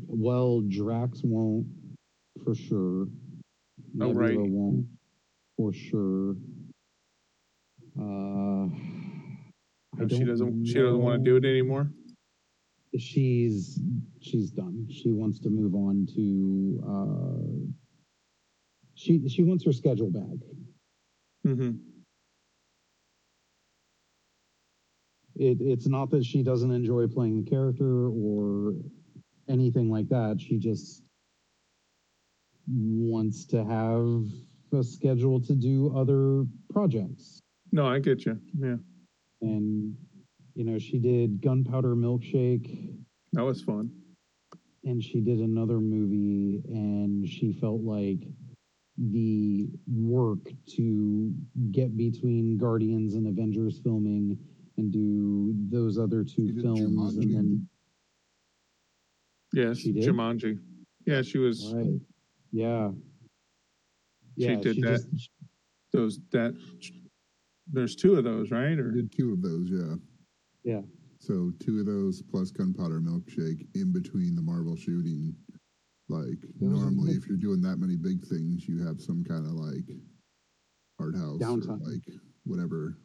[0.06, 1.66] well, Drax won't
[2.44, 3.06] for sure.
[4.00, 4.36] Oh, right.
[4.38, 4.86] Won't
[5.56, 6.36] for sure.
[7.98, 8.68] Uh,
[9.98, 10.64] If she doesn't.
[10.66, 11.90] She doesn't want to do it anymore.
[12.98, 13.80] she's
[14.20, 14.86] she's done.
[14.90, 17.72] She wants to move on to uh
[18.94, 20.38] she she wants her schedule back.
[21.44, 21.70] hmm
[25.39, 28.74] It it's not that she doesn't enjoy playing the character or
[29.49, 30.41] anything like that.
[30.41, 31.03] She just
[32.68, 34.24] wants to have
[34.78, 37.41] a schedule to do other projects.
[37.72, 38.39] No, I get you.
[38.59, 38.76] Yeah,
[39.41, 39.97] And
[40.55, 42.95] you know, she did Gunpowder Milkshake
[43.32, 43.91] that was fun.
[44.84, 48.26] and she did another movie and she felt like
[48.97, 51.32] the work to
[51.70, 54.36] get between Guardians and Avengers filming
[54.78, 57.68] and do those other two She did films and then
[59.52, 60.04] Yes, She did?
[60.04, 60.58] Jumanji.
[61.06, 62.00] Yeah, she was right
[62.52, 62.90] yeah
[64.38, 65.04] She yeah did that.
[65.12, 65.30] just-
[65.92, 66.54] those that.
[67.72, 68.78] There's two of those, right?
[68.78, 69.94] Or did two of those, yeah.
[70.64, 70.82] Yeah.
[71.18, 75.34] So two of those plus gunpowder milkshake in between the Marvel shooting.
[76.10, 79.24] Like There was normally, big- if you're doing that many big things, you have some
[79.24, 79.90] kind of like
[80.98, 81.80] art house Downtime.
[81.82, 82.04] or like
[82.44, 82.98] whatever.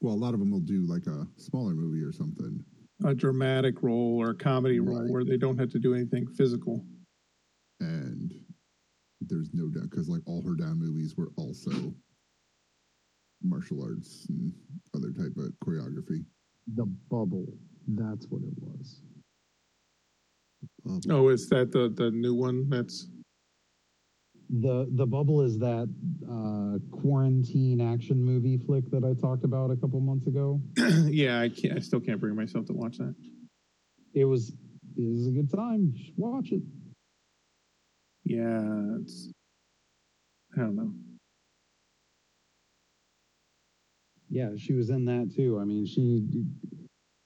[0.00, 2.64] Well, a lot of them will do like a smaller movie or something.
[3.04, 6.84] a dramatic role or a comedy role where they don't have to do anything physical.
[7.80, 8.32] and
[9.20, 11.92] there's no doubt because like all her down movies were also
[13.42, 14.52] martial arts and
[14.94, 16.24] other type of choreography.
[16.74, 17.46] the bubble
[17.88, 19.02] that's what it was
[21.10, 22.68] Oh, is that the the new one?
[22.68, 23.06] That's
[24.50, 25.88] the the bubble is that
[26.24, 30.60] uh quarantine action movie flick that I talked about a couple months ago
[31.06, 31.40] yeah.
[31.40, 31.76] I can't.
[31.76, 33.14] I still can't bring myself to watch that.
[34.14, 34.50] it was
[34.96, 36.62] it was a good time Just watch it
[38.24, 39.30] Yeah, it's.
[40.56, 40.92] I don't know.
[44.30, 45.58] Yeah, she was in that too.
[45.60, 46.24] I mean, she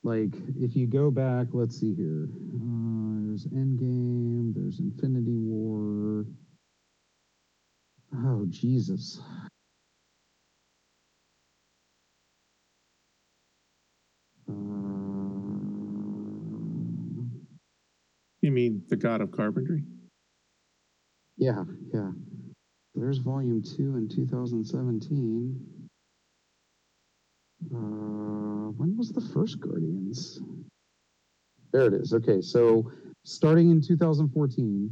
[0.02, 2.28] like if you go back, let's see here.
[2.54, 6.26] Uh, there's Endgame, there's Infinity War.
[8.14, 9.20] Oh Jesus.
[14.48, 14.52] Uh,
[18.42, 19.84] You mean the God of Carpentry?
[21.36, 21.62] yeah,
[21.94, 22.10] yeah.
[22.94, 25.88] There's volume two in 2017.
[27.72, 30.40] Uh, when was the first Guardians?
[31.72, 32.12] There it is.
[32.12, 32.90] Okay, so
[33.24, 34.90] starting in 2014,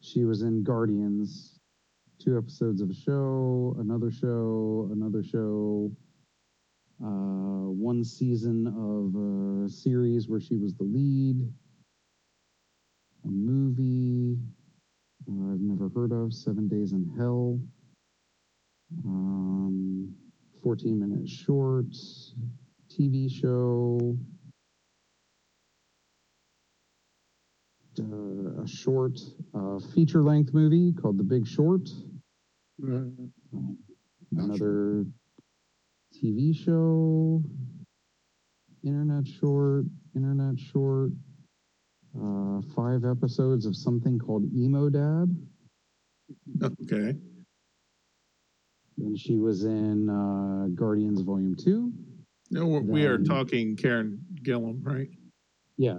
[0.00, 1.51] she was in Guardians,
[2.22, 5.90] two episodes of a show, another show, another show,
[7.02, 11.40] uh, one season of a series where she was the lead,
[13.24, 14.38] a movie
[15.28, 17.58] uh, I've never heard of, Seven Days in Hell,
[19.04, 20.14] um,
[20.62, 21.86] 14 minute short,
[22.88, 24.16] TV show,
[27.98, 29.18] uh, a short
[29.54, 31.88] uh, feature length movie called The Big Short.
[34.32, 35.04] Another
[36.12, 37.42] TV show,
[38.82, 39.84] internet short,
[40.16, 41.10] internet short,
[42.20, 45.34] uh, five episodes of something called Emo Dad.
[46.62, 47.16] Okay.
[48.98, 51.92] Then she was in uh, Guardians Volume 2.
[52.50, 55.08] No, we're, are talking Karen Gillan, right?
[55.78, 55.98] Yeah.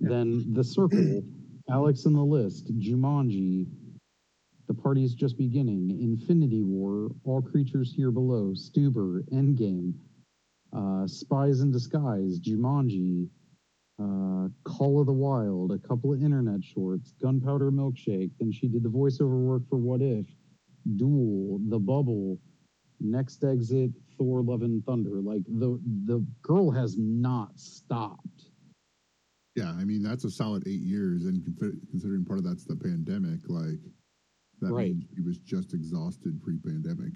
[0.00, 0.08] Yeah.
[0.08, 1.22] Then The Circle,
[1.68, 3.66] Alex in the list, Jumanji,
[4.72, 9.92] The Party's Just Beginning, Infinity War, All Creatures Here Below, Stuber, Endgame,
[10.72, 13.28] uh, Spies in Disguise, Jumanji,
[13.98, 18.30] uh, Call of the Wild, a couple of internet shorts, Gunpowder Milkshake.
[18.40, 20.24] Then she did the voiceover work for What If,
[20.96, 22.38] Duel, The Bubble,
[22.98, 25.20] Next Exit, Thor: Love and Thunder.
[25.20, 28.46] Like the the girl has not stopped.
[29.54, 31.44] Yeah, I mean that's a solid eight years, and
[31.90, 33.80] considering part of that's the pandemic, like
[34.62, 34.94] that Right.
[34.94, 37.14] means he was just exhausted pre-pandemic.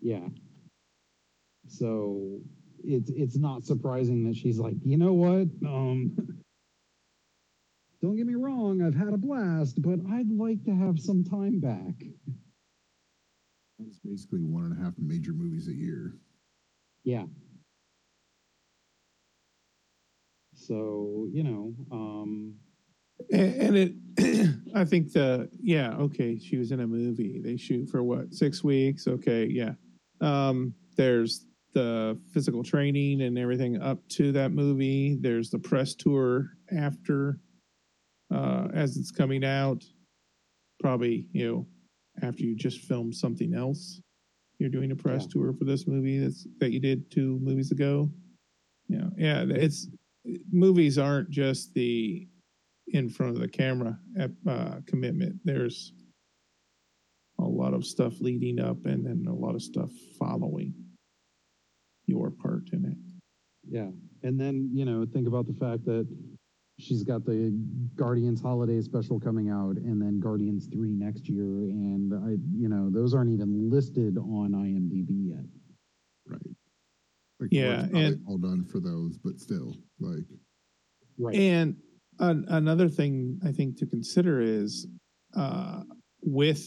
[0.00, 0.28] Yeah.
[1.68, 2.40] So
[2.84, 5.48] it's it's not surprising that she's like, you know what?
[5.66, 6.16] Um
[8.00, 11.60] don't get me wrong, I've had a blast, but I'd like to have some time
[11.60, 11.94] back.
[13.78, 16.14] That's basically one and a half major movies a year.
[17.04, 17.26] Yeah.
[20.54, 22.56] So, you know, um
[23.30, 23.92] And, it,
[24.74, 27.40] I think the yeah okay, she was in a movie.
[27.40, 29.06] They shoot for what six weeks?
[29.08, 29.72] Okay, yeah.
[30.20, 35.16] Um, there's the physical training and everything up to that movie.
[35.20, 37.40] There's the press tour after,
[38.32, 39.84] uh, as it's coming out.
[40.80, 41.66] Probably you know
[42.22, 44.00] after you just filmed something else,
[44.58, 45.28] you're doing a press Yeah.
[45.32, 48.10] tour for this movie that's that you did two movies ago.
[48.88, 49.44] Yeah, yeah.
[49.48, 49.88] It's
[50.52, 52.28] movies aren't just the
[52.88, 53.98] in front of the camera
[54.48, 55.36] uh, commitment.
[55.44, 55.92] There's
[57.38, 60.74] a lot of stuff leading up and then a lot of stuff following
[62.06, 62.96] your part in it.
[63.68, 63.88] Yeah.
[64.22, 66.06] And then, you know, think about the fact that
[66.78, 67.52] she's got the
[67.94, 71.44] Guardians holiday special coming out and then Guardians 3 next year.
[71.44, 75.44] And I, you know, those aren't even listed on IMDb yet.
[76.26, 76.40] Right.
[77.40, 80.24] Like, Yeah, work's and- all done for those, but still, like,
[81.18, 81.36] Right.
[81.36, 81.76] And
[82.18, 84.86] an, another thing I think to consider is
[85.36, 85.82] uh,
[86.22, 86.64] with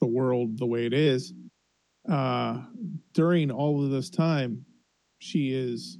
[0.00, 1.32] the world the way it is,
[2.08, 2.62] uh,
[3.12, 4.64] during all of this time,
[5.18, 5.98] she is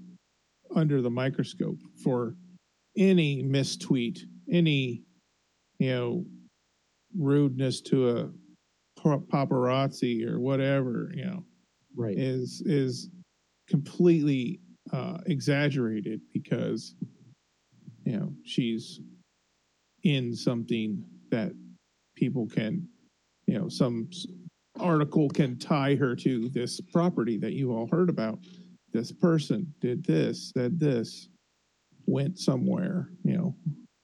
[0.75, 2.35] under the microscope for
[2.97, 4.21] any mistweet,
[4.51, 5.03] any,
[5.79, 6.25] you know,
[7.17, 8.31] rudeness to a
[9.01, 11.45] paparazzi or whatever, you know,
[11.97, 12.17] right.
[12.17, 13.11] is is
[13.69, 14.61] completely
[14.93, 16.95] uh, exaggerated because
[18.09, 19.01] you know she's
[20.05, 21.53] in something that
[22.17, 22.89] people can
[23.47, 24.09] you know some
[24.81, 28.39] article can tie her to this property that you all heard about.
[28.93, 31.29] This person did this said this
[32.07, 33.55] went somewhere you know.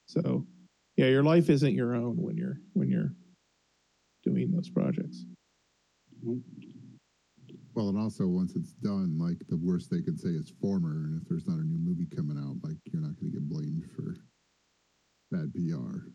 [0.05, 0.45] So
[0.97, 3.13] yeah your life isn't your own when you're when you're
[4.23, 5.25] doing those projects
[6.23, 6.64] mm-hmm.
[7.75, 11.21] Well, and also once it's done, like the worst they could say is former, and
[11.21, 13.85] if there's not a new movie coming out, like you're not going to get blamed
[13.95, 14.15] for
[15.31, 16.07] bad PR.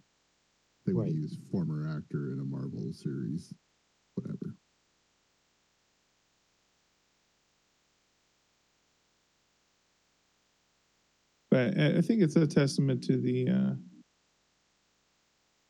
[0.87, 1.13] They would Right.
[1.15, 3.53] use former actor in a Marvel series,
[4.15, 4.57] whatever.
[11.51, 13.75] but I I think it's a testament to the uh,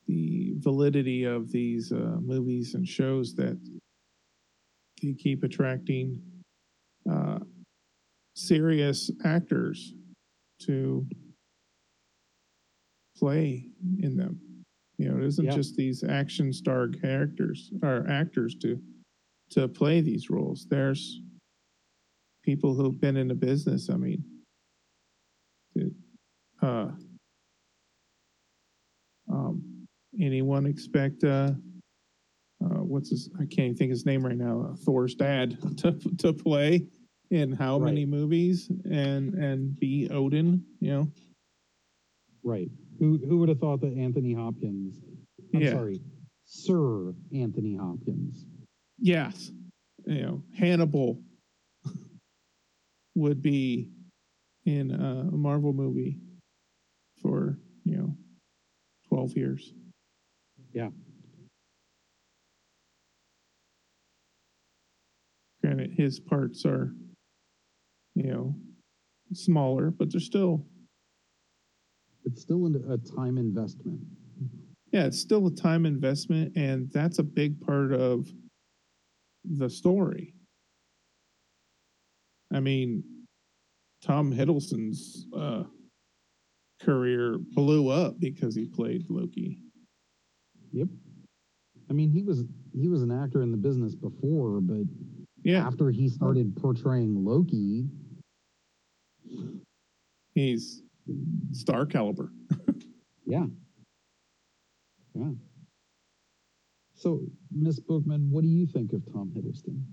[0.07, 3.59] the validity of these uh, movies and shows that
[5.01, 6.21] they keep attracting
[7.11, 7.39] uh,
[8.35, 9.95] serious actors
[10.61, 11.07] to
[13.17, 13.69] play
[14.01, 14.39] in them.
[14.99, 15.55] You know, it isn't Yeah.
[15.57, 18.81] just these action star characters or actors to
[19.51, 20.67] to play these roles.
[20.67, 21.23] There's
[22.45, 23.91] people who've been in the business.
[23.91, 24.23] I mean,
[26.63, 26.93] uh,
[29.29, 29.87] um,
[30.21, 31.53] anyone expect uh,
[32.65, 33.31] uh, what's his?
[33.37, 34.71] I can't even think his name right now.
[34.73, 36.87] Uh, Thor's dad to to play
[37.31, 40.65] in how many movies and and be Odin?
[40.81, 41.13] You know,
[42.43, 42.71] Right.
[42.99, 44.97] Who who would have thought that Anthony Hopkins
[45.55, 45.73] I'm Yeah.
[45.73, 46.01] sorry,
[46.47, 48.47] Sir Anthony Hopkins.
[48.99, 49.53] yes,
[50.07, 51.21] you know Hannibal
[53.15, 53.91] would be
[54.67, 56.19] in a Marvel movie
[57.23, 58.17] for you know
[59.09, 59.73] twelve years.
[60.73, 60.91] Yeah.
[65.81, 66.93] Granted, his parts are,
[68.15, 68.55] you know,
[69.33, 70.67] smaller, but they're still,
[72.25, 74.01] It's still a time investment.
[74.93, 78.29] yeah, it's still a time investment, and that's a big part of
[79.45, 80.35] the story.
[82.53, 83.03] I mean,
[84.03, 85.63] Tom Hiddleston's uh,
[86.83, 89.63] career blew up because he played Loki.
[90.73, 90.89] Yep.
[91.89, 92.45] I mean, he was
[92.79, 94.85] he was an actor in the business before, but
[95.43, 97.87] Yeah, after he started portraying Loki,
[100.35, 100.83] he's
[101.53, 102.31] star caliber.
[103.27, 103.47] Yeah.
[105.15, 105.31] Yeah.
[106.97, 107.21] So,
[107.53, 109.85] Miss Bookman, what do you think of Tom Hiddleston?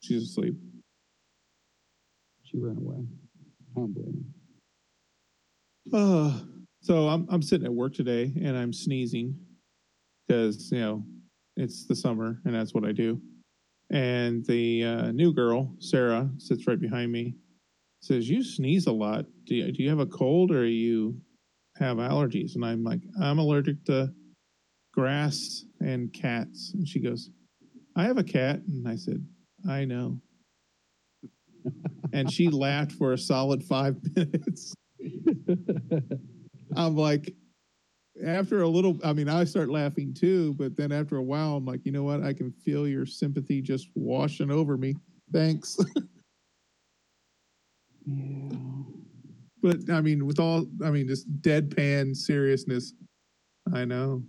[0.00, 0.56] She's asleep.
[2.42, 3.06] She ran away.
[3.74, 4.24] I don't blame
[5.92, 6.40] Uh,
[6.82, 9.38] so I'm I'm sitting at work today and I'm sneezing
[10.26, 11.04] because you know
[11.56, 13.20] it's the summer and that's what I do.
[13.90, 17.36] And the uh, new girl Sarah sits right behind me.
[18.00, 19.26] Says you sneeze a lot.
[19.44, 21.20] Do you, do you have a cold or you
[21.78, 22.56] have allergies?
[22.56, 24.12] And I'm like I'm allergic to
[24.92, 26.72] grass and cats.
[26.74, 27.30] And she goes,
[27.94, 28.60] I have a cat.
[28.66, 29.24] And I said,
[29.68, 30.20] I know.
[32.12, 34.74] and she laughed for a solid five minutes.
[36.76, 37.34] I'm like,
[38.26, 41.64] after a little, I mean, I start laughing too, but then after a while, I'm
[41.64, 42.22] like, you know what?
[42.22, 44.94] I can feel your sympathy just washing over me.
[45.32, 45.78] Thanks.
[48.06, 48.56] yeah.
[49.62, 52.92] but I mean, with all, I mean, this deadpan seriousness,
[53.72, 54.22] I know.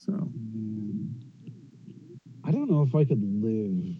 [0.00, 0.12] So,
[2.44, 3.96] I don't know if I could live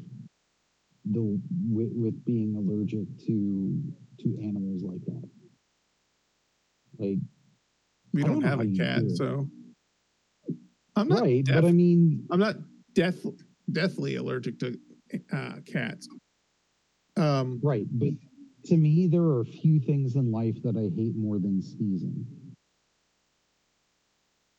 [1.05, 3.83] the with, with being allergic to
[4.23, 5.29] to animals like that.
[6.99, 7.19] Like
[8.13, 9.49] we don't, don't have a cat, so
[10.97, 12.57] I'm not right, deaf- but I mean, I'm not
[12.95, 13.25] death
[13.71, 14.79] deathly allergic to
[15.33, 16.09] uh, cats.
[17.17, 18.11] Um, right, but
[18.67, 22.27] to me, there are a few things in life that I hate more than sneezing.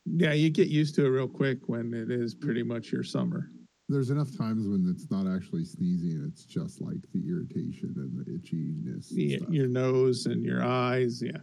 [0.06, 3.50] yeah, you get used to it real quick when it is pretty much your summer.
[3.88, 8.30] There's enough times when it's not actually sneezing; it's just like the irritation and the
[8.32, 9.08] itchiness.
[9.10, 11.22] Yeah, your nose and your eyes.
[11.22, 11.36] Yeah,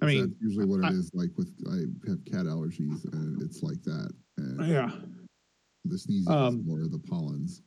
[0.00, 1.10] I mean, that's usually what I- it is.
[1.12, 4.10] Like with I have cat allergies, and it's like that.
[4.38, 4.90] And yeah,
[5.84, 7.62] the sneezing Um, is more of the pollens.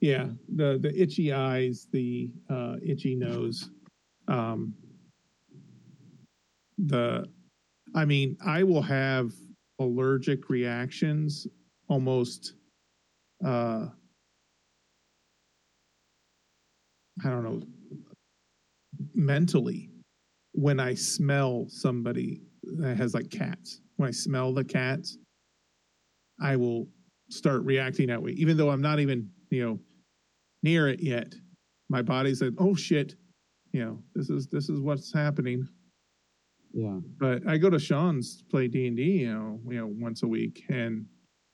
[0.00, 0.30] yeah.
[0.54, 3.70] The the itchy eyes, the uh, itchy nose.
[4.28, 4.74] Um,
[6.78, 7.28] the,
[7.96, 9.32] I mean, I will have
[9.80, 11.48] allergic reactions
[11.88, 12.54] almost.
[13.44, 13.86] Uh,
[17.24, 17.62] I don't know.
[19.14, 19.90] Mentally,
[20.52, 22.42] when I smell somebody
[22.78, 25.18] that has like cats, when I smell the cats,
[26.40, 26.88] I will
[27.30, 29.80] start reacting that way, even though I'm not even, you know,
[30.62, 31.34] near it yet.
[31.88, 33.14] My body's like, oh shit,
[33.72, 35.66] you know, this is this is what's happening.
[36.72, 39.92] Yeah, But I go to Sean's to play D and D, you know, you know,
[39.98, 41.04] once a week, and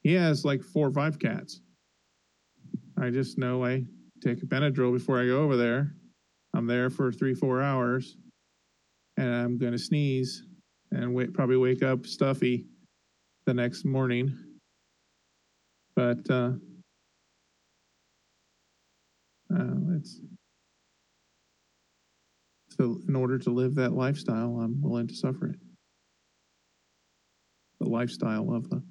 [0.03, 1.61] he has like four or five cats.
[3.01, 3.85] I just know I
[4.23, 5.95] take a Benadryl before I go over there.
[6.55, 8.17] I'm there for three, four hours,
[9.17, 10.43] and I'm gonna sneeze
[10.91, 12.67] and wait, probably wake up stuffy
[13.47, 14.37] the next morning.
[15.95, 16.53] But uh,
[19.55, 20.21] uh, it's
[22.71, 25.57] so in order to live that lifestyle, I'm willing to suffer it.
[27.81, 28.83] The lifestyle of a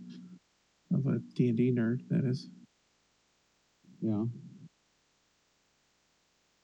[0.95, 2.49] of a D and D nerd, that is.
[4.01, 4.23] Yeah.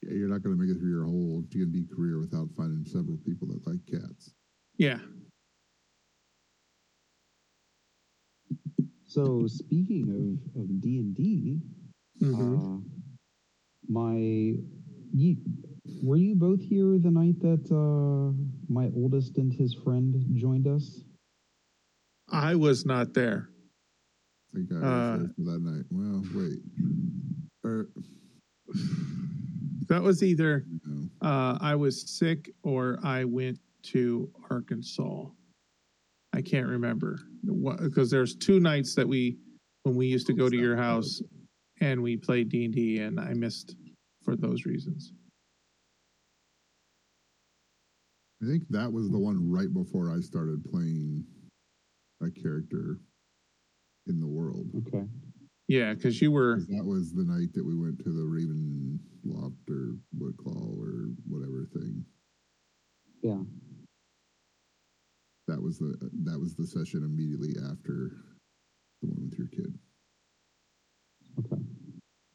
[0.02, 2.48] Yeah, you're not going to make it through your whole D and D career without
[2.56, 4.32] finding several people that like cats.
[4.76, 4.98] Yeah.
[9.06, 11.60] So speaking of of D and D,
[12.20, 12.58] Mhm.
[12.58, 12.80] uh,
[13.88, 14.16] my
[15.12, 15.36] you
[16.02, 18.32] were you both here the night that uh,
[18.68, 21.04] my oldest and his friend joined us?
[22.28, 23.48] I was not there.
[24.54, 25.84] I think I Uh, for that night.
[25.90, 26.60] Well, wait.
[27.64, 27.88] Er,
[29.88, 31.08] That was either no.
[31.20, 35.26] uh, I was sick or I went to Arkansas.
[36.32, 37.20] I can't remember
[37.80, 39.36] because there's two nights that we
[39.82, 41.20] when we used to go to your house
[41.80, 43.76] and we played D and D, and I missed
[44.22, 45.12] for those reasons.
[48.42, 51.24] I think that was the one right before I started playing
[52.22, 52.98] a character
[54.06, 54.70] in the world.
[54.86, 55.04] Okay.
[55.68, 59.00] Yeah, because you were 'Cause That was the night that we went to the Raven
[59.24, 62.04] Loft or Woodclaw or whatever thing.
[63.22, 63.42] Yeah.
[65.48, 68.10] That was the that was the session immediately after
[69.00, 69.78] the one with your kid.
[71.38, 71.62] Okay.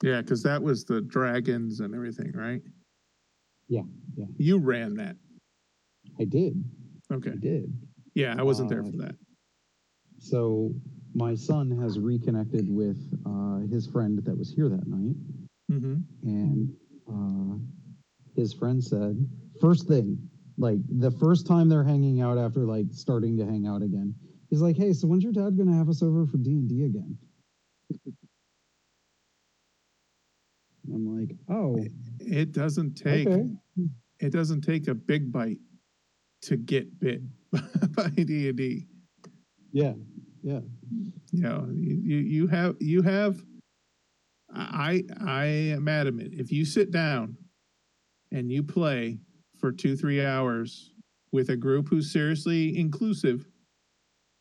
[0.03, 2.61] yeah, because that was the dragons and everything, right?
[3.67, 3.83] Yeah.
[4.15, 4.25] Yeah.
[4.37, 5.15] You ran that.
[6.19, 6.63] I did.
[7.11, 7.31] Okay.
[7.31, 7.71] I did.
[8.15, 9.15] Yeah, I wasn't there Uh, for that.
[10.19, 10.73] So
[11.13, 15.15] my son has reconnected with uh, his friend that was here that night,
[15.71, 15.97] Mm-hmm.
[16.23, 16.73] and
[17.07, 17.57] uh,
[18.35, 19.23] his friend said,
[19.61, 20.17] first thing,
[20.57, 24.15] like the first time they're hanging out after like starting to hang out again,
[24.49, 26.85] he's like, "Hey, so when's your dad gonna have us over for D and D
[26.85, 27.15] again?"
[30.91, 31.85] I'm like, oh,
[32.19, 33.45] It doesn't take okay.
[34.19, 35.59] it doesn't take a big bite
[36.41, 37.21] to get bit
[37.95, 38.87] by D and D.
[39.71, 39.93] Yeah,
[40.41, 40.59] yeah.
[41.31, 43.41] You know, you, you have you have.
[44.53, 46.33] I I am adamant.
[46.33, 47.37] If you sit down
[48.31, 49.19] and you play
[49.59, 50.93] for two three hours
[51.31, 53.45] with a group who's seriously inclusive,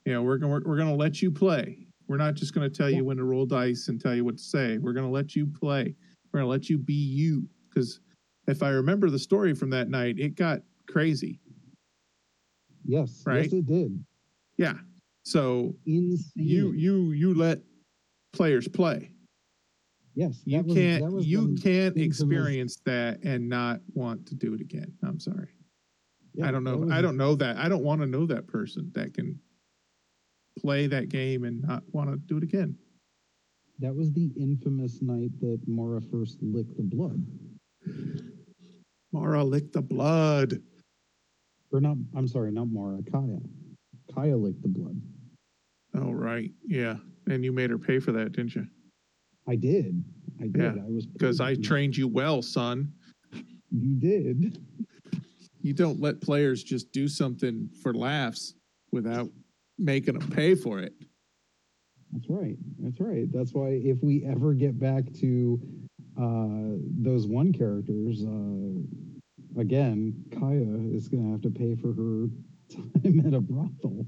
[0.07, 1.87] you know we're gonna we're, we're gonna let you play.
[2.07, 4.43] We're not just gonna tell you when to roll dice and tell you what to
[4.43, 4.79] say.
[4.79, 5.95] We're gonna let you play.
[6.33, 7.47] We're gonna let you be you.
[7.69, 8.01] Because
[8.47, 11.39] if I remember the story from that night, it got crazy.
[12.87, 13.43] Yes, Right?
[13.45, 14.03] yes, it did.
[14.57, 14.75] Yeah.
[15.29, 16.33] So Insane.
[16.37, 17.59] you you you let
[18.33, 19.11] players play.
[20.15, 24.91] yes, You was- can't you can't experience that and not want to do it again.
[25.03, 25.51] I'm sorry.
[26.33, 26.89] yeah, I don't know.
[26.91, 27.59] I don't know that.
[27.59, 29.39] I don't want to know that person that can
[30.59, 32.75] play that game and not want to do it again.
[33.81, 37.23] That was the infamous night that Mara first licked the blood.
[39.13, 40.55] Mara licked the blood.
[41.71, 43.39] Or not, I'm sorry, not Mara, Kaya.
[44.15, 44.99] Kaya licked the blood.
[46.01, 46.51] Oh right.
[46.67, 46.97] Yeah.
[47.27, 48.67] And you made her pay for that, didn't you?
[49.49, 50.05] I did.
[50.41, 50.57] I did.
[50.77, 52.93] Yeah, I was Because I trained you well, son.
[53.71, 54.59] You did.
[55.61, 58.55] You don't let players just do something for laughs
[58.93, 59.29] without
[59.79, 60.95] making them pay for it.
[62.13, 62.57] That's right.
[62.79, 63.31] That's right.
[63.33, 65.61] That's why if we ever get back to
[66.19, 72.29] uh, those one characters, uh, again, Kaya is going to have to pay for her
[72.71, 74.07] time at a brothel.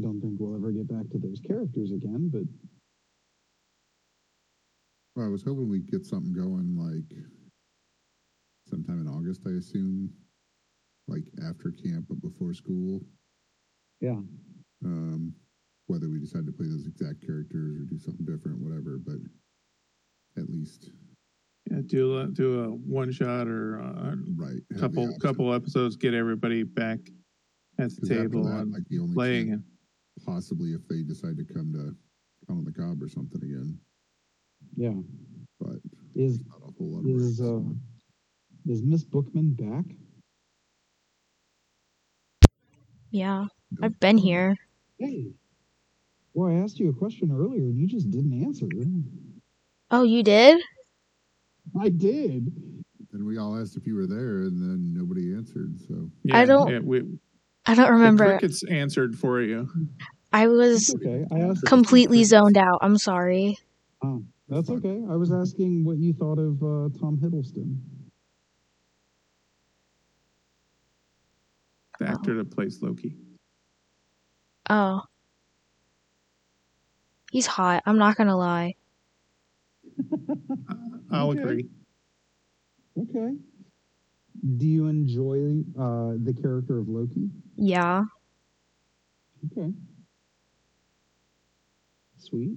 [0.00, 2.42] I don't think we'll ever get back to those characters again, but
[5.14, 7.18] Well, I was hoping we'd get something going like
[8.66, 10.10] sometime in August, I assume,
[11.06, 13.02] like after camp but before school.
[14.00, 14.20] yeah,
[14.82, 15.34] Um,
[15.88, 19.18] whether we decide to play those exact characters or do something different, whatever, but
[20.40, 20.92] at least
[21.70, 24.62] Yeah, do a do a one shot or a right.
[24.70, 27.00] have couple couple episodes, get everybody back
[27.78, 29.64] at the table that, and like the only play chance- again.
[30.24, 31.94] Possibly if they decide to come to
[32.46, 33.78] come on the cob or something again,
[34.76, 34.94] yeah.
[35.58, 35.78] but
[36.14, 37.60] Is not a whole lot of is uh,
[38.66, 39.84] is Miss Bookman back?
[43.10, 43.80] Yeah, Nope.
[43.82, 44.56] I've been here.
[44.98, 45.32] Hey.
[46.34, 48.68] Well, I asked you a question earlier and you just didn't answer.
[49.90, 50.60] Oh, you did?
[51.80, 52.52] I did.
[53.12, 55.76] And we all asked if you were there, and then nobody answered.
[55.88, 57.02] So I don't Yeah, we,
[57.66, 58.24] I don't the remember.
[58.38, 59.68] crickets answered for you.
[60.32, 61.24] I was okay.
[61.32, 61.64] I asked.
[61.66, 62.78] completely zoned out.
[62.82, 63.58] I'm sorry.
[64.02, 65.02] Oh, that's okay.
[65.10, 67.78] I was asking what you thought of uh, Tom Hiddleston.
[71.98, 73.14] The actor that plays Loki.
[74.70, 75.02] Oh.
[77.30, 77.82] He's hot.
[77.86, 78.74] I'm not gonna lie.
[80.68, 80.74] I-
[81.12, 81.40] I'll Okay.
[81.40, 81.68] agree.
[82.98, 83.34] Okay.
[84.56, 87.28] Do you enjoy uh, the character of Loki?
[87.60, 88.04] Yeah.
[89.52, 89.70] Okay.
[92.16, 92.56] Sweet.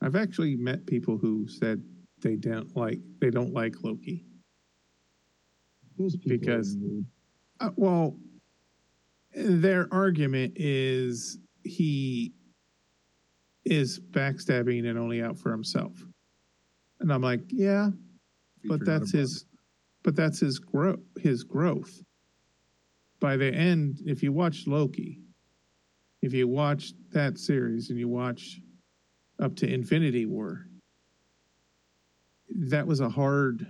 [0.00, 1.82] I've actually met people who said
[2.22, 4.24] they don't like they don't like Loki.
[5.98, 6.38] Those people.
[6.38, 6.76] Because-
[7.60, 8.16] Uh, well,
[9.34, 12.32] their argument is he
[13.66, 15.92] is backstabbing and only out for himself.
[17.00, 17.90] And I'm like, yeah,
[18.64, 19.44] but that's his
[20.02, 22.02] but that's his growth his growth
[23.20, 25.20] by the end if you watch loki
[26.22, 28.60] if you watch that series and you watch
[29.40, 30.66] up to infinity war
[32.48, 33.66] that was a hard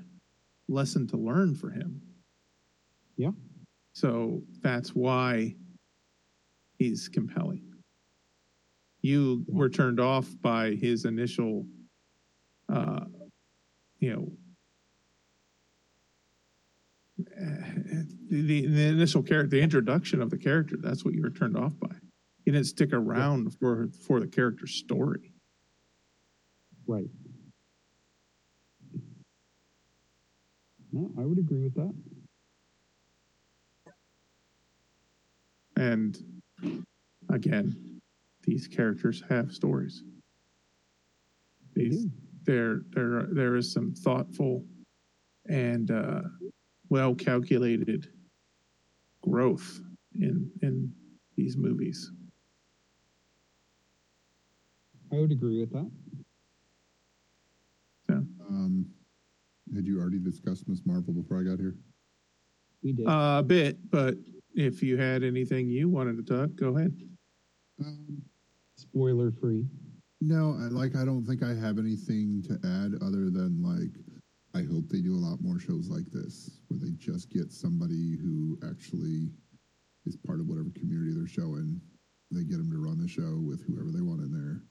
[0.69, 2.01] lesson to learn for him
[3.17, 3.33] Yeah.
[3.93, 5.55] so that's why
[6.79, 7.63] he's compelling
[9.03, 11.67] you were turned off by his initial
[12.73, 13.01] uh
[13.99, 14.33] you know
[18.31, 21.73] the, the initial character, the introduction of the character, that's what you were turned off
[21.81, 21.91] by.
[22.45, 25.33] You didn't stick around for for the character's story.
[26.87, 27.11] Right.
[30.93, 31.95] No, I would agree with that.
[35.77, 36.19] And
[37.29, 38.01] again,
[38.43, 40.03] these characters have stories.
[41.75, 42.07] These
[42.45, 44.65] there there there is some thoughtful
[45.49, 46.23] and uh,
[46.89, 48.09] well calculated
[49.23, 49.81] growth
[50.15, 50.93] in in
[51.37, 52.11] these movies.
[55.13, 55.91] I would agree with that.
[58.49, 58.87] Um,
[59.75, 61.77] had you already discussed Miss Marvel before I got here?
[62.83, 63.07] We did.
[63.07, 64.17] Uh, a bit, but
[64.55, 66.93] if you had anything you wanted to talk, go ahead.
[67.81, 68.21] Um,
[68.75, 69.65] Spoiler free.
[70.21, 70.97] no, I like.
[70.97, 73.93] I don't think I have anything to add other than like.
[74.55, 78.17] I hope they do a lot more shows like this, where they just get somebody
[78.17, 79.31] who actually
[80.07, 81.81] is part of whatever community they're showing.
[82.33, 84.63] They get them to run the show with whoever they want in there,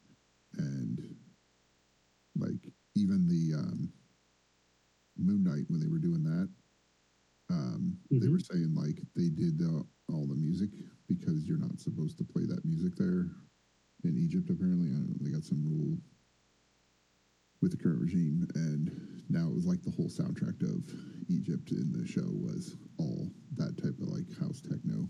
[0.58, 1.00] and
[2.36, 3.92] like even the um,
[5.18, 6.50] Moon Knight when they were doing that,
[7.50, 8.32] um, they Mhm.
[8.32, 10.72] were saying like they did uh, all the music
[11.08, 13.32] because you're not supposed to play that music there
[14.04, 14.50] in Egypt.
[14.50, 15.98] Apparently, I don't know, they got some rule
[17.62, 18.92] with the current regime, and
[19.30, 20.84] now it was like the whole soundtrack of
[21.30, 25.10] Egypt in the show was all that type of like house techno,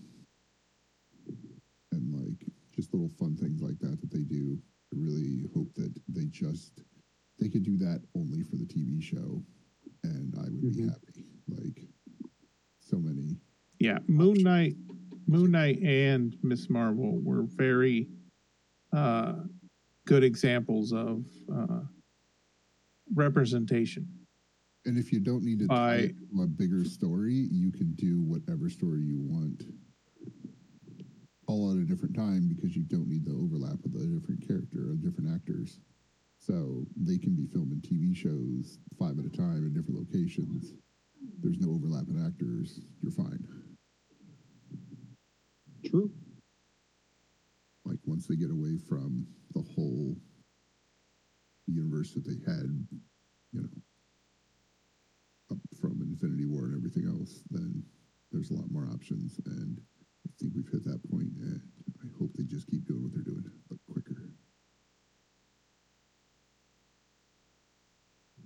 [1.92, 4.58] and like just little fun things like that that they do.
[4.94, 6.82] I really hope that they just
[7.40, 9.44] they could do that only for the TV show,
[10.04, 10.90] and I would be Mhm.
[10.90, 11.26] happy.
[11.48, 11.88] Like
[12.80, 13.38] so many
[13.80, 14.76] Yeah, Moon Knight,
[15.28, 18.10] Moon Knight, and Miss Marvel were very
[18.92, 19.44] uh,
[20.06, 21.24] good examples of
[21.54, 21.84] uh,
[23.14, 24.08] representation.
[24.86, 28.22] And if you don't need to tie By- it a bigger story, you can do
[28.22, 29.64] whatever story you want
[31.48, 34.92] all at a different time because you don't need the overlap of the different character
[34.92, 35.80] or different actors.
[36.38, 40.74] So they can be filming TV shows five at a time in different locations.
[41.42, 42.80] There's no overlap in actors.
[43.02, 43.46] You're fine.
[45.86, 46.12] True.
[47.84, 50.16] Like once they get away from the whole
[51.70, 52.66] universe that they had,
[53.52, 53.70] you know,
[55.52, 57.84] up from Infinity War and everything else, then
[58.32, 59.40] there's a lot more options.
[59.46, 59.80] And
[60.28, 61.20] I think we've hit that point.
[61.20, 61.62] point, and
[62.04, 64.30] I hope they just keep doing what they're doing, but quicker.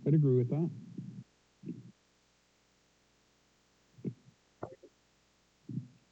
[0.06, 0.70] I'd agree with that.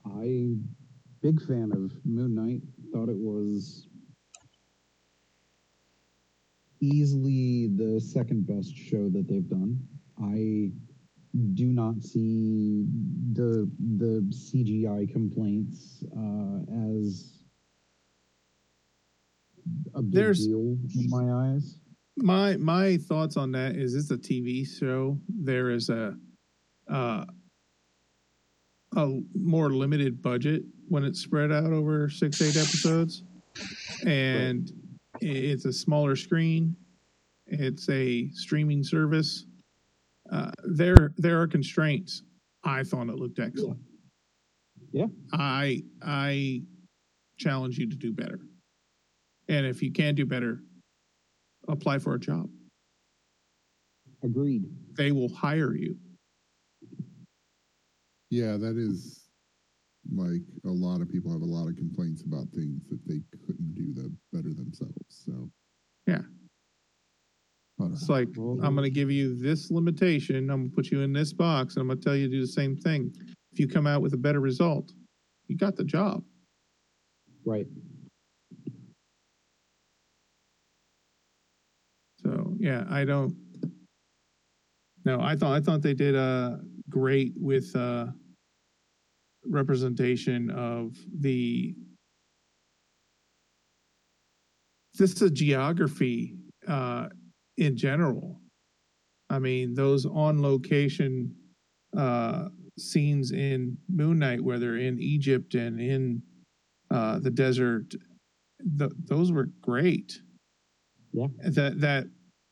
[0.06, 0.56] I
[1.22, 2.62] big fan of Moon Knight.
[2.94, 3.88] Thought it was
[6.82, 9.80] easily the second best show that they've done.
[10.22, 10.72] I
[11.54, 12.86] do not see
[13.34, 17.38] the the CGI complaints uh, as
[19.94, 21.78] a big There's- deal in my eyes.
[22.18, 25.18] My my thoughts on that is it's a TV show.
[25.30, 26.16] There is a
[26.90, 27.26] uh,
[28.98, 33.24] a more limited budget when it's spread out over six eight episodes,
[34.06, 34.70] and
[35.22, 36.76] it's a smaller screen.
[37.48, 39.46] It's a streaming service.
[40.32, 42.24] Uh, there there are constraints.
[42.64, 43.80] I thought it looked excellent.
[44.92, 45.08] Yeah.
[45.34, 46.62] I I
[47.38, 48.40] challenge you to do better.
[49.48, 50.60] And if you can do better,
[51.68, 52.50] apply for a job.
[54.24, 54.64] Agreed.
[54.96, 55.98] They will hire you.
[58.30, 59.21] Yeah, that is
[60.10, 63.74] like a lot of people have a lot of complaints about things that they couldn't
[63.76, 64.96] do the better themselves.
[65.10, 65.50] So
[66.08, 66.22] Yeah.
[67.92, 70.36] It's like Well, I'm going to give you this limitation.
[70.36, 72.32] I'm going to put you in this box, and I'm going to tell you to
[72.32, 73.12] do the same thing.
[73.52, 74.92] If you come out with a better result,
[75.48, 76.24] you got the job.
[77.44, 77.66] Right.
[82.24, 83.36] So yeah, I don't.
[85.04, 86.58] No, I thought I thought they did uh
[86.88, 88.08] great with uh
[89.46, 91.76] representation of the
[94.96, 96.36] just the geography
[96.68, 97.08] uh
[97.58, 98.40] in general.
[99.30, 101.34] I mean, those on location
[101.98, 102.50] uh
[102.80, 106.22] scenes in Moon Knight where they're in Egypt and in
[106.90, 107.94] uh the desert
[108.78, 110.20] th- those were great
[111.14, 111.28] Yeah.
[111.50, 112.06] that that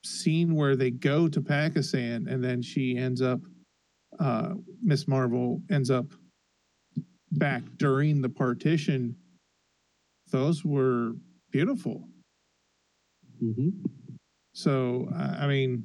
[0.05, 3.39] scene where they go to Pakistan and then she ends up
[4.19, 6.05] uh Miss Marvel ends up
[7.33, 9.15] back during the partition
[10.31, 11.13] those were
[11.51, 12.07] beautiful.
[13.39, 13.69] Hmm
[14.53, 15.83] so I I mean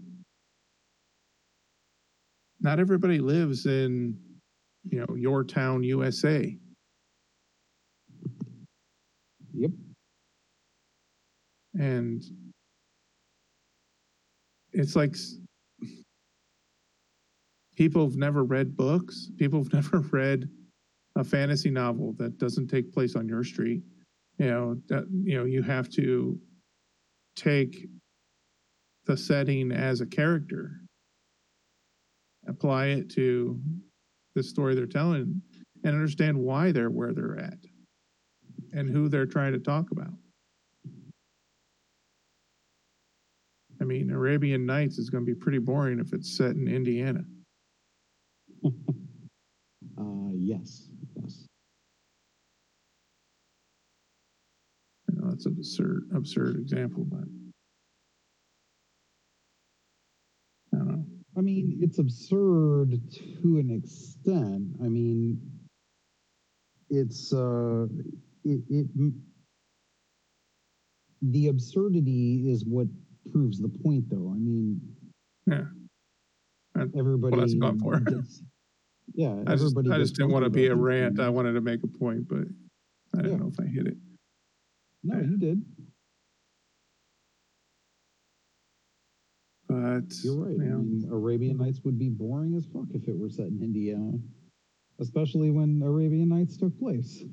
[2.60, 4.16] not everybody lives in
[4.90, 6.56] you know your town USA
[9.56, 9.70] Yep.
[11.78, 12.24] and
[14.72, 15.14] it's like
[17.76, 20.48] people have never read books people have never read
[21.16, 23.82] a fantasy novel that doesn't take place on your street
[24.39, 26.39] you know that you know you have to
[27.36, 27.86] take
[29.07, 30.81] the setting as a character
[32.49, 33.61] apply it to
[34.35, 35.41] the story they're telling
[35.85, 37.59] and understand why they're where they're at
[38.73, 40.15] and who they're trying to talk about
[43.81, 47.24] I mean, Arabian Nights is going to be pretty boring if it's set in Indiana.
[49.97, 50.89] Uh, yes.
[55.15, 55.24] Yes.
[55.31, 57.24] that's an absurd absurd example, but
[60.73, 61.05] I don't know.
[61.36, 63.01] I mean, it's absurd
[63.43, 64.69] to an extent.
[64.82, 65.41] I mean,
[66.91, 67.86] it's uh,
[68.45, 68.86] it, it
[71.23, 72.86] the absurdity is what
[73.32, 74.31] proves the point, though.
[74.35, 74.81] I mean,
[75.47, 75.65] Yeah.
[76.74, 77.36] That- everybody.
[77.39, 77.99] that's gone for.
[78.01, 78.43] gets-
[79.15, 79.77] yeah, I just.
[79.78, 81.19] I just didn't want to be a rant.
[81.20, 82.45] I wanted to make a point, but
[83.16, 83.36] I don't Yeah.
[83.39, 83.97] know if I hit it.
[85.05, 85.62] No, you did.
[89.68, 90.55] But You're right.
[90.55, 93.98] I mean, Arabian Nights would be boring as fuck if it were set in India,
[95.01, 97.24] especially when Arabian Nights took place.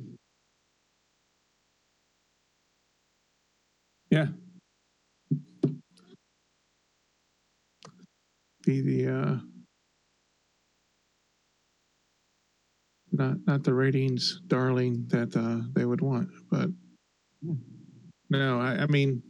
[4.11, 4.27] Yeah.
[8.65, 9.38] Be the uh
[13.11, 16.69] not not the ratings darling that uh they would want, but.
[18.30, 19.22] No, I, I mean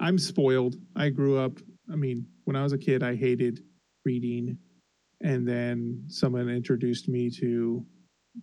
[0.00, 0.76] I'm spoiled.
[0.96, 1.58] I grew up
[1.92, 3.60] I mean, when I was a kid I hated
[4.04, 4.58] reading
[5.22, 7.84] and then someone introduced me to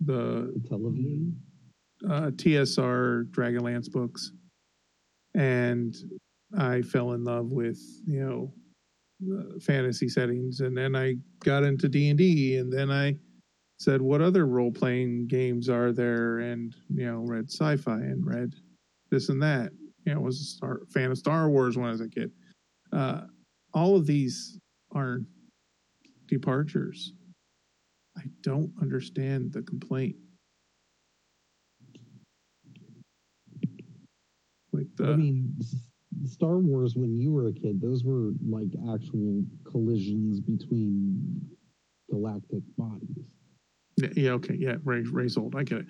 [0.05, 1.35] the The television.
[2.09, 4.31] uh, TSR Dragonlance books,
[5.35, 5.93] and
[6.57, 8.53] I fell in love with you know
[9.61, 13.17] fantasy settings, and then I got into D and D, and then I
[13.79, 18.53] said, "What other role playing games are there?" And you know, read sci-fi and read
[19.09, 19.71] this and that.
[20.05, 22.31] You know, was a star, fan of Star Wars when I was a kid.
[22.91, 23.21] Uh,
[23.73, 24.59] all of these
[24.93, 25.19] are
[26.27, 27.13] departures.
[28.17, 30.15] I don't understand the complaint.
[34.71, 35.55] Like the I mean,
[36.25, 41.41] Star Wars when you were a kid, those were like actual collisions between
[42.09, 43.25] galactic bodies.
[44.01, 45.55] Yeah, yeah, okay, yeah, Ray Ray's old.
[45.55, 45.85] I get it.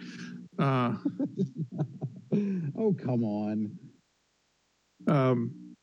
[0.57, 0.93] Uh,
[2.77, 3.77] oh come on!
[5.07, 5.75] um,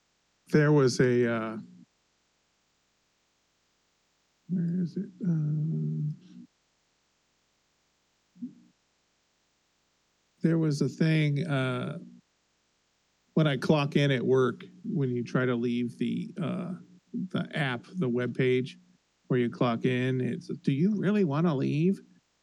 [0.52, 1.56] there was a uh,
[4.48, 5.08] where is it?
[5.24, 6.14] Um,
[10.42, 11.98] there was a thing uh,
[13.34, 16.72] when I clock in at work when you try to leave the uh,
[17.32, 18.78] the app, the web page
[19.28, 20.20] where you clock in.
[20.20, 22.00] It's do you really want to leave?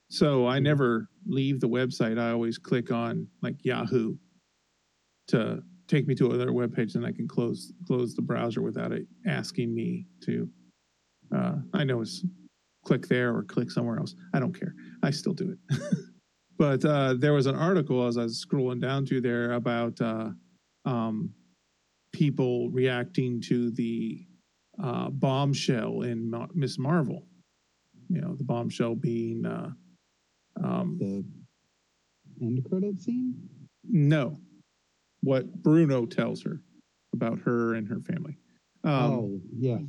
[0.09, 2.19] So I never leave the website.
[2.19, 4.15] I always click on like Yahoo
[5.29, 8.91] to take me to another web page, and I can close close the browser without
[8.91, 10.49] it asking me to.
[11.35, 12.23] Uh, I know it's
[12.85, 14.15] click there or click somewhere else.
[14.33, 14.75] I don't care.
[15.01, 15.81] I still do it.
[16.57, 20.29] but uh, there was an article as I was scrolling down to there about uh,
[20.85, 21.33] um,
[22.11, 24.25] people reacting to the
[24.81, 27.25] uh, bombshell in Ma- Miss Marvel.
[28.09, 29.71] You know, the bombshell being uh,
[30.61, 31.23] um, The
[32.45, 33.35] end credit scene.
[33.83, 34.37] no,
[35.21, 36.59] what Bruno tells her
[37.13, 38.37] about her and her family.
[38.83, 39.79] Um, oh yeah,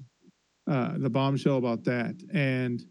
[0.67, 2.83] uh, the bombshell about that, and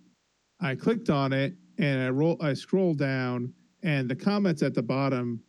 [0.60, 4.84] I clicked on it, and I roll, I scroll down, and the comments at the
[4.84, 5.42] bottom,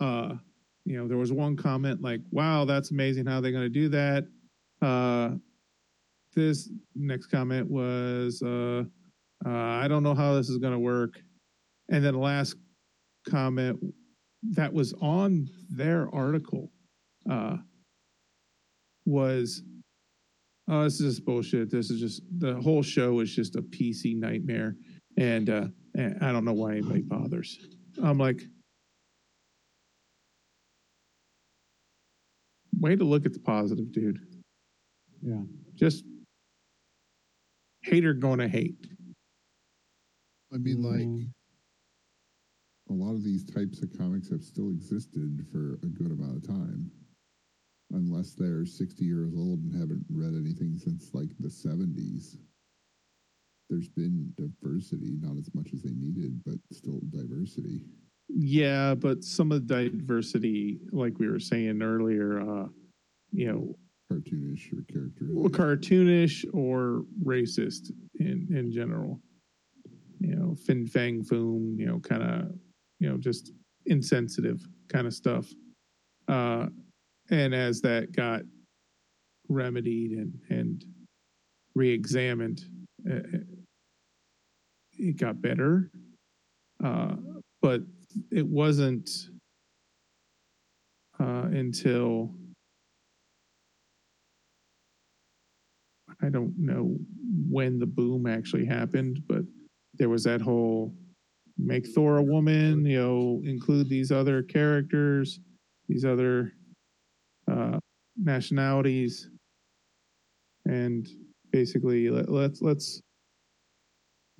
[0.00, 0.34] uh,
[0.86, 3.26] you know, there was one comment like, "Wow, that's amazing!
[3.26, 4.26] How they're going to do that?"
[4.80, 5.36] Uh,
[6.34, 8.84] this next comment was, uh,
[9.44, 11.20] uh, "I don't know how this is going to work,"
[11.90, 12.56] and then the last
[13.28, 13.78] comment
[14.52, 16.70] that was on their article
[17.30, 17.56] uh,
[19.06, 19.62] was
[20.68, 21.70] oh, this is just bullshit.
[21.70, 24.76] This is just the whole show is just a PC nightmare,
[25.18, 27.58] and uh, and I don't know why anybody bothers.
[28.02, 28.42] I'm like,
[32.80, 34.18] way to look at the positive, dude.
[35.22, 35.42] yeah.
[35.74, 36.04] Just
[37.82, 38.86] hater gonna hate.
[40.52, 41.33] I mean, like Mm.
[42.94, 46.46] A lot of these types of comics have still existed for a good amount of
[46.46, 46.90] time,
[47.92, 52.36] unless they're 60 years old and haven't read anything since like the 70s.
[53.68, 57.80] There's been diversity, not as much as they needed, but still diversity.
[58.28, 62.68] Yeah, but some of the diversity, like we were saying earlier, uh,
[63.32, 63.74] you know,
[64.12, 65.26] Cartoonish or character.
[65.30, 67.90] well, cartoonish or racist
[68.20, 69.20] in in general.
[70.20, 72.52] You know, fin fang foom, you know, kind of,
[73.00, 73.52] you know, just
[73.86, 75.46] insensitive kind of stuff.
[76.28, 76.66] Uh,
[77.30, 78.42] and as that got
[79.48, 80.84] remedied and and
[81.74, 82.62] re-examined,
[83.10, 83.38] uh,
[84.92, 85.90] it got better.
[86.82, 87.16] Uh,
[87.60, 87.80] but
[88.30, 89.10] it wasn't
[91.18, 92.30] uh, until
[96.22, 96.96] I don't know
[97.48, 99.42] when the boom actually happened, but
[99.94, 100.94] there was that whole
[101.58, 105.40] make Thor a woman, you know, include these other characters.
[105.88, 106.52] these other
[107.50, 107.78] uh,
[108.16, 109.28] nationalities,
[110.64, 111.08] and
[111.52, 113.00] basically let, let's let's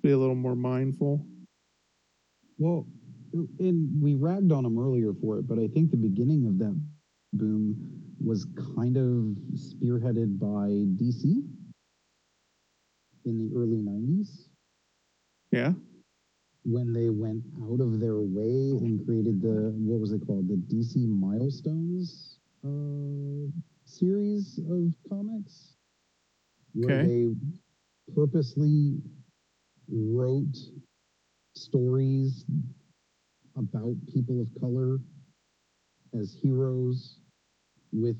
[0.03, 1.24] be a little more mindful.
[2.59, 2.86] Well,
[3.59, 6.81] and we ragged on them earlier for it, but I think the beginning of that
[7.32, 7.77] boom
[8.24, 8.47] was
[8.77, 10.69] kind of spearheaded by
[11.03, 11.43] DC
[13.24, 14.49] in the early 90s
[15.51, 15.73] Yeah.
[16.65, 20.57] When they went out of their way and created the what was it called the
[20.57, 23.51] DC Milestones uh,
[23.85, 25.74] series of comics
[26.73, 27.07] where Okay.
[27.07, 27.28] they
[28.15, 28.97] purposely
[29.89, 30.57] wrote
[31.55, 32.45] stories
[33.57, 34.99] about people of color
[36.19, 37.20] as heroes
[37.93, 38.16] with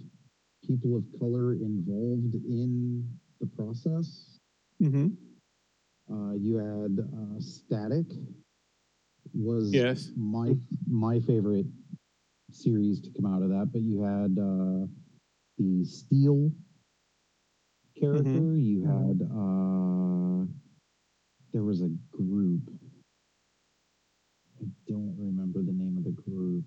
[0.67, 3.09] people of color involved in
[3.41, 4.39] the process
[4.83, 5.09] Mm-hmm.
[6.13, 8.07] Uh, you had uh, Static
[9.33, 10.11] was Yes.
[10.17, 10.55] my
[10.89, 11.67] my favorite
[12.51, 13.71] series to come out of that.
[13.73, 14.87] But you had uh,
[15.59, 16.51] the Steel
[17.99, 18.57] character.
[18.57, 20.47] You had uh,
[21.53, 22.63] there was a group.
[24.61, 26.65] I don't remember the name of the group.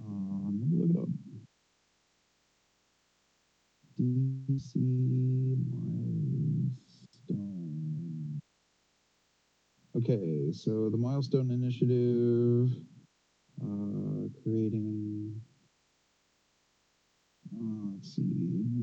[0.00, 1.08] Um, let me look it up.
[3.98, 4.78] DC
[9.98, 12.70] Okay, so the milestone initiative,
[13.60, 15.34] uh, creating.
[17.52, 18.30] Uh, let's see,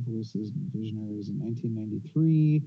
[0.05, 2.63] voices and visionaries in 1993.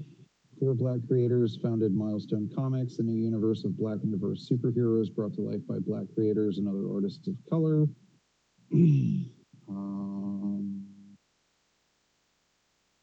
[0.59, 5.35] Four black creators founded Milestone Comics, a new universe of black and diverse superheroes brought
[5.35, 7.87] to life by black creators and other artists of color.
[9.69, 10.85] um,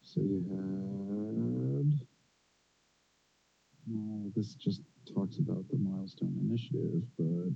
[0.01, 0.95] so you had.
[4.35, 4.81] This just
[5.13, 7.51] talks about the milestone initiative, but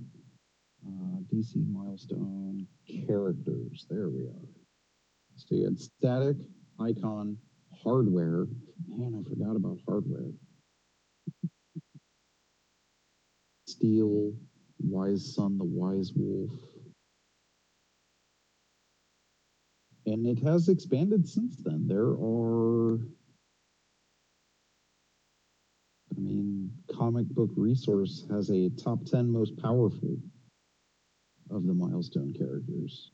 [0.86, 2.66] uh, DC milestone
[3.06, 3.86] characters.
[3.88, 4.48] There we are.
[5.36, 6.36] So you static,
[6.78, 7.36] icon,
[7.82, 8.46] hardware.
[8.88, 10.30] Man, I forgot about hardware.
[13.66, 14.34] Steel,
[14.78, 16.50] Wise Son, the Wise Wolf.
[20.06, 21.86] And it has expanded since then.
[21.86, 22.98] There are
[26.16, 26.70] I mean,
[27.00, 30.18] Comic Book Resource has a top 10 most powerful
[31.50, 33.10] of the milestone characters.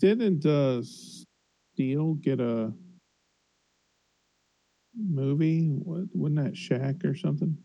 [0.00, 2.72] Didn't uh, Steel get a
[4.98, 5.68] movie?
[5.68, 7.56] What wasn't that Shaq or something?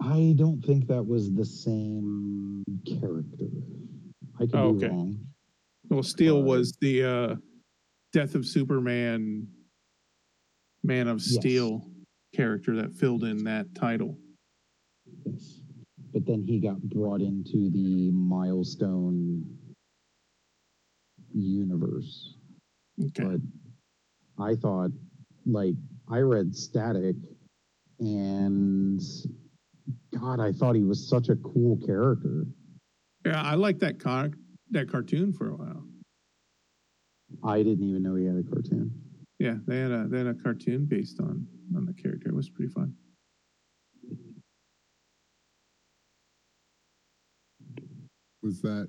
[0.00, 3.46] I don't think that was the same character.
[4.40, 4.88] I could Oh, be okay.
[4.88, 5.20] wrong.
[5.88, 7.36] Well, Steel Uh, was the uh,
[8.16, 9.46] Death of Superman,
[10.82, 11.34] Man of Yes.
[11.34, 11.86] Steel
[12.34, 14.16] character that filled in that title.
[15.26, 15.60] Yes.
[16.14, 19.44] But then he got brought into the milestone
[21.34, 22.38] universe.
[22.98, 23.22] Okay.
[23.22, 23.40] But
[24.42, 24.92] I thought,
[25.44, 25.74] like,
[26.08, 27.16] I read Static,
[28.00, 28.98] and
[30.18, 32.46] God, I thought he was such a cool character.
[33.26, 34.36] Yeah, I liked that con-
[34.70, 35.86] that cartoon for a while.
[37.44, 38.90] I didn't even know he had a cartoon.
[39.38, 41.46] Yeah, they had a they had a cartoon based on
[41.76, 42.28] on the character.
[42.28, 42.94] It was pretty fun.
[48.42, 48.88] Was that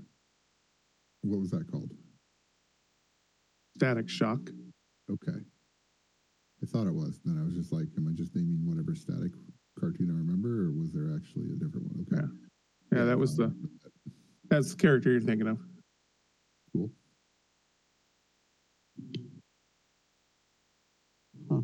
[1.21, 1.91] what was that called?
[3.75, 4.49] Static Shock.
[5.11, 5.39] Okay.
[6.63, 7.19] I thought it was.
[7.23, 9.31] Then I was just like, am I just naming whatever static
[9.79, 12.05] cartoon I remember, or was there actually a different one?
[12.11, 12.25] Okay.
[12.95, 13.69] Yeah, that was the um,
[14.49, 15.59] that's the character you're thinking of.
[16.71, 16.89] cool.
[21.49, 21.61] Huh.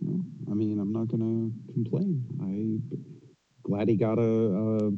[0.00, 2.24] Well, I mean, I'm not gonna complain.
[2.42, 2.52] I
[3.62, 4.90] glad he got a, a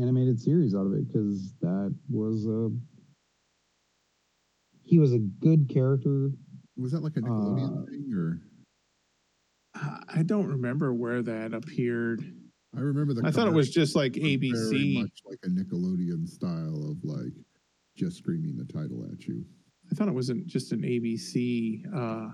[0.00, 2.70] animated series out of it because that was a
[4.82, 6.30] he was a good character.
[6.76, 8.40] Was that like a Nickelodeon Uh, thing, or
[9.74, 12.22] I I don't remember where that appeared.
[12.76, 13.22] I remember the.
[13.26, 14.94] I thought it was just like was Very ABC.
[14.94, 17.32] much like a Nickelodeon style of like
[17.96, 19.44] just screaming the title at you.
[19.90, 22.30] I thought it wasn't just an ABC uh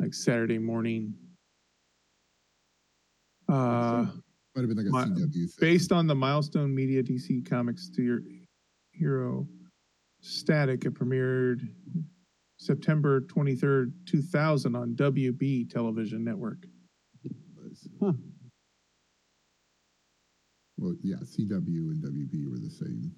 [0.00, 1.14] like Saturday morning.
[3.48, 4.06] Uh
[4.54, 5.48] Might have been like a My- CW thing.
[5.60, 8.20] based on the Milestone Media DC Comics to your
[8.92, 9.46] hero
[10.20, 11.60] static it premiered
[12.58, 16.58] September 23rd 2000 on WB television network.
[18.00, 18.12] Huh.
[20.76, 23.12] Well, yeah, CW and WB were the same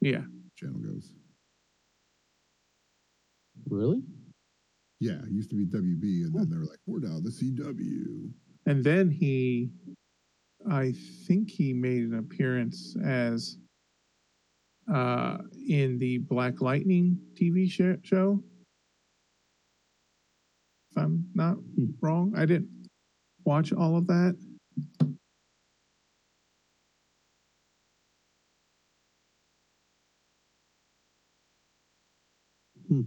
[0.00, 0.22] yeah
[0.56, 1.12] channel goes.
[3.68, 4.02] Really?
[5.00, 8.30] Yeah, it used to be WB, and then they're like, we're now the CW.
[8.64, 9.70] And then he,
[10.70, 10.94] I
[11.26, 13.58] think he made an appearance as
[14.92, 18.42] uh, in the Black Lightning TV show.
[20.92, 21.90] If I'm not Hmm.
[22.00, 22.88] wrong, I didn't
[23.44, 24.36] watch all of that.
[32.88, 33.02] Hmm.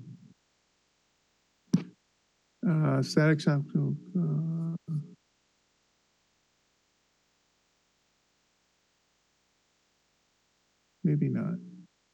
[2.70, 3.62] Uh, Static Shock.
[3.76, 4.76] Uh,
[11.04, 11.56] maybe not.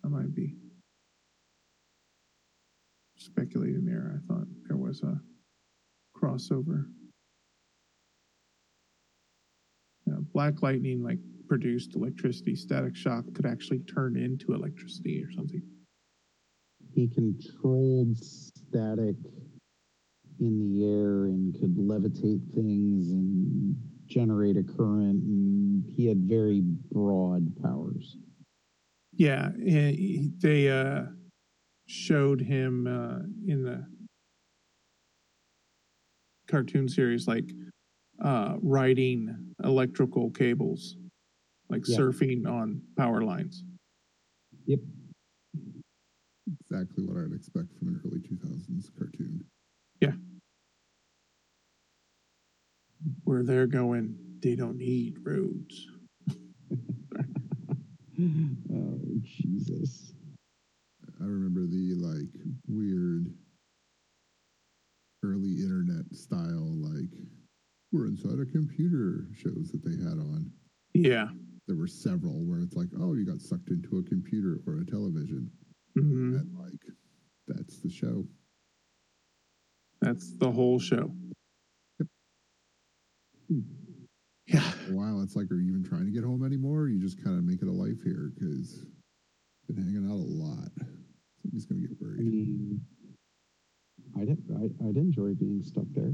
[0.04, 0.56] I might be
[3.18, 4.14] speculating there.
[4.16, 5.20] I thought there was a
[6.18, 6.86] crossover.
[10.36, 12.56] Black Lightning like produced electricity.
[12.56, 15.62] Static Shock could actually turn into electricity or something.
[16.94, 19.16] He controlled static
[20.40, 23.76] in the air and could levitate things and
[24.08, 28.18] generate a current, and he had very broad powers.
[29.14, 31.06] Yeah, he- they uh,
[31.88, 33.86] showed him uh, in the
[36.48, 37.50] cartoon series like
[38.24, 40.98] uh, riding electrical cables,
[41.70, 41.98] like Yeah.
[41.98, 43.64] surfing on power lines.
[44.66, 44.80] Yep.
[46.62, 49.44] Exactly what I'd expect from an early 2000s cartoon.
[53.24, 55.88] Where they're going, they don't need roads.
[58.20, 60.14] oh Jesus!
[61.22, 62.34] I remember the like
[62.68, 63.28] weird
[65.24, 67.10] early internet style, like
[67.92, 70.52] we're inside a computer shows that they had on.
[70.94, 71.28] Yeah.
[71.68, 74.86] There were several where it's like, oh, you got sucked into a computer or a
[74.86, 75.50] television.
[75.96, 76.80] hmm And like,
[77.48, 78.26] that's the show.
[80.06, 81.12] That's the whole show.
[82.00, 82.08] Yep.
[84.48, 84.72] Yeah.
[84.92, 86.82] Wow, it's like, are you even trying to get home anymore?
[86.82, 88.86] Or you just kind of make it a life here because
[89.68, 90.70] been hanging out a lot.
[91.42, 92.20] Somebody's going to get I worried.
[92.20, 92.82] mean,
[94.18, 96.14] I'd I, I'd enjoy being stuck there.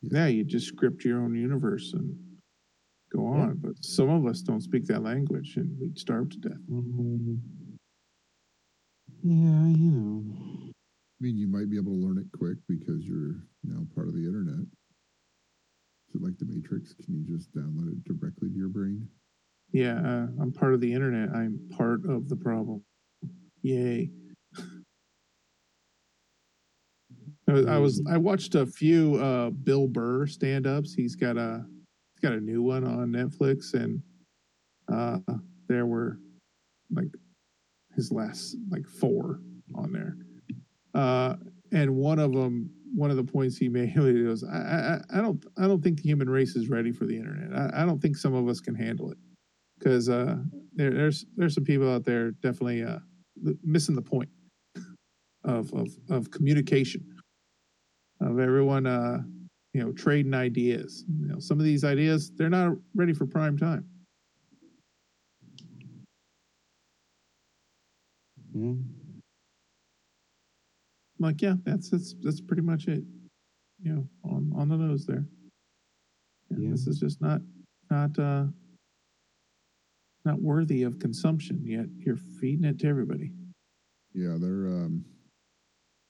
[0.00, 2.16] Yeah, you just script your own universe and
[3.12, 3.42] go Yeah.
[3.42, 3.56] on.
[3.56, 6.58] But some of us don't speak that language and we'd starve to death.
[6.72, 7.42] Um,
[9.22, 10.69] yeah, you know.
[11.20, 14.14] I mean, you might be able to learn it quick because you're now part of
[14.14, 14.64] the internet.
[16.08, 16.94] Is it like the Matrix?
[16.94, 19.06] Can you just download it directly to your brain?
[19.72, 21.28] Yeah, uh, I'm part of the internet.
[21.34, 22.82] I'm part of the problem.
[23.62, 24.10] Yay.
[27.48, 30.94] I was- I watched a few uh Bill Burr stand-ups.
[30.94, 31.64] He's got a
[32.14, 34.00] he's got a new one on Netflix and
[34.90, 35.18] uh
[35.68, 36.18] there were
[36.92, 37.08] like
[37.94, 39.40] his last like four
[39.74, 40.16] on there.
[40.94, 41.36] Uh
[41.72, 45.44] and one of them one of the points he made goes I I I don't
[45.58, 47.52] I don't think the human race is ready for the internet.
[47.54, 49.18] I, I don't think some of us can handle it
[49.78, 50.36] because uh,
[50.74, 52.98] there, there's there's some people out there definitely uh,
[53.62, 54.28] missing the point
[55.44, 57.04] of of of communication
[58.20, 59.22] of everyone uh,
[59.72, 61.04] you know trading ideas.
[61.20, 63.86] You know, some of these ideas they're not ready for prime time.
[68.54, 68.99] Yeah.
[71.20, 73.04] I'm like, yeah, that's that's that's pretty much it.
[73.82, 75.26] You know, on on the nose there.
[76.50, 76.70] Yeah, Yeah.
[76.70, 77.42] This is just not
[77.90, 78.46] not uh
[80.24, 81.62] not worthy of consumption.
[81.64, 83.32] Yet you're feeding it to everybody.
[84.14, 84.66] Yeah, they're.
[84.66, 85.04] Um,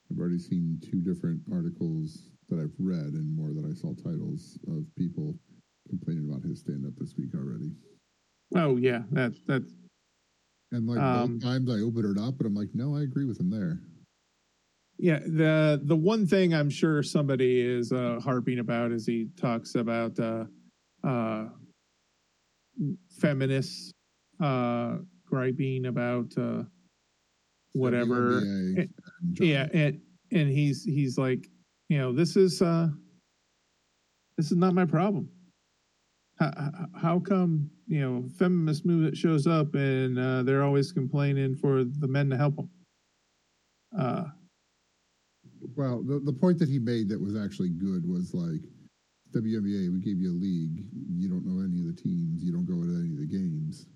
[0.09, 4.59] I've already seen two different articles that I've read and more that I saw titles
[4.67, 5.35] of people
[5.87, 7.71] complaining about his stand up this week already.
[8.55, 9.73] Oh yeah, that's that's
[10.71, 13.39] And like Um, times I open it up, but I'm like, no, I agree with
[13.39, 13.81] him there.
[15.01, 19.73] Yeah, the the one thing I'm sure somebody is uh, harping about is he talks
[19.73, 20.43] about uh,
[21.03, 21.45] uh,
[23.19, 23.91] feminists
[24.39, 26.61] uh, griping about uh,
[27.73, 28.41] whatever.
[28.41, 29.99] WNBA and Yeah, and
[30.31, 31.47] and he's he's like,
[31.89, 32.87] you know, this is uh,
[34.37, 35.27] this is not my problem.
[36.37, 41.85] How, how, come you know feminist movement shows up and uh, they're always complaining for
[41.85, 42.69] the men to help them?
[45.75, 48.61] Well, the, the point that he made that was actually good was like
[49.33, 50.83] WNBA, we gave you a league.
[51.09, 52.43] You don't know any of the teams.
[52.43, 53.87] You don't go to any of the games.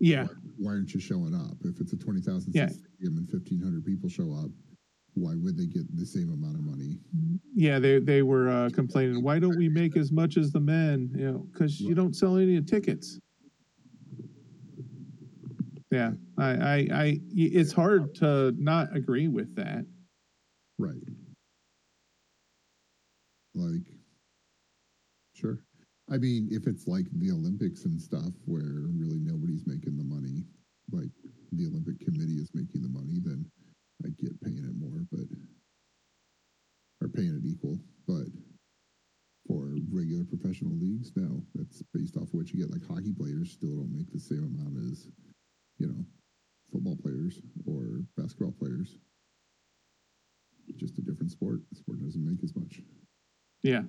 [0.00, 1.56] yeah, Why, why aren't you showing up?
[1.64, 2.68] If it's a 20,000 Yeah.
[2.68, 4.50] stadium and 1,500 people show up,
[5.14, 6.98] why would they get the same amount of money?
[7.54, 9.22] Yeah, they they were uh, complaining.
[9.22, 11.10] Why don't we make as much as the men?
[11.16, 13.18] You know, because you don't sell any tickets.
[15.90, 19.86] Yeah, I, I, I, it's hard to not agree with that.
[20.78, 21.02] Right.
[23.54, 23.86] Like,
[25.34, 25.60] sure.
[26.10, 30.44] I mean, if it's like the Olympics and stuff where really nobody's making the money,
[30.92, 31.10] like
[31.52, 33.44] the Olympic Committee is making the money, then
[34.04, 35.26] I get paying it more, but
[37.00, 37.78] or paying it equal.
[38.06, 38.26] But
[39.48, 42.70] for regular professional leagues, no, that's based off what you get.
[42.70, 45.08] Like hockey players still don't make the same amount as,
[45.78, 46.04] you know,
[46.72, 48.98] football players or basketball players.
[50.74, 51.60] Just a different sport.
[51.70, 52.80] The sport doesn't make as much.
[53.62, 53.82] Yeah.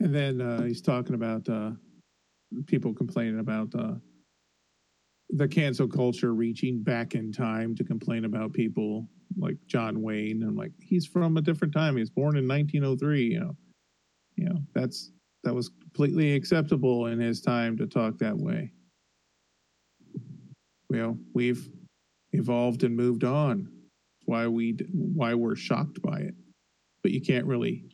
[0.00, 1.72] And then uh, he's talking about uh,
[2.66, 3.94] people complaining about uh,
[5.30, 10.42] the cancel culture reaching back in time to complain about people like John Wayne.
[10.42, 11.94] I'm like he's from a different time.
[11.94, 13.24] He was born in 1903.
[13.24, 13.56] You know,
[14.36, 15.12] you know that's
[15.44, 18.72] that was completely acceptable in his time to talk that way.
[20.90, 21.68] You know, we've
[22.32, 23.68] evolved and moved on.
[24.24, 26.34] Why we why we're shocked by it,
[27.02, 27.84] but you can't really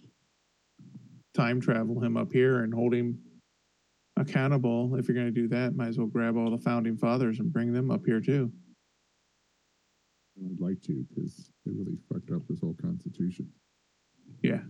[1.34, 3.18] time travel him up here and hold him
[4.16, 4.94] accountable.
[4.96, 7.52] If you're going to do that, might as well grab all the founding fathers and
[7.52, 8.52] bring them up here too.
[10.38, 13.48] I'd like to because they really fucked up this whole constitution.
[14.42, 14.60] Yeah.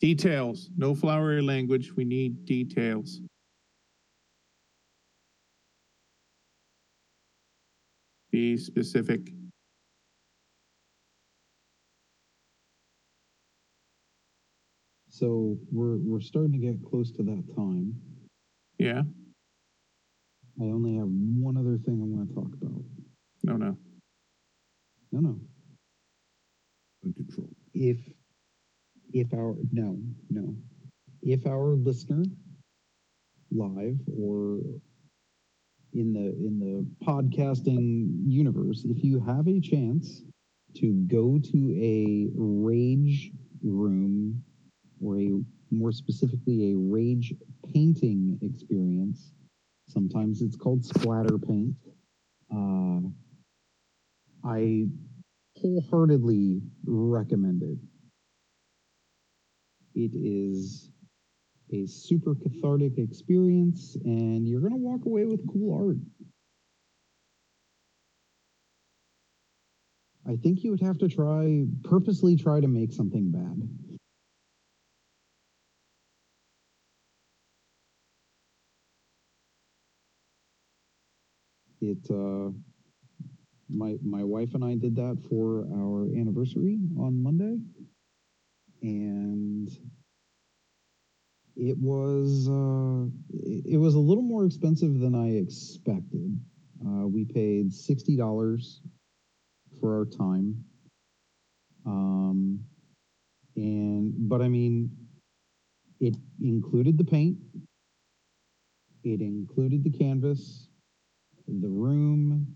[0.00, 0.70] Details.
[0.76, 1.92] No flowery language.
[1.94, 3.20] We need details.
[8.36, 9.32] Be specific.
[15.08, 17.94] So we're we're starting to get close to that time.
[18.78, 19.04] Yeah.
[20.60, 22.84] I only have one other thing I want to talk about.
[23.42, 23.78] No, no.
[25.12, 25.40] No, no.
[27.06, 27.56] Uncontrolled.
[27.72, 27.96] If
[29.14, 29.98] if our no
[30.28, 30.54] no
[31.22, 32.24] if our listener
[33.50, 34.60] live or
[35.98, 40.22] in the in the podcasting universe, if you have a chance
[40.76, 43.30] to go to a rage
[43.62, 44.42] room
[45.02, 45.30] or a
[45.70, 47.34] more specifically a rage
[47.72, 49.32] painting experience,
[49.88, 51.74] sometimes it's called splatter paint.
[52.54, 53.00] Uh,
[54.44, 54.86] I
[55.56, 57.78] wholeheartedly recommend it.
[59.94, 60.90] It is
[61.72, 65.96] a super cathartic experience, and you're going to walk away with cool art.
[70.28, 73.68] I think you would have to try, purposely try to make something bad.
[81.80, 82.50] It, uh,
[83.68, 87.58] my my wife and I did that for our anniversary on Monday,
[88.82, 89.68] and
[91.56, 96.38] it was uh, it, was a little more expensive than I expected.
[96.84, 98.82] Uh, we paid sixty dollars
[99.80, 100.62] for our time,
[101.86, 102.60] um,
[103.56, 104.90] and but I mean,
[106.00, 107.38] it included the paint,
[109.02, 110.68] it included the canvas,
[111.48, 112.46] the room,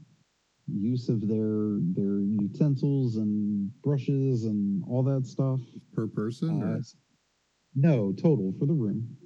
[0.66, 5.60] use of their their utensils and brushes and all that stuff.
[5.94, 6.62] Per person?
[6.62, 6.80] Uh?
[7.74, 9.16] No, total for the room.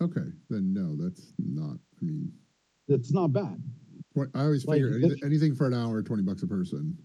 [0.00, 1.76] Okay, then no, that's not.
[2.00, 2.32] I mean,
[2.88, 3.62] That's not bad.
[4.34, 6.96] I always Like, figure anything for an hour, twenty bucks a person.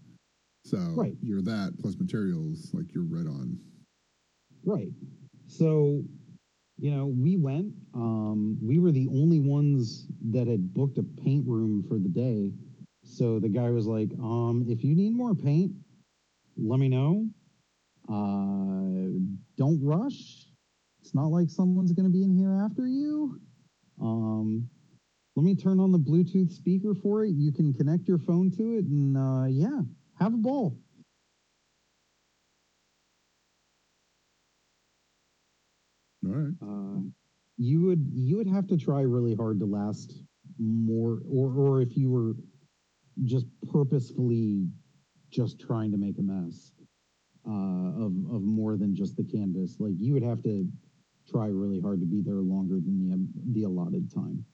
[0.64, 1.16] So Right.
[1.22, 3.58] you're that plus materials, like you're right on.
[4.64, 4.92] Right.
[5.46, 6.02] So,
[6.78, 7.72] you know, we went.
[7.94, 12.52] Um, we were the only ones that had booked a paint room for the day.
[13.04, 15.72] So the guy was like, um, if you need more paint,
[16.56, 17.28] let me know.
[18.08, 19.18] Uh,
[19.56, 20.46] don't rush.
[21.00, 23.40] It's not like someone's going to be in here after you.
[24.00, 24.68] Um,
[25.34, 27.34] let me turn on the Bluetooth speaker for it.
[27.34, 29.80] You can connect your phone to it, and uh, yeah,
[30.18, 30.78] have a ball.
[36.26, 36.54] All right.
[36.62, 37.00] uh,
[37.58, 40.22] you would you would have to try really hard to last
[40.58, 42.34] more or or if you were
[43.24, 44.66] just purposefully
[45.30, 46.72] just trying to make a mess
[47.46, 49.76] of of more than just the canvas.
[49.78, 50.66] Like you would have to
[51.30, 54.44] try really hard to be there longer than the the allotted time.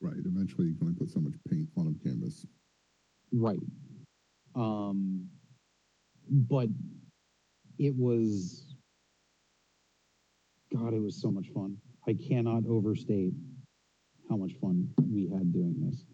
[0.00, 0.16] Right.
[0.24, 2.46] Eventually, you can only put so much paint on a canvas.
[3.32, 3.60] right.
[4.54, 5.28] Um
[6.28, 6.68] but
[7.78, 8.74] it was
[10.72, 11.76] god it was so much fun.
[12.06, 13.32] I cannot overstate
[14.28, 16.04] how much fun we had doing this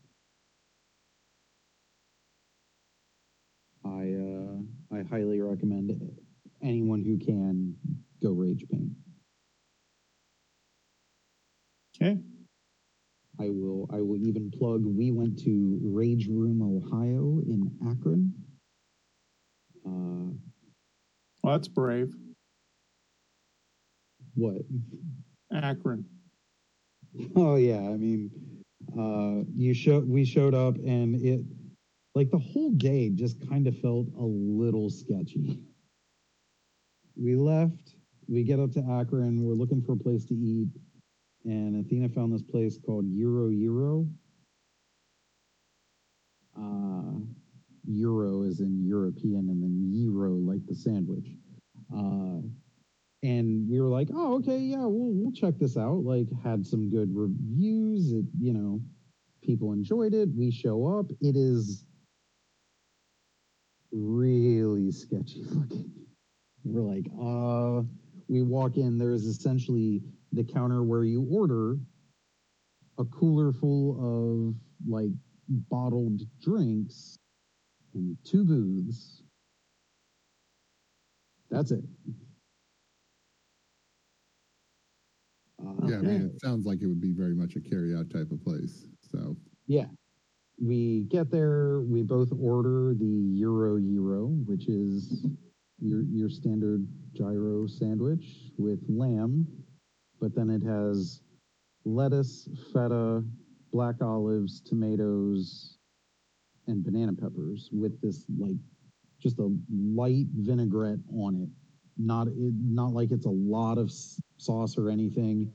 [3.85, 5.93] i uh i highly recommend
[6.63, 7.75] anyone who can
[8.23, 8.91] go rage paint
[12.03, 12.19] Okay.
[13.39, 18.33] I will I will even plug we went to Rage Room Ohio in Akron.
[19.87, 20.33] Uh,
[21.43, 22.11] Well, that's brave.
[24.35, 24.63] what?
[25.53, 26.05] Akron.
[27.37, 28.31] Oh yeah, I mean,
[28.99, 31.41] uh, you show we showed up and it
[32.15, 35.61] like the whole day just kind of felt a little sketchy.
[37.17, 37.95] We left,
[38.29, 40.69] we get up to Akron, we're looking for a place to eat,
[41.45, 44.09] and Athena found this place called Euro Euro.
[46.59, 47.21] Uh,
[47.87, 51.29] Euro is in European, and then Euro like the sandwich.
[51.95, 52.41] Uh,
[53.23, 56.05] and we were like, oh, okay, yeah, we'll we'll check this out.
[56.05, 58.13] Like, had some good reviews.
[58.13, 58.81] It, you know,
[59.43, 60.29] people enjoyed it.
[60.37, 61.07] We show up.
[61.21, 61.85] It is
[63.93, 65.91] really sketchy looking.
[66.65, 67.83] We're like, uh,
[68.29, 68.99] we walk in.
[68.99, 70.03] There is essentially
[70.33, 71.79] the counter where you order
[72.99, 74.55] a cooler full of
[74.89, 75.11] like
[75.49, 77.17] bottled drinks
[77.95, 79.23] and two booths.
[81.51, 81.83] That's it.
[85.61, 88.11] Uh, Yeah, I mean, it sounds like it would be very much a carry out
[88.11, 88.87] type of place.
[89.11, 89.37] So,
[89.67, 89.87] Yeah.
[90.61, 95.27] We get there, we both order the Euro Euro, which is
[95.81, 99.47] your your standard gyro sandwich with lamb,
[100.21, 101.23] but then it has
[101.87, 103.25] lettuce, feta,
[103.73, 105.79] black olives, tomatoes,
[106.67, 108.57] and banana peppers with this like
[109.19, 111.49] just a light vinaigrette on it.
[111.97, 113.91] Not it, not like it's a lot of
[114.37, 115.51] sauce or anything,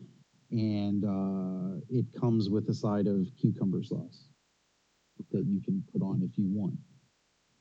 [0.50, 4.30] and uh, it comes with a side of cucumber sauce
[5.36, 6.78] that you can put on if you want.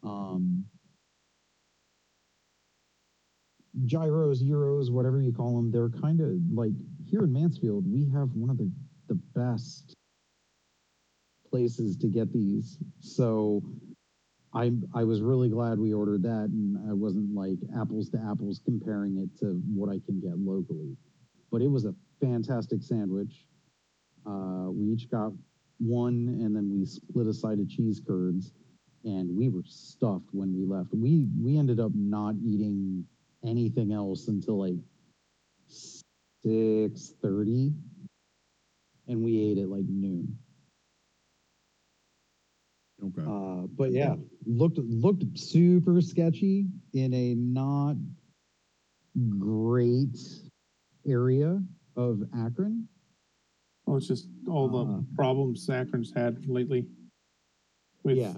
[0.02, 0.64] Um,
[3.86, 6.72] gyros, euros, whatever you call them, they're kind of like
[7.06, 7.84] here in Mansfield.
[7.90, 8.70] We have one of the
[9.08, 9.94] the best
[11.50, 12.78] places to get these.
[13.00, 13.62] So
[14.54, 18.60] I I was really glad we ordered that, and I wasn't like apples to apples
[18.64, 20.96] comparing it to what I can get locally.
[21.50, 23.46] But it was a fantastic sandwich.
[24.26, 25.32] Uh, we each got
[25.78, 28.52] one, and then we split a side of cheese curds,
[29.04, 30.94] and we were stuffed when we left.
[30.94, 33.04] We we ended up not eating
[33.44, 34.78] anything else until like
[35.66, 37.72] six thirty,
[39.08, 40.38] and we ate at like noon.
[43.04, 43.22] okay.
[43.22, 44.14] Uh, but yeah,
[44.46, 47.96] looked looked super sketchy in a not
[49.38, 50.16] great
[51.06, 51.62] area
[51.96, 52.88] of Akron.
[53.94, 56.84] Oh, it's just all the Uh, problems Akron's had lately
[58.02, 58.36] with Yeah.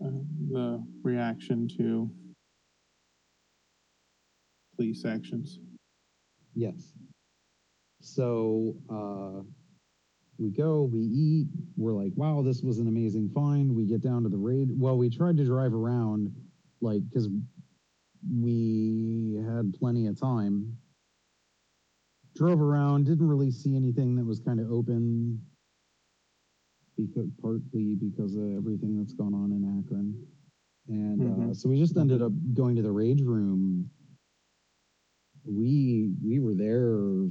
[0.00, 0.10] uh,
[0.52, 2.08] the reaction to
[4.76, 5.58] police actions.
[6.54, 6.94] Yes.
[8.00, 9.42] So uh,
[10.38, 11.48] we go, we eat.
[11.76, 13.74] We're like, wow, this was an amazing find.
[13.74, 14.68] We get down to the raid.
[14.78, 16.32] Well, we tried to drive around,
[16.80, 17.28] like, because
[18.32, 20.78] we had plenty of time.
[22.36, 25.40] Drove around, didn't really see anything that was kind of open.
[26.96, 30.26] Because partly because of everything that's gone on in Akron,
[30.88, 31.56] and uh, Mhm.
[31.56, 33.90] so we just ended up going to the rage room
[35.44, 37.28] we we were there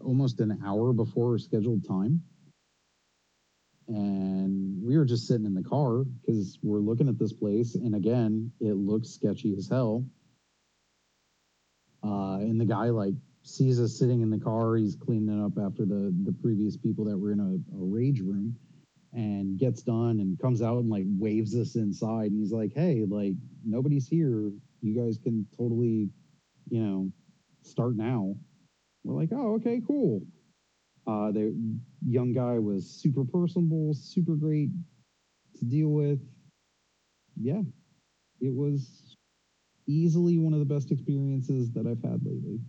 [0.00, 2.22] almost an hour before scheduled time
[3.88, 7.94] and we were just sitting in the car because we're looking at this place and
[7.94, 10.04] again it looks sketchy as hell
[12.04, 13.14] uh, and the guy like
[13.44, 17.04] sees us sitting in the car he's cleaning it up after the the previous people
[17.04, 18.56] that were in a, a rage room
[19.12, 23.04] and gets done and comes out and like waves us inside and he's like hey
[23.08, 23.34] like
[23.64, 24.50] nobody's here
[24.80, 26.08] you guys can totally
[26.70, 27.12] you know,
[27.62, 28.34] start now.
[29.04, 30.22] We're like, oh, okay, cool.
[31.06, 31.54] Uh, the
[32.06, 34.70] young guy was super personable, super great
[35.58, 36.20] to deal with.
[37.40, 37.62] Yeah,
[38.40, 39.11] it was
[39.86, 42.60] easily one of the best experiences that I've had lately.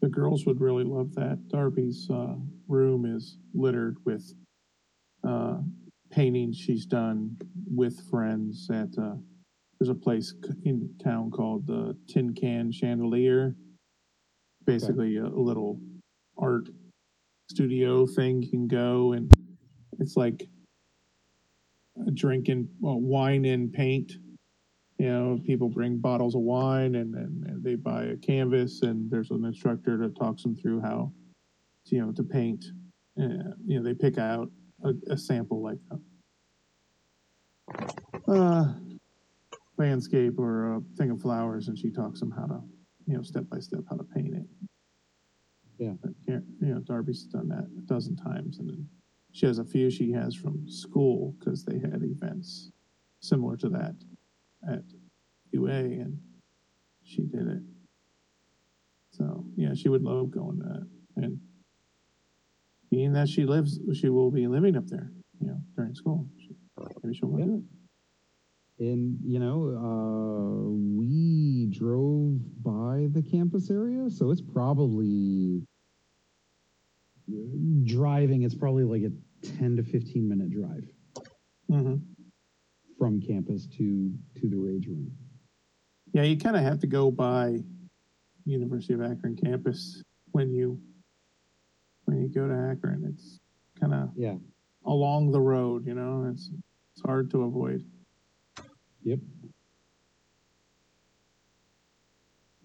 [0.00, 1.38] The girls would really love that.
[1.48, 2.36] Darby's uh,
[2.68, 4.32] room is littered with
[5.26, 5.58] uh,
[6.10, 7.36] paintings she's done
[7.66, 9.14] with friends at uh,
[9.80, 13.56] there's a place in town called the Tin Can Chandelier.
[14.66, 15.80] Basically, a, a little
[16.36, 16.68] art
[17.50, 18.42] studio thing.
[18.42, 19.32] You can go and
[19.98, 20.48] it's like
[22.06, 24.12] a drinking well, wine and paint.
[25.00, 29.10] You know, people bring bottles of wine and, and, and they buy a canvas, and
[29.10, 31.10] there's an instructor that talks them through how,
[31.86, 32.66] you know, to paint.
[33.18, 34.50] Uh, you know, they pick out
[34.84, 35.78] a, a sample like
[37.80, 38.74] a, uh,
[39.78, 42.60] landscape or a thing of flowers, and she talks them how to,
[43.06, 44.44] you know, step by step how to paint it.
[45.78, 45.92] Yeah.
[46.02, 48.86] But, you know, Darby's done that a dozen times, and then
[49.32, 52.70] she has a few she has from school because they had events
[53.20, 53.94] similar to that
[54.68, 54.82] at
[55.52, 56.18] UA, and
[57.02, 57.62] she did it.
[59.10, 61.40] So yeah, she would love going to that, and
[62.90, 66.26] being that she lives, she will be living up there, you know, during school.
[66.38, 66.50] She,
[67.02, 67.44] maybe she'll Yeah.
[67.46, 67.54] do
[68.78, 68.86] it.
[68.86, 75.62] And you know, uh, we drove by the campus area, so it's probably
[77.84, 78.42] driving.
[78.42, 80.84] It's probably like a ten to fifteen minute drive
[81.68, 81.96] hmm
[83.00, 85.10] from campus to to the rage room.
[86.12, 87.60] Yeah, you kind of have to go by
[88.44, 90.02] University of Akron campus
[90.32, 90.78] when you
[92.04, 93.04] when you go to Akron.
[93.10, 93.40] It's
[93.80, 94.36] kind of Yeah.
[94.84, 96.28] along the road, you know.
[96.30, 96.50] It's
[96.92, 97.84] it's hard to avoid.
[99.02, 99.20] Yep.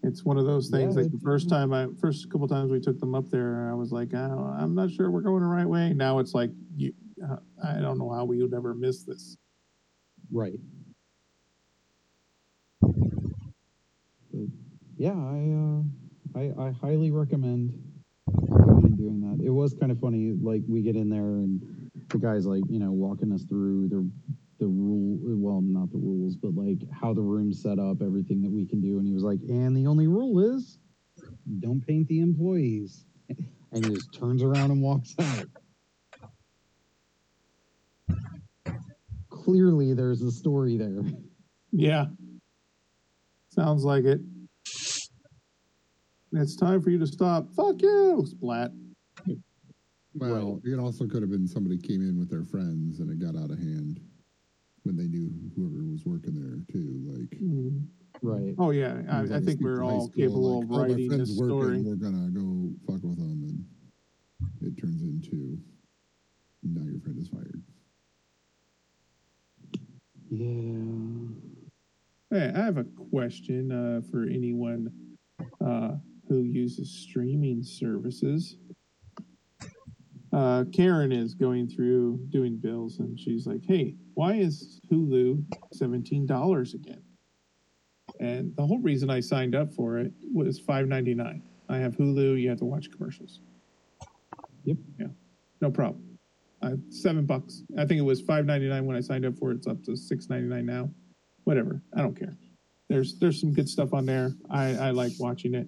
[0.02, 0.94] It's one of those things.
[0.96, 3.74] Yeah, like the first time I first couple times we took them up there, I
[3.74, 5.94] was like, oh, I'm not sure we're going the right way.
[5.94, 6.92] Now it's like you,
[7.26, 9.38] uh, I don't know how we would ever miss this.
[10.30, 10.58] Right.
[14.98, 17.72] Yeah, I uh, I, I highly recommend
[18.96, 19.44] doing that.
[19.44, 20.34] It was kind of funny.
[20.40, 21.60] Like we get in there and
[22.10, 24.10] the guy's like, you know, walking us through the
[24.58, 25.18] the rule.
[25.22, 28.80] Well, not the rules, but like how the room's set up, everything that we can
[28.80, 28.98] do.
[28.98, 30.78] And he was like, and the only rule is
[31.60, 33.04] don't paint the employees.
[33.72, 35.46] And he just turns around and walks out.
[39.50, 41.04] Clearly, there's a story there.
[41.70, 42.06] Yeah,
[43.48, 44.20] sounds like it.
[46.32, 47.48] It's time for you to stop.
[47.54, 48.72] Fuck you, splat.
[50.14, 53.38] Well, it also could have been somebody came in with their friends and it got
[53.40, 54.00] out of hand
[54.82, 57.02] when they knew whoever was working there too.
[57.06, 57.86] Like, Mm.
[58.22, 58.54] Right.
[58.58, 60.74] Oh yeah, it was I, like I a think we're all capable like, of "Oh,
[60.74, 61.82] my writing friend's this working, story.
[61.82, 63.64] We're gonna go fuck with them, and
[64.62, 65.56] it turns into
[66.64, 67.62] now your friend is fired.
[70.30, 71.28] Yeah.
[72.30, 74.90] Hey, I have a question uh, for anyone
[75.64, 75.92] uh,
[76.28, 78.56] who uses streaming services.
[80.32, 86.26] Uh, Karen is going through doing bills, and she's like, "Hey, why is Hulu seventeen
[86.26, 87.02] dollars again?"
[88.20, 91.42] And the whole reason I signed up for it was five ninety nine.
[91.68, 92.40] I have Hulu.
[92.40, 93.40] You have to watch commercials.
[94.64, 94.78] Yep.
[94.98, 95.06] Yeah,
[95.60, 96.15] no problem.
[96.72, 97.62] Uh, seven bucks.
[97.78, 99.56] I think it was five ninety nine when I signed up for it.
[99.56, 100.90] It's up to six ninety nine now
[101.46, 101.80] whatever.
[101.96, 102.36] I don't care.
[102.88, 104.32] There's there's some good stuff on there.
[104.50, 105.66] I, I like watching it.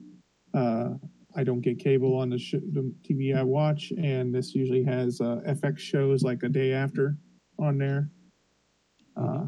[0.53, 0.91] Uh,
[1.37, 5.20] I don't get cable on the, sh- the TV I watch, and this usually has
[5.20, 7.16] uh, FX shows like a day after
[7.59, 8.11] on there,
[9.16, 9.45] uh,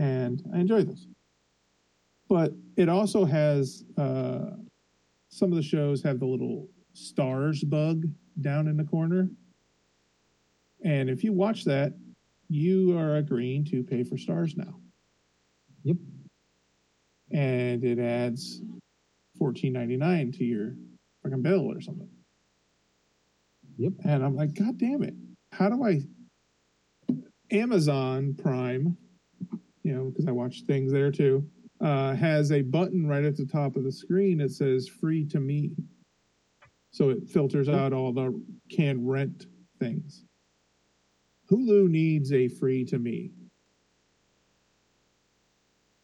[0.00, 1.06] and I enjoy those.
[2.28, 4.52] But it also has uh,
[5.28, 8.04] some of the shows have the little Starz bug
[8.40, 9.28] down in the corner,
[10.84, 11.94] and if you watch that,
[12.48, 14.78] you are agreeing to pay for Starz now
[15.82, 15.96] Yep.
[17.32, 18.60] and it adds
[19.38, 20.74] fourteen ninety nine to your
[21.22, 22.08] fucking bill or something.
[23.76, 23.92] Yep.
[24.04, 25.14] And I'm like, God damn it!
[25.52, 26.02] How do I?
[27.50, 28.96] Amazon Prime,
[29.82, 31.46] you know, because I watch things there too,
[31.80, 35.40] uh, has a button right at the top of the screen that says "free to
[35.40, 35.72] me,"
[36.90, 38.40] so it filters out all the
[38.70, 39.46] can rent
[39.78, 40.24] things.
[41.54, 43.30] Hulu needs a free to me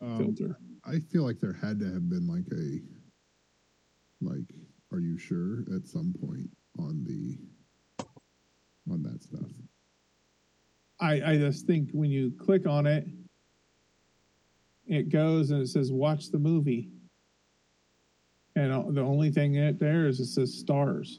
[0.01, 0.59] Um, filter.
[0.85, 2.81] I feel like there had to have been like a,
[4.25, 4.55] like,
[4.93, 6.49] are you sure at some point
[6.79, 7.39] on the,
[8.91, 9.51] on that stuff.
[11.01, 13.07] I, I just think when you click on it,
[14.87, 16.91] it goes and it says watch the movie.
[18.57, 21.19] And the only thing in it there is it says Starz.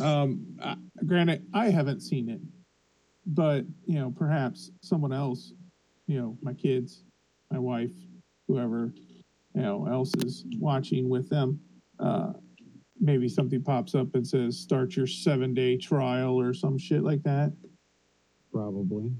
[0.00, 0.76] Um, I,
[1.06, 2.40] granted, I haven't seen it,
[3.26, 5.52] but you know, perhaps someone else,
[6.06, 7.04] you know, my kids,
[7.50, 7.92] my wife,
[8.48, 8.92] whoever,
[9.54, 11.60] you know, else is watching with them.
[12.00, 12.32] Uh,
[13.00, 17.22] maybe something pops up and says start your seven day trial or some shit like
[17.22, 17.52] that.
[18.52, 19.12] Probably.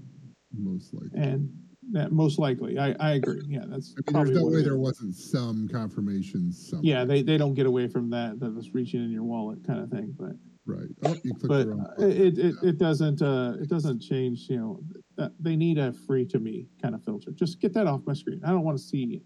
[0.57, 1.21] Most likely.
[1.21, 1.51] And
[1.93, 3.43] that most likely, I, I agree.
[3.47, 6.53] Yeah, that's I mean, probably there's no way there wasn't some confirmation.
[6.53, 6.85] Somewhere.
[6.85, 8.41] Yeah, they, they don't get away from that.
[8.41, 10.15] That it's reaching in your wallet kind of thing.
[10.19, 10.33] But
[10.67, 10.89] right.
[11.05, 11.87] Oh, you clicked but the wrong.
[11.97, 12.11] button.
[12.11, 14.47] it, it, it doesn't uh it doesn't change.
[14.49, 14.81] You know,
[15.17, 17.31] that they need a free to me kind of filter.
[17.33, 18.41] Just get that off my screen.
[18.45, 19.23] I don't want to see it.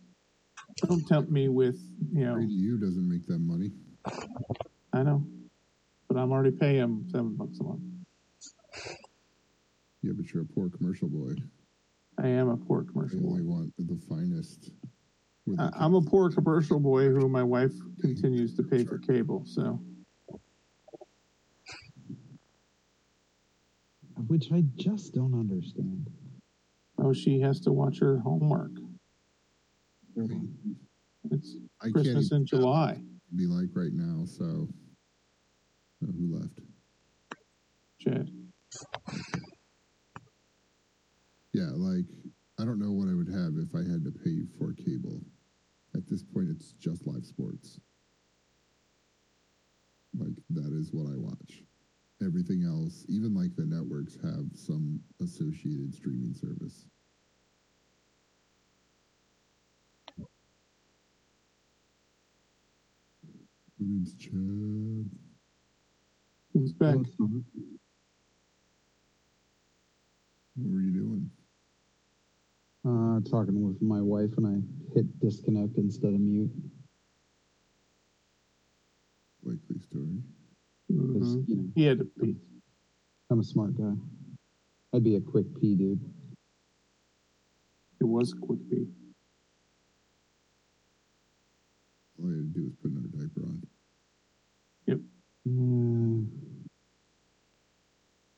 [0.87, 1.79] Don't tempt me with
[2.13, 2.35] you know.
[2.35, 3.71] Free to you doesn't make them money.
[4.93, 5.25] I know,
[6.09, 7.83] but I'm already paying them seven bucks a month.
[10.03, 11.35] Yeah, but you're a poor commercial boy.
[12.19, 13.21] I am a poor commercial.
[13.29, 14.71] only want the finest
[15.59, 19.45] I, I'm a poor commercial boy who my wife continues to pay for cable.
[19.47, 19.81] So
[24.27, 26.09] Which I just don't understand.
[26.99, 28.73] oh, she has to watch her homework.
[31.31, 33.01] It's I can't Christmas in July.
[33.37, 34.25] be like right now.
[34.25, 34.69] So,
[36.03, 36.61] uh, who left?
[38.01, 38.29] Chad.
[41.53, 42.05] Yeah, like
[42.59, 45.21] I don't know what I would have if I had to pay for cable.
[45.95, 47.81] At this point, it's just live sports.
[50.19, 51.63] Like that is what I watch.
[52.21, 56.87] Everything else, even like the networks, have some associated streaming service.
[63.79, 65.09] My name's Chad.
[66.53, 66.97] He's back.
[66.99, 67.31] It's not.
[70.57, 71.31] What were you doing?
[72.85, 76.51] Uh, talking with my wife and I hit disconnect instead of mute.
[79.45, 80.19] Likely story.
[80.89, 81.49] 'Cause, Mhm.
[81.49, 82.37] you know, He had to pee.
[83.31, 83.95] I'm a smart guy.
[84.93, 86.01] I'd be a quick pee dude.
[88.01, 88.87] It was a quick pee.
[92.19, 93.63] All I had to do was put another diaper on.
[94.89, 96.23] Uh,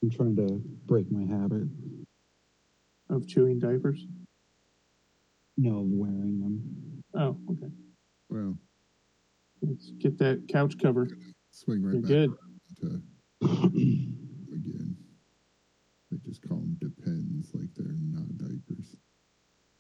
[0.03, 1.69] I'm trying to break my habit.
[3.09, 4.07] of chewing diapers.
[5.57, 7.03] No, of wearing them.
[7.15, 7.71] Oh, okay.
[8.29, 8.57] Well,
[9.63, 11.09] Let's get that couch cover.
[11.61, 12.33] Swing right You're back good.
[12.81, 13.03] to
[13.43, 14.97] again.
[16.11, 18.97] They just call them depends, like they're not diapers.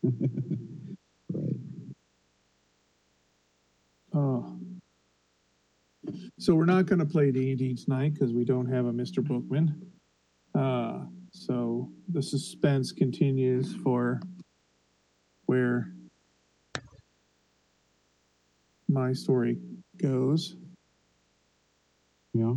[1.32, 1.57] right.
[4.12, 4.59] Oh.
[6.39, 9.23] So we're not going to play D&D tonight because we don't have a Mr.
[9.24, 9.90] Bookman.
[10.55, 14.20] Uh, so the suspense continues for
[15.47, 15.93] where
[18.89, 19.59] my story
[19.97, 20.57] goes.
[22.32, 22.55] Yeah.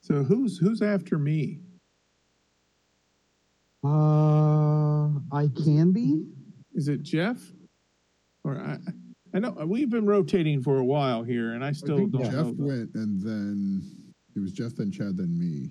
[0.00, 1.60] So who's who's after me?
[3.82, 6.24] Uh, I can be.
[6.74, 7.40] Is it Jeff?
[8.44, 8.78] Or I
[9.34, 12.24] I know we've been rotating for a while here and I I still think don't
[12.24, 12.52] Jeff know.
[12.52, 13.90] the- went, and then
[14.36, 15.70] it was Jeff, then Chad, then me,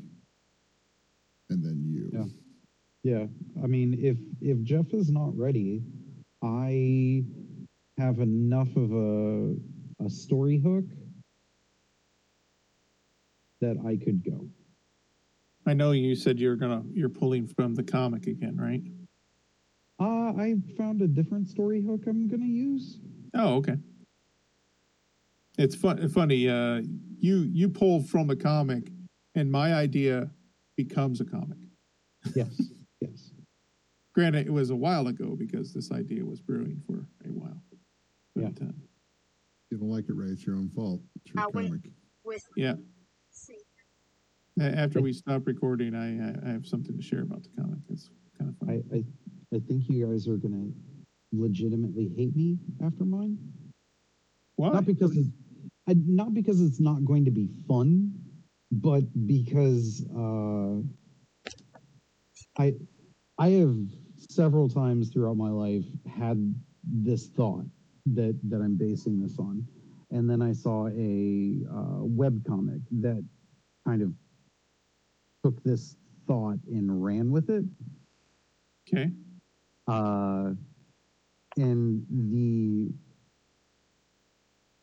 [1.49, 2.09] and then you.
[2.13, 2.25] Yeah.
[3.19, 3.27] Yeah.
[3.63, 5.83] I mean, if if Jeff is not ready,
[6.43, 7.23] I
[7.97, 9.55] have enough of a
[10.03, 10.85] a story hook
[13.61, 14.49] that I could go.
[15.65, 18.81] I know you said you're gonna you're pulling from the comic again, right?
[19.99, 22.99] Uh, I found a different story hook I'm gonna use.
[23.33, 23.77] Oh, okay.
[25.57, 26.49] It's fun, funny.
[26.49, 26.81] Uh,
[27.19, 28.91] you you pull from a comic,
[29.35, 30.29] and my idea
[30.75, 31.59] becomes a comic.
[32.35, 32.59] Yes.
[33.01, 33.32] yes.
[34.13, 37.61] Granted, it was a while ago because this idea was brewing for a while.
[38.35, 38.71] But, uh,
[39.71, 40.27] You don't like it, Ray?
[40.27, 41.01] It's your own fault.
[41.15, 41.89] It's your Uh, comic.
[42.23, 42.75] with yeah.
[43.31, 43.57] see.
[44.59, 47.79] After we stop recording, I I- I have something to share about the comic.
[47.89, 49.05] It's kind of I, fun.
[49.51, 50.71] I I think you guys are gonna
[51.31, 53.35] legitimately hate me after mine.
[54.57, 54.71] Why?
[54.73, 55.29] Not because it's
[55.87, 58.13] I, not because it's not going to be fun,
[58.71, 60.81] but because uh,
[62.57, 62.75] I
[63.39, 63.75] I have
[64.33, 66.53] several times throughout my life had
[66.83, 67.65] this thought
[68.07, 69.65] that that I'm basing this on,
[70.11, 73.23] and then I saw a uh, web comic that
[73.85, 74.13] kind of
[75.43, 75.95] took this
[76.27, 77.65] thought and ran with it.
[78.87, 79.11] Okay.
[79.87, 80.51] uh,
[81.57, 82.91] and the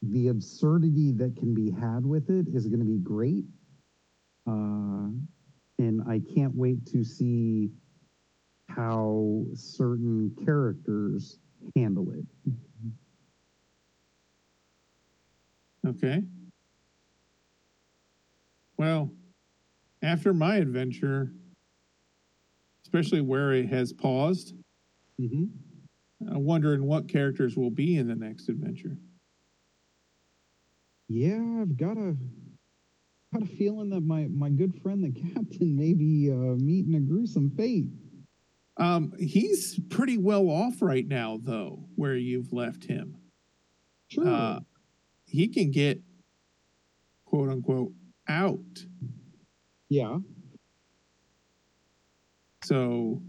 [0.02, 3.44] the absurdity that can be had with it is going to be great.
[4.46, 5.10] Uh,
[5.78, 7.70] and i can't wait to see
[8.74, 11.38] how certain characters
[11.76, 12.24] handle it
[15.86, 16.22] Okay.
[18.76, 19.10] Well,
[20.02, 21.32] after my adventure,
[22.84, 24.54] especially where it has paused,
[25.20, 25.44] mm-hmm.
[26.28, 28.96] I'm wondering what characters will be in the next adventure.
[31.08, 32.14] yeah i've got a
[33.32, 37.00] got a feeling that my my good friend the captain may be uh, meeting a
[37.00, 37.86] gruesome fate
[38.80, 43.18] Um, he's pretty well off right now, though, where you've left him.
[44.08, 44.60] sure Uh,
[45.26, 46.00] he can get
[47.26, 47.92] quote unquote
[48.26, 48.86] out.
[49.90, 50.18] yeah
[52.64, 53.22] So,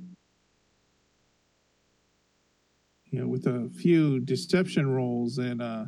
[3.06, 5.86] you know, with a few deception rolls and uh,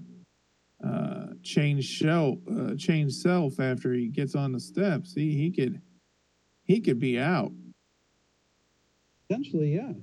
[0.86, 5.82] uh, change shell, uh, change self after he gets on the steps, he he could
[6.64, 7.52] he could be out.
[9.30, 9.94] Essentially, yeah.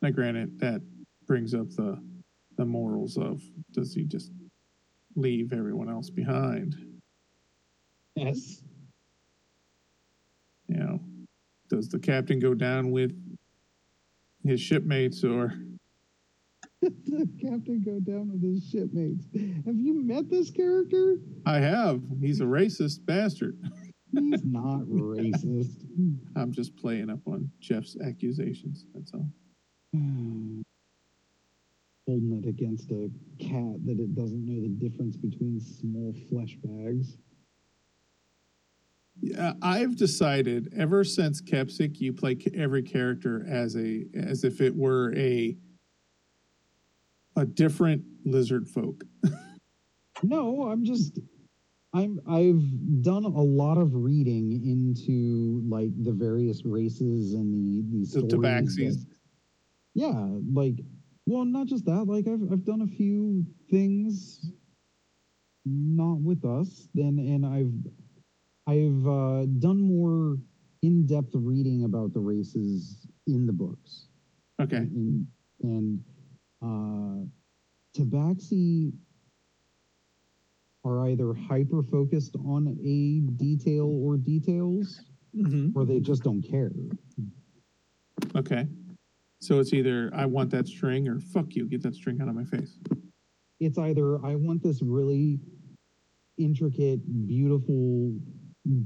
[0.00, 0.82] Now, granted, that
[1.26, 2.02] brings up the
[2.56, 3.42] the morals of
[3.72, 4.30] does he just
[5.16, 6.76] leave everyone else behind?
[8.14, 8.62] Yes.
[10.68, 11.00] You know,
[11.70, 13.12] does the captain go down with
[14.44, 15.52] his shipmates or
[16.82, 19.26] the captain go down with his shipmates.
[19.66, 21.16] Have you met this character?
[21.46, 22.02] I have.
[22.20, 23.58] He's a racist bastard.
[24.12, 25.86] He's not racist.
[26.36, 28.84] I'm just playing up on Jeff's accusations.
[28.94, 29.28] That's all.
[32.06, 37.16] Holding it against a cat that it doesn't know the difference between small flesh bags.
[39.20, 44.74] Yeah, I've decided ever since Kepsic, you play every character as a as if it
[44.74, 45.56] were a
[47.36, 49.04] a different lizard folk.
[50.22, 51.18] No, I'm just
[51.94, 58.20] I'm I've done a lot of reading into like the various races and the the
[58.20, 58.76] The tabaxis.
[58.76, 59.06] that-
[59.94, 60.76] yeah, like
[61.26, 62.04] well, not just that.
[62.08, 64.40] Like I've I've done a few things
[65.66, 67.74] not with us, then and I've
[68.66, 70.38] I've uh, done more
[70.82, 74.06] in-depth reading about the races in the books.
[74.60, 74.76] Okay.
[74.78, 75.26] And,
[75.62, 76.00] and
[76.62, 77.24] uh,
[77.96, 78.92] Tabaxi
[80.84, 85.00] are either hyper focused on a detail or details,
[85.34, 86.72] hmm or they just don't care.
[88.36, 88.66] Okay.
[89.40, 92.34] So it's either I want that string or fuck you, get that string out of
[92.34, 92.78] my face.
[93.60, 95.40] It's either I want this really
[96.38, 98.14] intricate, beautiful,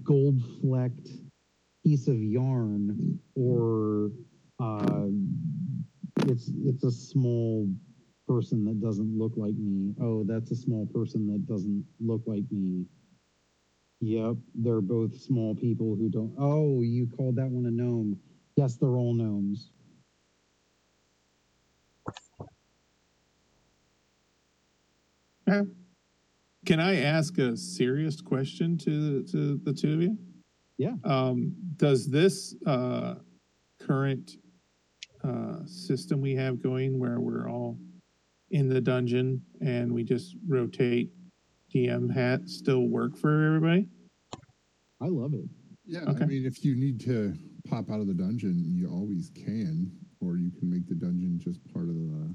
[0.03, 1.09] gold flecked
[1.85, 4.11] piece of yarn, or
[4.61, 5.07] uh,
[6.27, 7.69] it's it's a small
[8.27, 9.95] person that doesn't look like me.
[10.01, 12.85] Oh, that's a small person that doesn't look like me.
[14.01, 16.35] Yep, they're both small people who don't.
[16.39, 18.19] Oh, you called that one a gnome.
[18.57, 19.71] Yes, they're all gnomes.
[26.67, 30.19] Can I ask a serious question to to the two of you?
[30.79, 30.95] Yeah.
[31.05, 33.15] Um, does this uh,
[33.81, 34.33] current
[35.25, 37.79] uh, system we have going, where we're all
[38.51, 41.11] in the dungeon and we just rotate
[41.75, 43.89] DM hat, still work for everybody?
[45.01, 45.45] I love it.
[45.85, 46.25] Yeah, Okay.
[46.25, 47.35] I mean, if you need to
[47.69, 49.91] pop out of the dungeon, you always can,
[50.21, 52.35] or you can make the dungeon just part of the,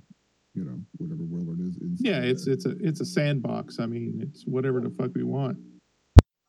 [0.53, 1.77] you know, whatever world it is.
[1.99, 2.53] Yeah, it's there.
[2.53, 3.79] it's a it's a sandbox.
[3.79, 5.57] I mean, it's whatever the fuck we want.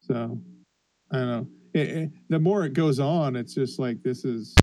[0.01, 0.39] So,
[1.13, 1.47] I don't know.
[1.75, 4.55] It, it- the more it goes on, it's just like this is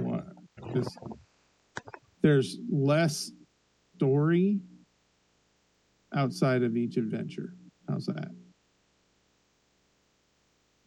[0.00, 0.26] what
[0.74, 0.88] this.
[2.22, 3.30] There's less
[3.98, 4.60] story
[6.14, 7.54] outside of each adventure.
[7.88, 8.28] How's that?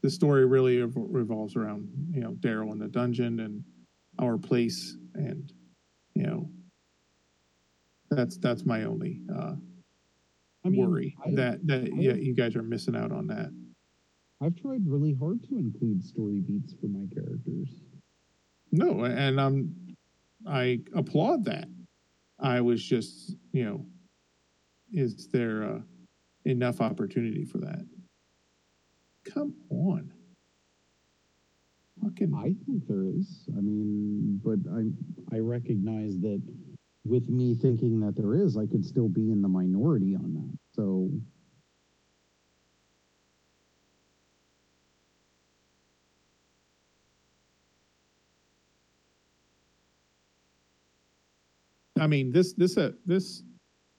[0.01, 3.63] The story really revolves around you know Daryl in the dungeon and
[4.19, 5.51] our place, and
[6.15, 6.49] you know
[8.09, 9.55] that's that's my only uh,
[10.65, 13.51] I mean, worry I- that that yeah you guys are missing out on that.
[14.41, 17.69] I've tried really hard to include story beats for my characters.
[18.71, 19.75] No, and I'm
[20.47, 21.67] I applaud that.
[22.41, 23.85] I was just you know,
[24.91, 25.79] is there uh,
[26.45, 27.85] enough opportunity for that?
[29.25, 30.11] Come on,
[32.03, 33.47] fucking I think there is.
[33.57, 36.41] I mean, but I I recognize that
[37.03, 40.57] with me thinking that there is, I could still be in the minority on that.
[40.75, 41.09] So
[52.01, 53.43] I mean, this this uh, this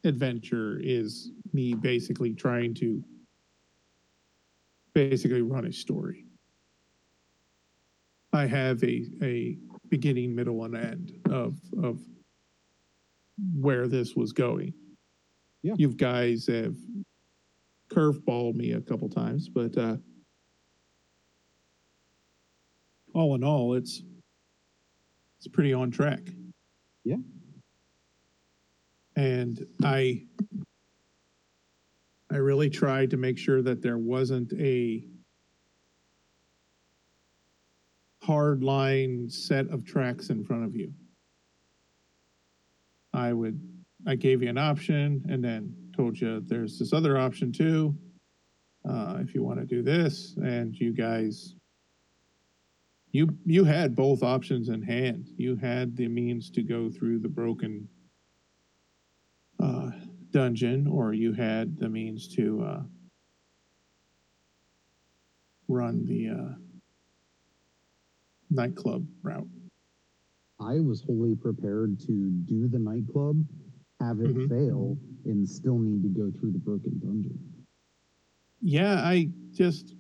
[0.03, 3.03] adventure is me basically trying to
[4.93, 6.27] basically run a story.
[8.33, 9.57] I have a a
[9.89, 12.01] beginning, middle, and end of of
[13.55, 14.75] where this was going.
[15.63, 15.75] Yeah.
[15.79, 16.75] You guys have
[17.89, 19.97] curveballed me a couple times, but uh,
[23.15, 24.03] all in all, it's
[25.39, 26.23] it's pretty on track.
[27.05, 27.19] Yeah.
[29.17, 30.23] And I
[32.31, 35.05] I really tried to make sure that there wasn't a
[38.23, 40.93] hard line set of tracks in front of you.
[43.13, 43.61] I would
[44.07, 47.95] I gave you an option and then told you there's this other option too.
[48.89, 51.55] Uh, if you want to do this, and you guys,
[53.13, 55.29] you you had both options in hand.
[55.37, 57.89] You had the means to go through the broken
[60.43, 62.83] dungeon, or you had the means to uh,
[65.69, 66.55] run the uh,
[68.51, 69.49] nightclub route.
[70.61, 73.45] I was wholly prepared to do the nightclub,
[74.01, 74.49] have it Mhm.
[74.49, 77.39] fail, and still need to go through the broken dungeon.
[78.61, 79.95] Yeah, I just,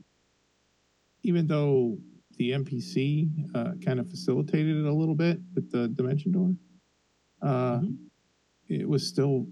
[1.24, 1.98] even though
[2.36, 6.56] the NPC uh, kind of facilitated it a little bit with the dimension door,
[7.42, 7.98] uh, Mhm.
[8.68, 9.46] it was still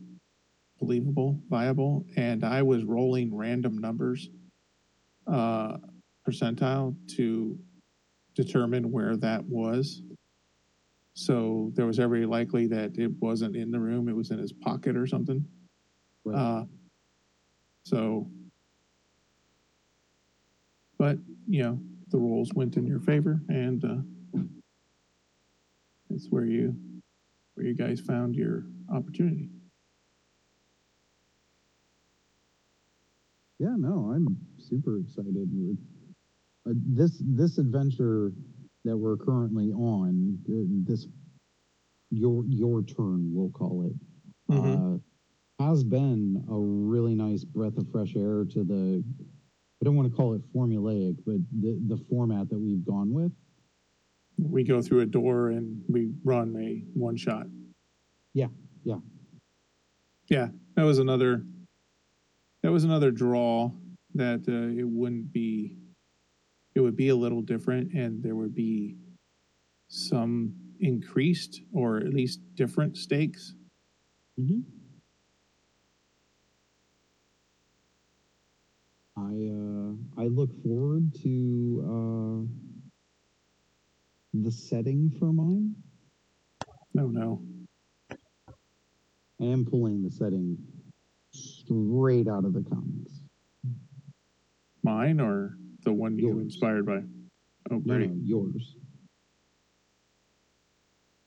[0.80, 4.30] believable, viable, and I was rolling random numbers
[5.26, 5.76] uh,
[6.26, 7.58] percentile to
[8.34, 10.02] determine where that was.
[11.14, 14.52] So there was every likely that it wasn't in the room; it was in his
[14.52, 15.44] pocket or something.
[16.24, 16.38] Right.
[16.38, 16.64] Uh,
[17.84, 18.26] so,
[20.98, 24.40] but you know, the rolls went in your favor, and uh,
[26.08, 26.74] it's where you
[27.54, 29.50] where you guys found your opportunity.
[33.60, 35.76] Yeah, no, I'm super excited
[36.66, 38.32] uh, this this adventure
[38.86, 40.38] that we're currently on.
[40.48, 41.06] Uh, this
[42.10, 43.92] your your turn, we'll call it,
[44.50, 44.96] Mhm.
[44.96, 44.98] uh,
[45.62, 49.04] has been a really nice breath of fresh air to the.
[49.82, 53.30] I don't want to call it formulaic, but the the format that we've gone with.
[54.38, 57.46] We go through a door and we run a one shot.
[58.32, 58.48] Yeah,
[58.84, 59.00] yeah.
[60.28, 61.44] Yeah, that was another.
[62.62, 63.70] That was another draw
[64.14, 65.76] that uh, it wouldn't be.
[66.74, 68.96] It would be a little different, and there would be
[69.88, 73.54] some increased or at least different stakes.
[74.38, 74.60] Mm-hmm.
[79.16, 82.46] I uh, I look forward to uh,
[84.34, 85.74] the setting for mine.
[86.94, 87.42] No, no.
[89.40, 90.58] I am pulling the setting
[91.80, 93.20] straight out of the comics.
[94.82, 96.42] Mine or the one you Yours.
[96.42, 96.98] inspired by?
[97.70, 98.10] Oh, No, great.
[98.10, 98.76] no, yours.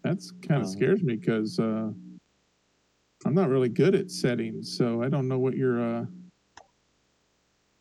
[0.03, 1.91] That's kind of Uh, scares me because uh,
[3.25, 6.05] I'm not really good at settings, so I don't know what your uh,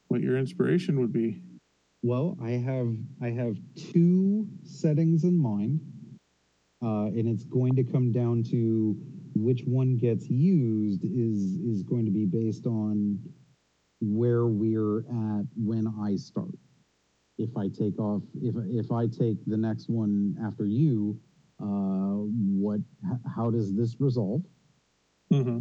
[0.09, 1.43] what your inspiration would be.
[2.05, 5.80] Well, I have I have two settings in mind,
[6.80, 8.97] uh, and it's going to come down to
[9.35, 13.19] which one gets used is is going to be based on
[14.01, 16.55] where we're at when I start.
[17.39, 21.19] If I take off, if if I take the next one after you,
[21.61, 22.81] uh, what?
[23.35, 24.43] How does this resolve?
[25.31, 25.61] hmm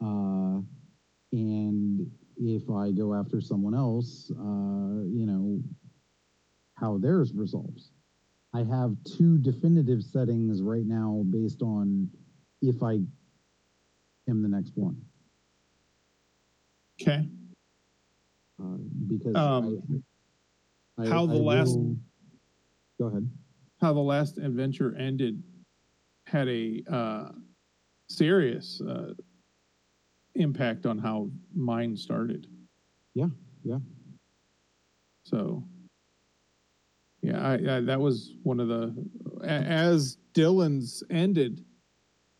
[0.00, 0.60] Uh,
[1.32, 5.60] and if I go after someone else, uh, you know,
[6.74, 7.90] how theirs resolves.
[8.54, 12.08] I have two definitive settings right now based on
[12.62, 13.00] if I
[14.28, 15.00] am the next one.
[17.00, 17.28] Okay.
[18.60, 18.76] Uh,
[19.06, 20.02] because Um,
[20.98, 21.96] I, I, how the I last- will-
[22.98, 23.30] go ahead.
[23.80, 25.40] How the last adventure ended
[26.26, 27.30] had a uh,
[28.08, 29.14] serious uh,
[30.34, 32.48] impact on how mine started.
[33.14, 33.28] Yeah,
[33.62, 33.78] yeah.
[35.22, 35.62] So,
[37.22, 38.92] yeah, I, I that was one of the
[39.44, 41.64] as Dylan's ended,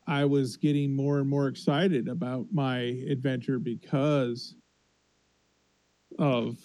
[0.09, 2.79] I was getting more and more excited about my
[3.09, 4.57] adventure because
[6.19, 6.57] of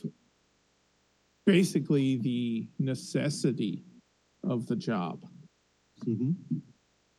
[1.45, 3.84] basically the necessity
[4.44, 5.26] of the job.
[6.03, 6.32] Hmm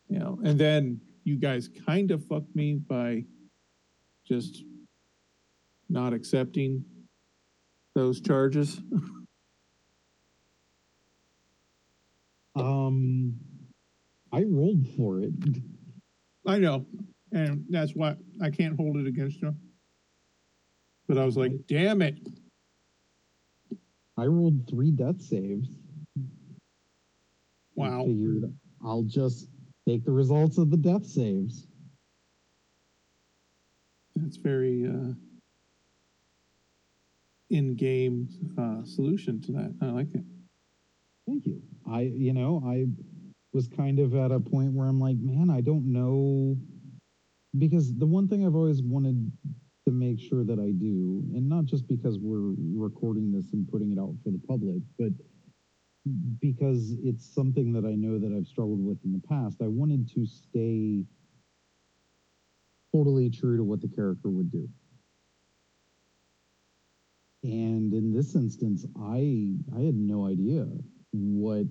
[0.08, 3.24] you know and then you guys kind of fucked me by
[4.26, 4.62] just
[5.88, 6.84] not accepting
[7.94, 8.80] those charges.
[12.56, 13.34] Um,
[14.32, 15.32] I rolled for it.
[16.46, 16.86] I know.
[17.32, 19.54] And that's why i can't hold it against you
[21.08, 22.18] but i was like damn it.
[24.16, 25.68] I rolled three death saves.
[26.16, 26.20] I
[27.74, 28.04] wow.
[28.04, 28.44] figured
[28.84, 29.48] I'll just
[29.88, 31.66] take the results of the death saves.
[34.14, 35.12] that's very uh
[37.50, 39.74] in-game uh solution to that.
[39.82, 40.24] I like it.
[41.26, 41.60] Thank you.
[41.90, 42.86] I, you know, I
[43.54, 46.58] was kind of at a point where I'm like, man, I don't know.
[47.56, 49.30] Because the one thing I've always wanted
[49.86, 53.92] to make sure that I do, and not just because we're recording this and putting
[53.92, 55.12] it out for the public, but
[56.40, 60.10] because it's something that I know that I've struggled with in the past, I wanted
[60.14, 61.04] to stay
[62.92, 64.68] totally true to what the character would do.
[67.42, 70.66] And in this instance, I I had no idea
[71.12, 71.66] what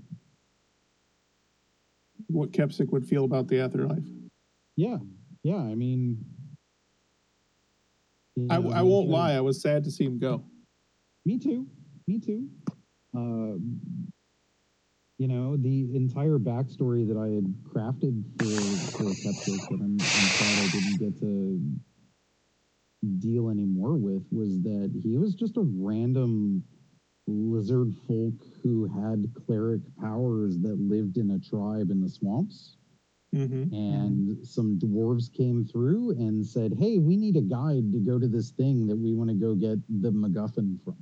[2.33, 4.05] what kepsic would feel about the afterlife.
[4.75, 4.97] Yeah.
[5.43, 6.17] Yeah i mean
[8.35, 10.43] you I, know, I won't lie i was sad to see him go.
[11.25, 11.67] Me too.
[12.07, 12.49] Me too.
[13.13, 13.79] Um
[15.19, 19.99] you know, the entire backstory that I had crafted for for Kepsis that I'm, I'm
[19.99, 21.61] sad I didn't get to
[23.19, 26.63] deal anymore with was that he was just a random
[27.27, 32.77] lizard folk who had cleric powers that lived in a tribe in the swamps.
[33.33, 33.73] Mm-hmm.
[33.73, 38.27] And some dwarves came through and said, Hey, we need a guide to go to
[38.27, 40.97] this thing that we want to go get the MacGuffin from.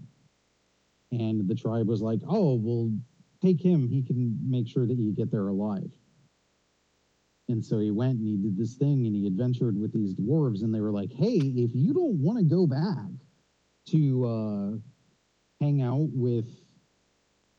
[1.11, 2.91] And the tribe was like, Oh, well,
[3.41, 3.89] take him.
[3.89, 5.91] He can make sure that you get there alive.
[7.49, 10.61] And so he went and he did this thing and he adventured with these dwarves.
[10.61, 13.11] And they were like, Hey, if you don't want to go back
[13.87, 14.90] to uh,
[16.13, 16.61] with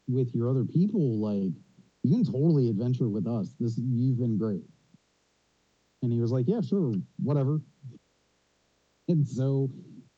[0.08, 1.52] with your other people, like
[2.02, 3.54] you can totally adventure with us.
[3.58, 4.62] This you've been great.
[6.02, 6.92] And he was like, Yeah, sure,
[7.22, 7.60] whatever.
[9.08, 9.70] And so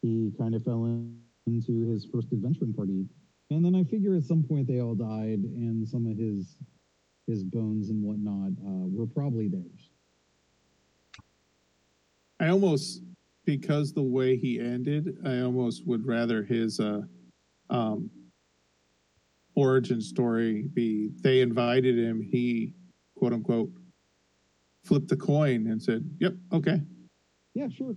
[0.03, 3.07] he kind of fell in, into his first adventuring party.
[3.51, 6.57] And then I figure at some point they all died, and some of his
[7.27, 9.91] his bones and whatnot uh, were probably theirs.
[12.41, 13.03] I almost
[13.47, 17.03] because the way he ended, I almost would rather his uh
[17.71, 18.11] um
[19.55, 22.75] origin story be they invited him, he
[23.17, 23.71] quote unquote
[24.85, 26.81] flipped the coin and said, Yep, okay.
[27.55, 27.95] Yeah, sure.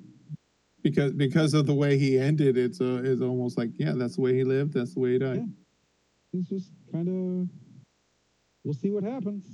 [0.83, 4.21] Because because of the way he ended, it's uh it's almost like, yeah, that's the
[4.21, 5.37] way he lived, that's the way he died.
[5.37, 6.39] Yeah.
[6.39, 7.49] It's just kind of
[8.63, 9.45] we'll see what happens.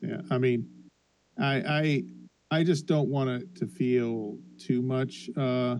[0.00, 0.68] Yeah, I mean,
[1.38, 2.04] I
[2.50, 5.76] I I just don't want it to feel too much uh,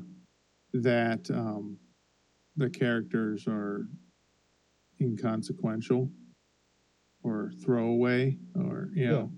[0.73, 1.77] that um,
[2.57, 3.87] the characters are
[5.01, 6.11] inconsequential
[7.23, 9.33] or throwaway or you know.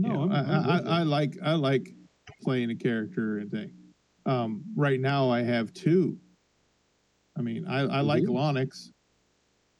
[0.00, 1.88] No, you know, I'm, I, I'm with I, I like I like
[2.42, 3.72] playing a character and thing.
[4.26, 6.18] Um, right now, I have two.
[7.36, 8.30] I mean, I, I like Mhm.
[8.30, 8.90] Lonix,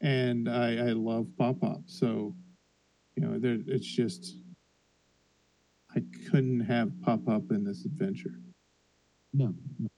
[0.00, 1.82] and I, I love Pop Pop.
[1.86, 2.34] So,
[3.16, 4.36] you know, there, it's just
[5.94, 8.40] I couldn't have Pop Up in this adventure.
[9.32, 9.88] No, no.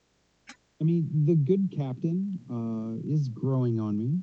[0.81, 4.19] I mean, the good captain uh, is growing on me.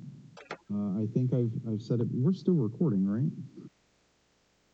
[0.74, 2.08] Uh, I think I've I've said it.
[2.12, 3.32] We're still recording, right?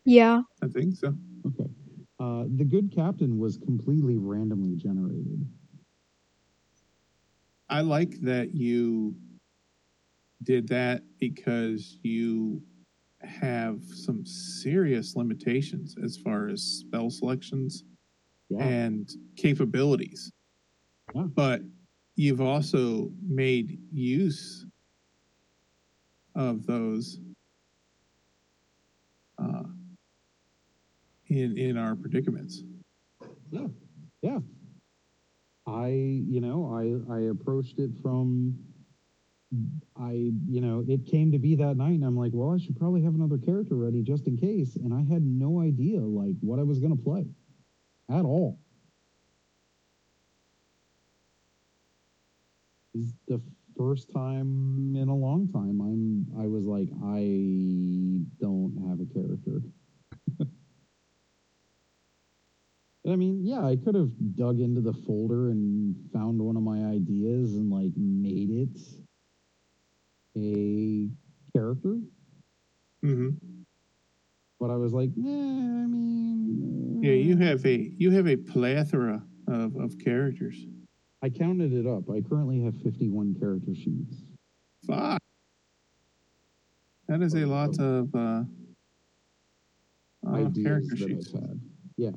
[0.04, 0.42] Yeah.
[0.62, 1.14] I think so.
[1.46, 1.70] Okay.
[2.18, 5.46] Uh, the good captain was completely randomly generated.
[7.68, 9.14] I like that you
[10.42, 12.62] did that because you
[13.22, 17.84] have some serious limitations as far as spell selections
[18.50, 18.64] Yeah.
[18.64, 20.30] and capabilities.
[21.14, 21.22] Yeah.
[21.22, 21.62] But
[22.16, 24.66] you've also made use
[26.34, 27.20] of those
[29.38, 29.62] uh,
[31.28, 32.62] in in our predicaments.
[33.50, 33.66] Yeah.
[34.22, 34.38] Yeah.
[35.66, 38.58] I, you know, I I approached it from
[39.96, 42.76] I, you know, it came to be that night and I'm like, well, I should
[42.76, 44.76] probably have another character ready just in case.
[44.76, 47.26] And I had no idea like what I was gonna play
[48.10, 48.58] at all.
[52.94, 53.40] Is the
[53.76, 57.20] first time in a long time I'm I was like, I
[58.40, 59.62] don't have a character.
[63.10, 66.84] I mean, yeah, I could have dug into the folder and found one of my
[66.86, 68.78] ideas and like made it
[70.36, 71.08] a
[71.52, 71.98] character,
[73.02, 73.30] hmm
[74.60, 78.36] but I was like, nah, I mean, Yeah, you uh, have a you have a
[78.36, 80.56] plethora of, of characters.
[81.24, 82.10] I counted it up.
[82.10, 84.16] I currently have 51 character sheets.
[84.86, 85.22] Fuck.
[87.08, 88.42] That is a lot of uh,
[90.26, 91.32] uh, ideas character sheets.
[91.96, 92.10] Yeah.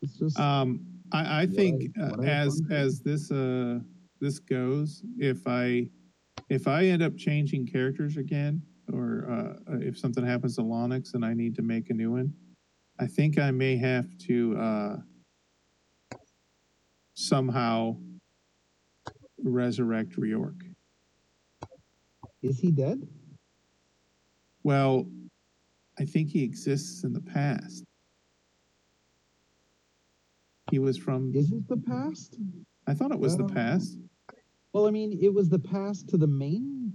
[0.00, 0.80] It's just Um,
[1.12, 3.80] I, I think I- uh, what I have as as this uh
[4.20, 5.90] this goes, if I
[6.48, 8.62] if I end up changing characters again,
[8.94, 12.32] or uh, if something happens to Lonix and I need to make a new one,
[12.98, 14.96] I think I may have to uh,
[17.26, 17.96] somehow
[19.42, 20.60] resurrect Reork.
[22.42, 23.08] is he dead?
[24.62, 25.06] Well,
[25.98, 27.84] I think he exists in the past.
[30.70, 31.32] He was from.
[31.34, 32.38] Is it the past?
[32.86, 33.98] I thought it was the Uh, past.
[34.72, 36.94] Well, I mean, it was the past to the main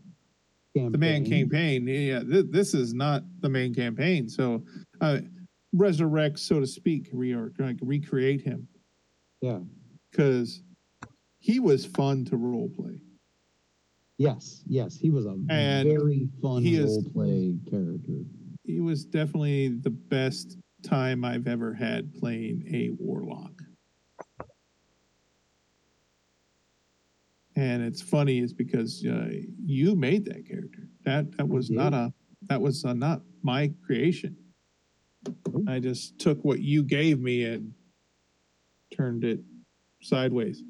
[0.76, 0.91] campaign.
[0.91, 1.88] the main campaign.
[1.88, 4.30] Yeah, th- this is not the main campaign.
[4.30, 4.64] So,
[4.99, 5.22] uh,
[5.73, 8.68] resurrect, so to speak, re- like recreate him
[9.41, 9.61] Yeah.
[10.12, 10.62] Because
[11.40, 13.00] he was fun to role play.
[14.18, 18.24] Yes, yes, he was a And very fun he is- role play character.
[18.64, 23.52] He was definitely the best time I've ever had playing a warlock.
[27.58, 29.30] and it's funny is because uh,
[29.66, 30.88] you made that character.
[31.04, 32.14] That that was not a
[32.44, 34.38] that was uh, not my creation.
[35.68, 37.74] I just took what you gave me and
[38.90, 39.42] turned it
[40.02, 40.64] sideways.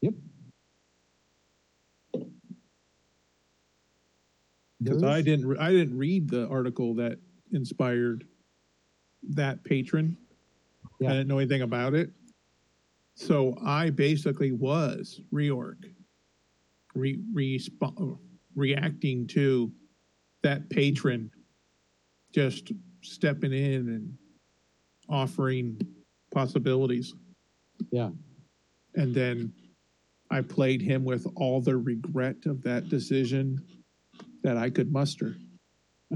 [0.00, 0.14] Yep.
[4.82, 7.18] because I didn't re- I didn't read the article that
[7.52, 8.26] inspired
[9.30, 10.16] that patron.
[11.00, 11.10] Yeah.
[11.10, 12.10] I didn't know anything about it,
[13.14, 15.76] so I basically was reorg,
[16.94, 18.18] re, resp-
[18.54, 19.72] reacting to
[20.42, 21.30] that patron,
[22.34, 24.16] just stepping in and
[25.08, 25.80] offering
[26.32, 27.14] possibilities,
[27.90, 28.10] Yeah.
[28.94, 29.52] And then
[30.30, 33.62] I played him with all the regret of that decision
[34.42, 35.36] that I could muster.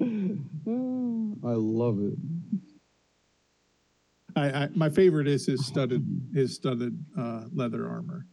[0.00, 2.14] I love it.
[4.34, 6.04] I, I my favorite is his studded
[6.34, 8.26] his studded uh, leather armor.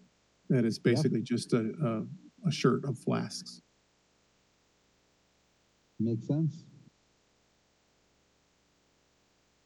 [0.50, 3.62] That is basically just a, a a shirt of flasks.
[6.00, 6.64] Makes sense.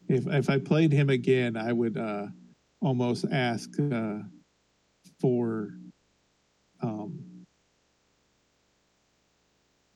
[0.08, 2.28] If if I played him again, I would uh,
[2.84, 4.19] almost ask uh,
[5.19, 5.69] for
[6.81, 7.18] um,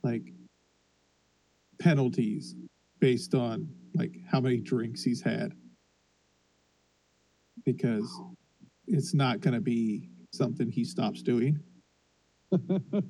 [0.03, 0.23] like
[1.79, 2.55] penalties
[2.99, 5.53] based on like how many drinks he's had
[7.65, 8.09] because
[8.87, 11.59] it's not going to be something he stops doing.
[12.53, 13.03] okay.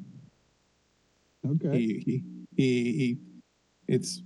[1.72, 2.24] he, he
[2.56, 3.18] he he
[3.88, 4.24] it's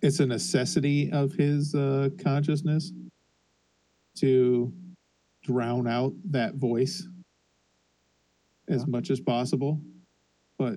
[0.00, 2.92] it's a necessity of his uh consciousness
[4.16, 4.72] to
[5.42, 7.06] drown out that voice
[8.68, 9.80] as much as possible
[10.58, 10.76] but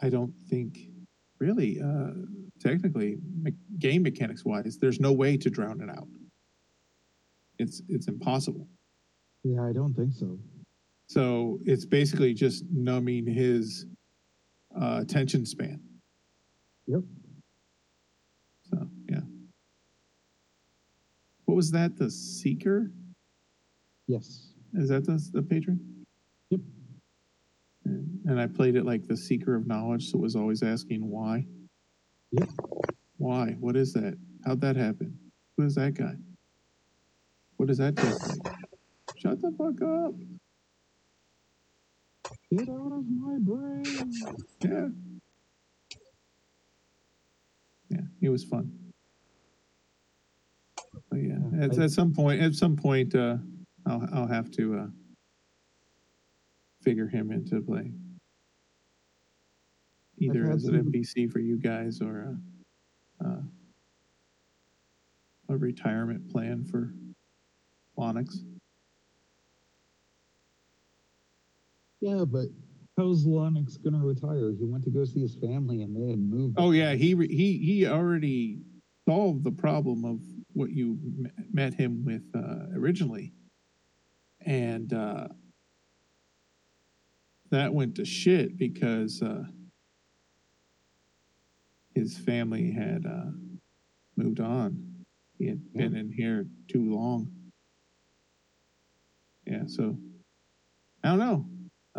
[0.00, 0.78] i don't think
[1.38, 2.10] really uh
[2.58, 6.08] technically me- game mechanics wise there's no way to drown it out
[7.58, 8.66] it's it's impossible
[9.44, 10.38] Yeah, I don't think so.
[11.06, 13.84] so it's basically just numbing his
[14.80, 15.80] uh, attention span.
[16.86, 17.02] Yep.
[18.70, 19.20] So yeah.
[21.50, 21.96] What was that?
[21.96, 22.92] The seeker?
[24.06, 24.52] Yes.
[24.74, 25.80] Is that the the patron?
[26.50, 26.60] Yep.
[27.86, 31.00] And, and I played it like the seeker of knowledge, so it was always asking
[31.00, 31.44] why.
[32.30, 32.50] Yep.
[33.16, 33.56] Why?
[33.58, 34.16] What is that?
[34.46, 35.18] How'd that happen?
[35.56, 36.14] Who is that guy?
[37.56, 38.54] What does that taste like?
[39.16, 40.14] Shut the fuck up.
[42.52, 44.12] Get out of my brain.
[44.60, 44.86] Yeah.
[47.88, 48.89] Yeah, it was fun.
[51.10, 53.36] But yeah, Yeah, at, I- at some point, at some point, uh,
[53.86, 54.86] I'll I'll have to uh,
[56.82, 57.90] figure him into play,
[60.18, 62.36] either had as an some- NPC for you guys or
[63.20, 63.40] a, uh,
[65.48, 66.94] a retirement plan for
[67.98, 68.36] Lonix.
[72.00, 72.46] Yeah, but
[72.96, 74.52] how's Lonix gonna retire?
[74.58, 76.54] He went to go see his family, and they had moved.
[76.58, 78.60] Oh yeah, he re- he he already
[79.08, 80.20] solved the problem of
[80.52, 83.32] what you m- met him with uh, originally,
[84.44, 85.28] and uh,
[87.50, 89.42] that went to shit because uh,
[91.94, 93.30] his family had uh,
[94.16, 95.04] moved on.
[95.38, 97.30] He had been in here too long.
[99.46, 99.96] Yeah, so
[101.02, 101.46] I don't know.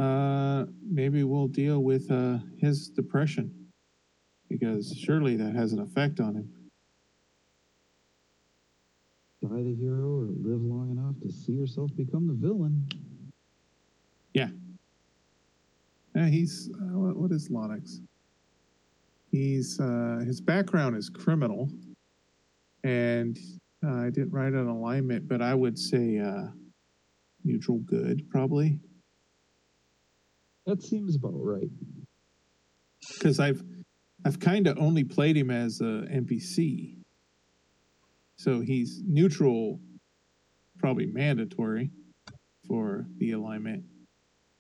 [0.02, 3.52] Uh, maybe we'll deal with uh, his depression
[4.50, 6.50] because surely that has an effect on him.
[9.44, 12.88] Die the hero or live long enough to see yourself become the villain.
[14.34, 14.50] Yeah,
[16.16, 18.00] Yeah, he's uh, what, what is Lonix?
[19.32, 21.70] He's uh, his background is criminal,
[22.84, 23.38] and
[23.84, 26.48] uh, I didn't write an alignment, but I would say uh,
[27.44, 28.80] neutral good probably
[30.68, 31.70] That seems about right.
[33.14, 33.64] because I've
[34.24, 37.01] I've kind of only played him as a NPC,
[38.42, 39.80] so he's neutral,
[40.80, 41.92] probably mandatory
[42.68, 43.84] for the alignment.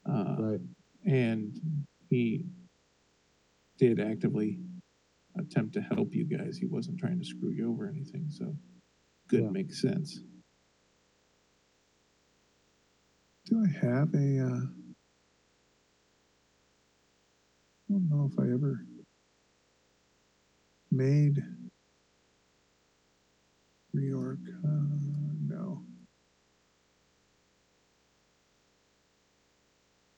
[0.08, 0.60] Uh, right.
[1.06, 1.56] and
[2.10, 2.46] he
[3.78, 4.60] did actively
[5.38, 6.58] attempt to help you guys.
[6.58, 8.56] He wasn't trying to screw you over or anything, so
[9.28, 9.50] good Yeah.
[9.50, 10.20] makes sense.
[13.46, 14.40] Do I have a?
[14.40, 14.66] Uh,
[17.90, 18.86] I don't know if I ever
[20.92, 21.44] made
[24.02, 24.40] reorg.
[24.64, 24.98] Uh,
[25.48, 25.84] no.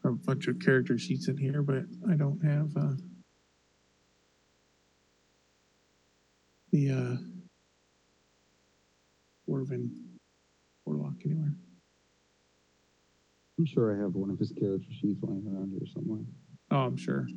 [0.05, 2.95] a bunch of character sheets in here, but I don't have uh,
[6.71, 7.15] the uh,
[9.47, 9.89] Dwarven
[10.85, 11.53] Warlock anywhere.
[13.57, 16.25] I'm sure I have one of his character sheets lying around here somewhere.
[16.71, 17.27] Oh, I'm sure.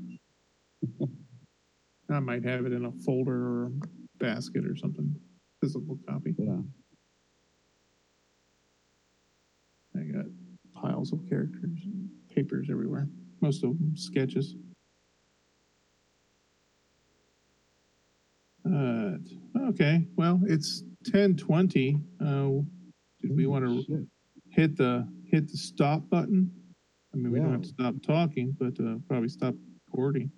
[2.11, 3.71] I might have it in a folder or a
[4.19, 5.15] basket or something.
[5.61, 6.35] Physical copy.
[6.39, 6.59] Yeah.
[9.97, 10.27] I got
[10.75, 13.09] piles of characters and papers everywhere.
[13.41, 14.55] Most of them sketches.
[18.67, 19.13] Uh,
[19.69, 21.99] okay, well, it's ten twenty.
[22.21, 22.51] Uh,
[23.23, 24.07] did we want to Shit.
[24.51, 26.51] hit the hit the stop button?
[27.15, 29.55] I mean, we don't have to stop talking, but uh, probably stop
[29.89, 30.31] recording.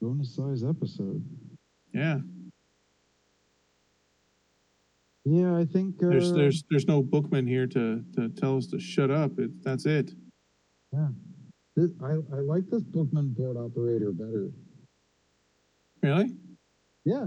[0.00, 1.22] Bonus size episode.
[1.92, 2.20] Yeah,
[5.24, 8.80] Yeah, I think uh, there's there's there's no bookman here to to tell us to
[8.80, 9.38] shut up.
[9.38, 10.10] It, that's it.
[11.76, 14.50] this, I I like this Bookman board operator better.
[16.02, 16.36] Really?
[17.04, 17.26] Yeah.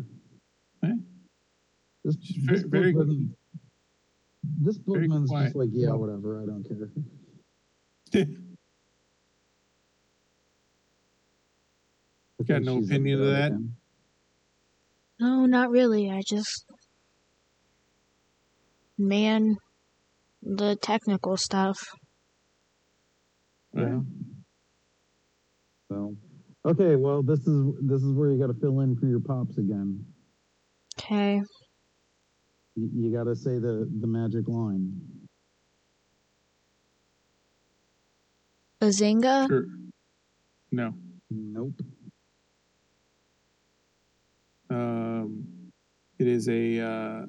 [0.83, 0.93] Okay.
[2.03, 3.33] This, She's this very- Bookman,
[4.61, 8.25] this Bookman's just like, yeah, whatever, I don't care.
[12.47, 13.47] Got no opinion of that?
[13.47, 13.75] again.
[15.19, 16.11] No, not really.
[16.11, 16.65] I just.
[18.97, 19.57] Man,
[20.41, 21.77] the technical stuff.
[23.73, 23.99] Yeah.
[25.89, 26.15] So,
[26.65, 29.57] okay, well, this is this is where you got to fill in for your pops
[29.57, 30.05] again.
[30.97, 31.41] Okay.
[32.75, 35.01] You, you got to say the the magic line.
[38.81, 39.47] Bazinga?
[39.47, 39.65] Sure.
[40.71, 40.93] No.
[41.29, 41.81] Nope.
[44.69, 45.71] Um,
[46.19, 47.25] it is a uh,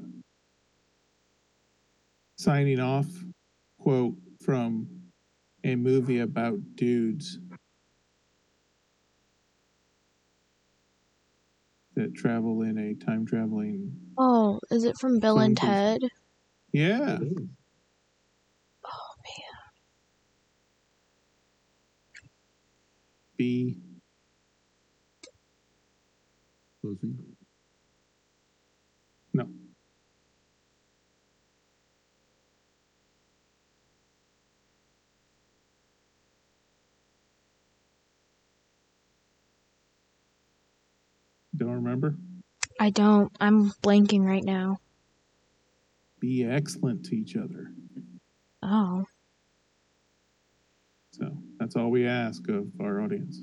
[2.47, 3.09] signing off
[3.81, 4.87] quote from
[5.65, 7.41] a movie about dudes
[11.97, 13.93] that travel in a time traveling.
[14.17, 15.99] Oh, is it from Bill and Something.
[16.01, 16.11] Ted?
[16.71, 17.17] Yeah.
[17.17, 17.33] It is.
[18.85, 19.57] Oh, oh, man.
[23.37, 23.81] B.
[26.81, 27.19] Closing.
[29.35, 29.49] No.
[41.67, 42.15] Don't remember?
[42.79, 43.33] I don't.
[43.41, 44.77] I'm blanking right now.
[46.21, 47.73] Be excellent to each other.
[48.63, 49.05] Oh.
[51.11, 53.43] So that's all we ask of our audience.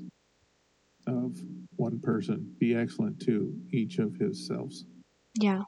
[1.06, 1.38] Of
[1.76, 4.86] one person, be excellent to each of his selves.
[5.38, 5.64] Yeah.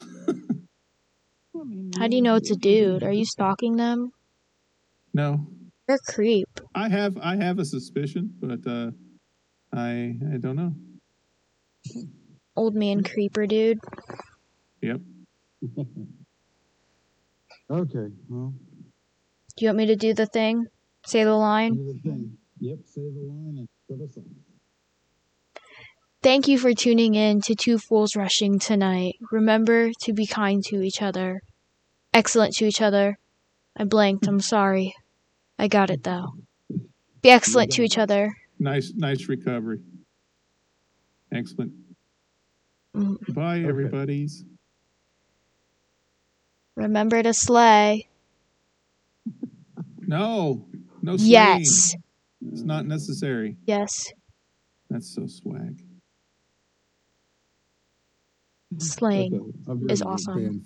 [1.96, 3.02] How do you know it's a dude?
[3.02, 4.12] Are you stalking them?
[5.12, 5.48] No,
[5.88, 6.48] You're a creep.
[6.76, 8.92] I have I have a suspicion, but uh,
[9.74, 10.76] I I don't know.
[12.56, 13.78] Old man creeper dude.
[14.80, 15.00] Yep.
[17.70, 18.52] Okay, well,
[19.56, 20.66] Do you want me to do the thing?
[21.06, 21.72] Say the line?
[21.74, 22.36] do the thing.
[22.60, 24.24] Yep, say the line and shut us off.
[26.22, 29.14] Thank you for tuning in to Two Fools Rushing tonight.
[29.30, 31.40] Remember to be kind to each other.
[32.12, 33.16] Excellent to each other.
[33.74, 34.94] I blanked, I'm sorry.
[35.58, 36.26] I got it though.
[37.22, 38.34] Be excellent to each other.
[38.58, 39.78] Nice nice recovery.
[41.32, 41.72] Excellent.
[42.96, 43.68] Mm, Bye, Okay.
[43.68, 44.44] everybody's.
[46.76, 48.08] Remember to slay.
[50.04, 50.66] No,
[51.00, 51.16] no.
[51.16, 51.30] Slaying.
[51.30, 51.94] Yes.
[52.50, 53.56] it's not necessary.
[53.66, 54.12] Yes.
[54.90, 55.80] That's so swag.
[58.78, 60.62] Slaying Okay, I've is written awesome.